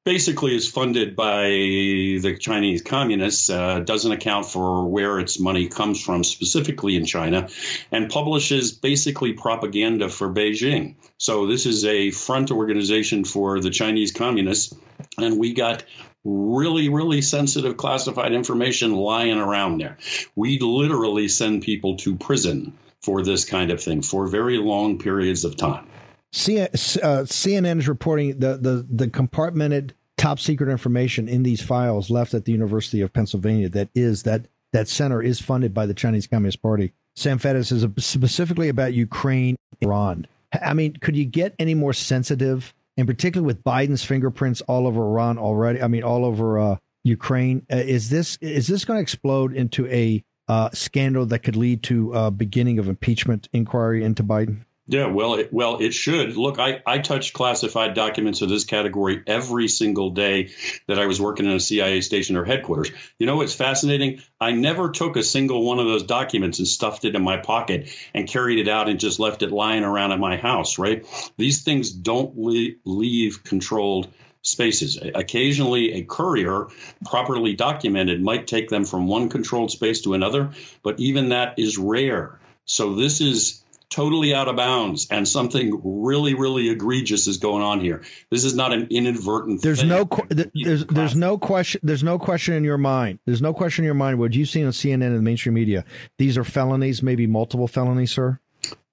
basically 0.05 0.57
is 0.57 0.69
funded 0.69 1.15
by 1.15 1.45
the 1.45 2.37
Chinese 2.39 2.83
communists, 2.83 3.49
uh, 3.49 3.81
doesn't 3.81 4.13
account 4.13 4.47
for 4.47 4.89
where 4.89 5.21
its 5.21 5.39
money 5.39 5.69
comes 5.69 6.03
from 6.03 6.25
specifically 6.25 6.97
in 6.97 7.05
China, 7.05 7.49
and 7.91 8.11
publishes 8.11 8.73
basically 8.73 9.33
propaganda 9.33 10.09
for 10.09 10.33
Beijing. 10.33 10.97
So 11.19 11.47
this 11.47 11.67
is 11.67 11.85
a 11.85 12.11
front 12.11 12.51
organization 12.51 13.25
for 13.25 13.61
the 13.61 13.71
Chinese 13.71 14.13
communists, 14.13 14.75
and 15.19 15.39
we 15.39 15.55
got 15.55 15.85
really, 16.25 16.89
really 16.89 17.23
sensitive 17.23 17.77
classified 17.77 18.33
information 18.33 18.93
lying 18.93 19.39
around 19.39 19.79
there. 19.79 19.99
We 20.37 20.59
literally 20.59 21.29
send 21.29 21.63
people 21.63 21.97
to 21.99 22.17
prison 22.17 22.73
for 23.03 23.23
this 23.23 23.45
kind 23.45 23.71
of 23.71 23.83
thing 23.83 24.03
for 24.03 24.29
very 24.29 24.59
long 24.59 24.99
periods 24.99 25.45
of 25.45 25.57
time. 25.57 25.87
C- 26.33 26.61
uh, 26.61 26.69
CNN 26.69 27.79
is 27.79 27.89
reporting 27.89 28.39
the, 28.39 28.57
the, 28.57 28.87
the 28.89 29.09
compartmented 29.09 29.91
top 30.17 30.39
secret 30.39 30.71
information 30.71 31.29
in 31.29 31.43
these 31.43 31.61
files 31.61 32.11
left 32.11 32.33
at 32.33 32.45
the 32.45 32.53
University 32.53 33.01
of 33.01 33.13
Pennsylvania 33.13 33.69
that 33.69 33.89
is 33.95 34.23
that 34.23 34.47
that 34.73 34.89
center 34.89 35.23
is 35.23 35.41
funded 35.41 35.75
by 35.75 35.85
the 35.85 35.95
Chinese 35.95 36.27
Communist 36.27 36.63
Party. 36.63 36.93
Sam 37.15 37.39
Faddis 37.39 37.73
is 37.73 37.85
specifically 38.03 38.69
about 38.69 38.95
Ukraine, 38.95 39.57
Iran. 39.83 40.27
I 40.53 40.73
mean, 40.75 40.97
could 40.97 41.17
you 41.17 41.25
get 41.25 41.55
any 41.59 41.75
more 41.75 41.93
sensitive, 41.93 42.73
and 42.97 43.07
particularly 43.07 43.47
with 43.47 43.63
Biden's 43.65 44.05
fingerprints 44.05 44.61
all 44.63 44.87
over 44.87 45.03
Iran 45.03 45.39
already? 45.39 45.83
I 45.83 45.89
mean, 45.89 46.03
all 46.03 46.25
over 46.25 46.59
uh, 46.59 46.77
Ukraine. 47.05 47.67
Uh, 47.71 47.77
is 47.77 48.09
this 48.09 48.39
is 48.41 48.67
this 48.67 48.85
going 48.85 48.99
to 48.99 49.03
explode 49.03 49.55
into 49.55 49.87
a 49.89 50.23
uh, 50.49 50.71
scandal 50.73 51.27
that 51.27 51.41
could 51.41 51.57
lead 51.57 51.83
to 51.85 52.15
uh, 52.15 52.31
beginning 52.31 52.79
of 52.79 52.89
impeachment 52.89 53.49
inquiry 53.53 54.05
into 54.05 54.23
Biden? 54.23 54.65
Yeah, 54.89 55.07
well, 55.07 55.35
it, 55.35 55.53
well, 55.53 55.79
it 55.81 55.95
should. 55.95 56.37
Look, 56.37 56.59
I, 56.59 56.83
I 56.85 56.99
touched 56.99 57.35
classified 57.35 57.95
documents 57.95 58.43
of 58.43 58.49
this 58.49 58.65
category 58.65 59.23
every 59.29 59.69
single 59.69 60.11
day 60.11 60.51
that 60.89 60.99
I 60.99 61.07
was 61.07 61.21
working 61.21 61.47
in 61.47 61.53
a 61.53 61.61
CIA 61.61 62.01
station 62.01 62.37
or 62.37 62.45
headquarters. 62.45 62.91
You 63.17 63.27
know 63.27 63.37
what's 63.37 63.55
fascinating? 63.55 64.23
I 64.41 64.51
never 64.51 64.91
took 64.91 65.17
a 65.17 65.23
single 65.23 65.65
one 65.65 65.79
of 65.79 65.87
those 65.87 66.03
documents 66.03 66.59
and 66.59 66.67
stuffed 66.67 67.05
it 67.05 67.15
in 67.15 67.23
my 67.23 67.37
pocket 67.37 67.91
and 68.13 68.29
carried 68.29 68.59
it 68.59 68.69
out 68.69 68.89
and 68.89 68.99
just 68.99 69.21
left 69.21 69.43
it 69.43 69.53
lying 69.53 69.85
around 69.85 70.11
in 70.11 70.19
my 70.19 70.37
house, 70.37 70.79
right? 70.79 71.07
These 71.39 71.63
things 71.63 71.93
don't 71.93 72.37
le- 72.37 72.75
leave 72.85 73.45
controlled 73.45 74.09
spaces. 74.43 74.99
Occasionally, 75.15 75.93
a 75.93 76.03
courier, 76.03 76.67
properly 77.07 77.55
documented, 77.55 78.21
might 78.21 78.49
take 78.49 78.69
them 78.69 78.85
from 78.85 79.07
one 79.07 79.29
controlled 79.29 79.71
space 79.71 80.01
to 80.03 80.15
another, 80.15 80.51
but 80.83 80.99
even 80.99 81.29
that 81.29 81.61
is 81.61 81.79
rare. 81.79 82.41
So 82.65 82.97
this 82.97 83.21
is 83.21 83.62
totally 83.93 84.35
out 84.35 84.49
of 84.49 84.57
bounds 84.57 85.07
and 85.11 85.29
something 85.29 85.81
really 85.85 86.35
really 86.35 86.71
egregious 86.71 87.27
is 87.27 87.37
going 87.37 87.63
on 87.63 87.79
here 87.79 88.03
this 88.31 88.45
is 88.45 88.55
not 88.55 88.73
an 88.73 88.89
inadvertent 88.91 89.61
there's 89.61 89.81
thing. 89.81 89.89
no 89.89 90.09
there's 90.31 90.87
there's 90.87 91.15
no 91.15 91.37
question 91.37 91.79
there's 91.85 92.03
no 92.03 92.19
question 92.19 92.55
in 92.55 92.65
your 92.65 92.79
mind 92.79 93.19
there's 93.27 93.43
no 93.43 93.53
question 93.53 93.85
in 93.85 93.87
your 93.87 93.95
mind 93.95 94.19
what 94.19 94.33
you've 94.33 94.49
seen 94.49 94.65
on 94.65 94.73
cnn 94.73 95.05
and 95.05 95.17
the 95.17 95.23
mainstream 95.23 95.55
media 95.55 95.85
these 96.17 96.39
are 96.39 96.45
felonies 96.45 97.03
maybe 97.03 97.27
multiple 97.27 97.69
felonies 97.69 98.11
sir 98.11 98.41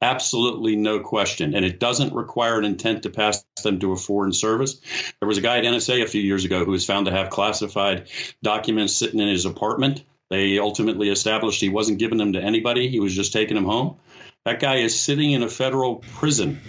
Absolutely 0.02 0.78
no 0.78 1.02
question. 1.02 1.54
And 1.54 1.66
it 1.66 1.80
doesn't 1.80 2.14
require 2.14 2.58
an 2.58 2.66
intent 2.66 3.04
to 3.04 3.10
pass 3.10 3.44
them 3.64 3.80
to 3.80 3.92
a 3.92 3.98
foreign 3.98 4.32
service. 4.32 4.80
There 5.20 5.28
was 5.28 5.38
a 5.38 5.42
guy 5.42 5.58
at 5.58 5.66
NSA 5.66 6.02
a 6.04 6.08
few 6.08 6.22
years 6.22 6.46
ago 6.46 6.64
who 6.64 6.72
was 6.72 6.86
found 6.86 7.08
to 7.08 7.12
have 7.12 7.30
classified 7.30 8.08
documents 8.42 8.96
sitting 8.96 9.20
in 9.20 9.28
his 9.28 9.46
apartment. 9.46 10.04
They 10.30 10.60
ultimately 10.60 11.10
established 11.10 11.62
he 11.62 11.70
wasn't 11.70 12.00
giving 12.00 12.18
them 12.18 12.34
to 12.34 12.42
anybody, 12.42 12.88
he 12.88 13.00
was 13.00 13.16
just 13.16 13.34
taking 13.34 13.56
them 13.56 13.66
home. 13.66 13.98
That 14.46 14.60
guy 14.60 14.78
is 14.78 15.00
sitting 15.00 15.32
in 15.32 15.44
a 15.44 15.50
federal 15.50 15.98
prison 15.98 16.62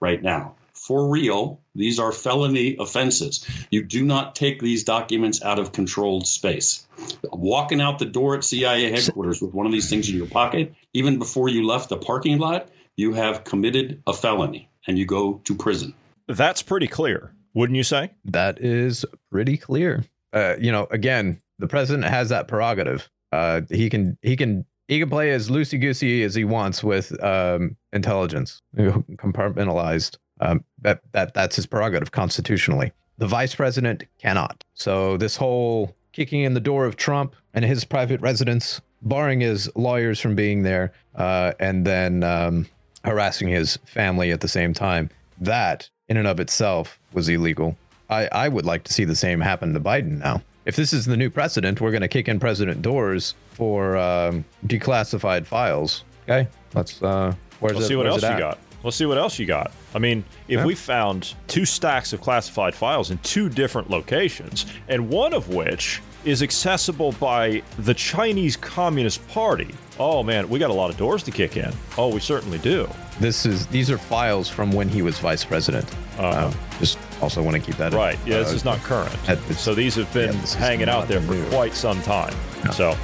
right 0.00 0.22
now. 0.22 0.54
For 0.72 1.10
real, 1.10 1.60
these 1.74 1.98
are 1.98 2.12
felony 2.12 2.76
offenses. 2.78 3.44
You 3.70 3.84
do 3.84 4.04
not 4.04 4.34
take 4.34 4.60
these 4.60 4.84
documents 4.84 5.42
out 5.42 5.58
of 5.58 5.72
controlled 5.72 6.26
space. 6.26 6.86
Walking 7.24 7.80
out 7.82 7.98
the 7.98 8.06
door 8.06 8.36
at 8.36 8.44
CIA 8.44 8.90
headquarters 8.90 9.42
with 9.42 9.52
one 9.52 9.66
of 9.66 9.72
these 9.72 9.90
things 9.90 10.08
in 10.08 10.16
your 10.16 10.28
pocket, 10.28 10.74
even 10.94 11.18
before 11.18 11.48
you 11.48 11.66
left 11.66 11.90
the 11.90 11.98
parking 11.98 12.38
lot, 12.38 12.68
you 12.96 13.12
have 13.12 13.44
committed 13.44 14.02
a 14.06 14.14
felony 14.14 14.70
and 14.86 14.98
you 14.98 15.04
go 15.04 15.40
to 15.44 15.54
prison. 15.54 15.92
That's 16.26 16.62
pretty 16.62 16.88
clear, 16.88 17.32
wouldn't 17.52 17.76
you 17.76 17.84
say? 17.84 18.12
That 18.24 18.60
is 18.60 19.04
pretty 19.30 19.58
clear. 19.58 20.04
Uh, 20.32 20.54
you 20.58 20.72
know, 20.72 20.86
again, 20.90 21.40
the 21.58 21.68
president 21.68 22.04
has 22.04 22.28
that 22.28 22.48
prerogative. 22.48 23.08
Uh, 23.32 23.62
he 23.70 23.90
can 23.90 24.16
he 24.22 24.36
can 24.36 24.64
he 24.86 24.98
can 24.98 25.10
play 25.10 25.30
as 25.32 25.50
loosey 25.50 25.80
goosey 25.80 26.22
as 26.22 26.34
he 26.34 26.44
wants 26.44 26.82
with 26.82 27.22
um, 27.22 27.76
intelligence, 27.92 28.62
compartmentalized. 28.76 30.16
Um, 30.40 30.64
that 30.82 31.00
that 31.12 31.34
that's 31.34 31.56
his 31.56 31.66
prerogative 31.66 32.12
constitutionally. 32.12 32.92
The 33.18 33.26
vice 33.26 33.54
president 33.54 34.04
cannot. 34.18 34.62
So 34.74 35.16
this 35.16 35.36
whole 35.36 35.94
kicking 36.12 36.42
in 36.42 36.54
the 36.54 36.60
door 36.60 36.86
of 36.86 36.96
Trump 36.96 37.34
and 37.54 37.64
his 37.64 37.84
private 37.84 38.20
residence, 38.20 38.80
barring 39.02 39.40
his 39.40 39.68
lawyers 39.74 40.20
from 40.20 40.36
being 40.36 40.62
there, 40.62 40.92
uh, 41.16 41.52
and 41.58 41.84
then 41.84 42.22
um, 42.22 42.66
harassing 43.04 43.48
his 43.48 43.76
family 43.84 44.30
at 44.30 44.40
the 44.40 44.48
same 44.48 44.72
time. 44.72 45.10
That, 45.40 45.88
in 46.08 46.16
and 46.16 46.26
of 46.26 46.40
itself, 46.40 46.98
was 47.12 47.28
illegal. 47.28 47.76
I, 48.10 48.28
I 48.32 48.48
would 48.48 48.64
like 48.64 48.84
to 48.84 48.92
see 48.92 49.04
the 49.04 49.16
same 49.16 49.40
happen 49.40 49.74
to 49.74 49.80
Biden 49.80 50.18
now. 50.18 50.42
If 50.68 50.76
this 50.76 50.92
is 50.92 51.06
the 51.06 51.16
new 51.16 51.30
precedent, 51.30 51.80
we're 51.80 51.92
going 51.92 52.02
to 52.02 52.08
kick 52.08 52.28
in 52.28 52.38
President 52.38 52.82
doors 52.82 53.34
for 53.52 53.96
um, 53.96 54.44
declassified 54.66 55.46
files. 55.46 56.04
Okay, 56.24 56.46
let's. 56.74 57.02
Uh, 57.02 57.34
where's 57.60 57.72
Let's 57.76 57.86
it, 57.86 57.88
see 57.88 57.96
what 57.96 58.06
else 58.06 58.22
it 58.22 58.32
you 58.34 58.38
got. 58.38 58.58
Let's 58.84 58.94
see 58.98 59.06
what 59.06 59.16
else 59.16 59.38
you 59.38 59.46
got. 59.46 59.72
I 59.94 59.98
mean, 59.98 60.22
if 60.46 60.58
Yeah. 60.58 60.66
we 60.66 60.74
found 60.74 61.34
two 61.46 61.64
stacks 61.64 62.12
of 62.12 62.20
classified 62.20 62.74
files 62.74 63.10
in 63.10 63.16
two 63.18 63.48
different 63.48 63.88
locations, 63.88 64.66
and 64.88 65.08
one 65.08 65.32
of 65.32 65.48
which 65.48 66.02
is 66.28 66.42
accessible 66.42 67.12
by 67.12 67.62
the 67.78 67.94
Chinese 67.94 68.56
Communist 68.56 69.26
Party, 69.28 69.74
oh 69.98 70.22
man, 70.22 70.48
we 70.48 70.58
got 70.58 70.70
a 70.70 70.74
lot 70.74 70.90
of 70.90 70.96
doors 70.96 71.22
to 71.22 71.30
kick 71.30 71.56
in. 71.56 71.72
Oh, 71.96 72.12
we 72.12 72.20
certainly 72.20 72.58
do. 72.58 72.88
This 73.18 73.46
is 73.46 73.66
these 73.68 73.90
are 73.90 73.98
files 73.98 74.48
from 74.48 74.70
when 74.70 74.88
he 74.88 75.00
was 75.02 75.18
vice 75.18 75.44
president. 75.44 75.86
Um, 76.18 76.54
just 76.78 76.98
also 77.22 77.42
want 77.42 77.56
to 77.56 77.62
keep 77.62 77.76
that 77.78 77.92
in- 77.92 77.98
Right. 77.98 78.18
Yeah, 78.26 78.38
this 78.38 78.52
uh, 78.52 78.56
is 78.56 78.64
not 78.64 78.78
current. 78.80 79.12
So 79.54 79.74
these 79.74 79.94
have 79.94 80.12
been 80.12 80.34
yeah, 80.34 80.56
hanging 80.56 80.88
out 80.88 81.08
there 81.08 81.20
for 81.20 81.32
new. 81.32 81.48
quite 81.48 81.74
some 81.74 82.00
time. 82.02 82.34
So, 82.72 82.96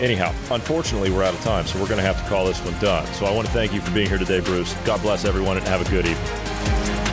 anyhow, 0.00 0.34
unfortunately, 0.50 1.10
we're 1.10 1.22
out 1.22 1.34
of 1.34 1.40
time, 1.42 1.66
so 1.66 1.78
we're 1.78 1.86
going 1.86 2.00
to 2.00 2.06
have 2.06 2.20
to 2.22 2.28
call 2.30 2.46
this 2.46 2.58
one 2.64 2.76
done. 2.80 3.06
So 3.14 3.26
I 3.26 3.30
want 3.32 3.46
to 3.46 3.52
thank 3.52 3.72
you 3.74 3.80
for 3.82 3.90
being 3.92 4.08
here 4.08 4.18
today, 4.18 4.40
Bruce. 4.40 4.74
God 4.86 5.02
bless 5.02 5.26
everyone 5.26 5.58
and 5.58 5.66
have 5.68 5.86
a 5.86 5.90
good 5.90 6.06
evening. 6.06 7.11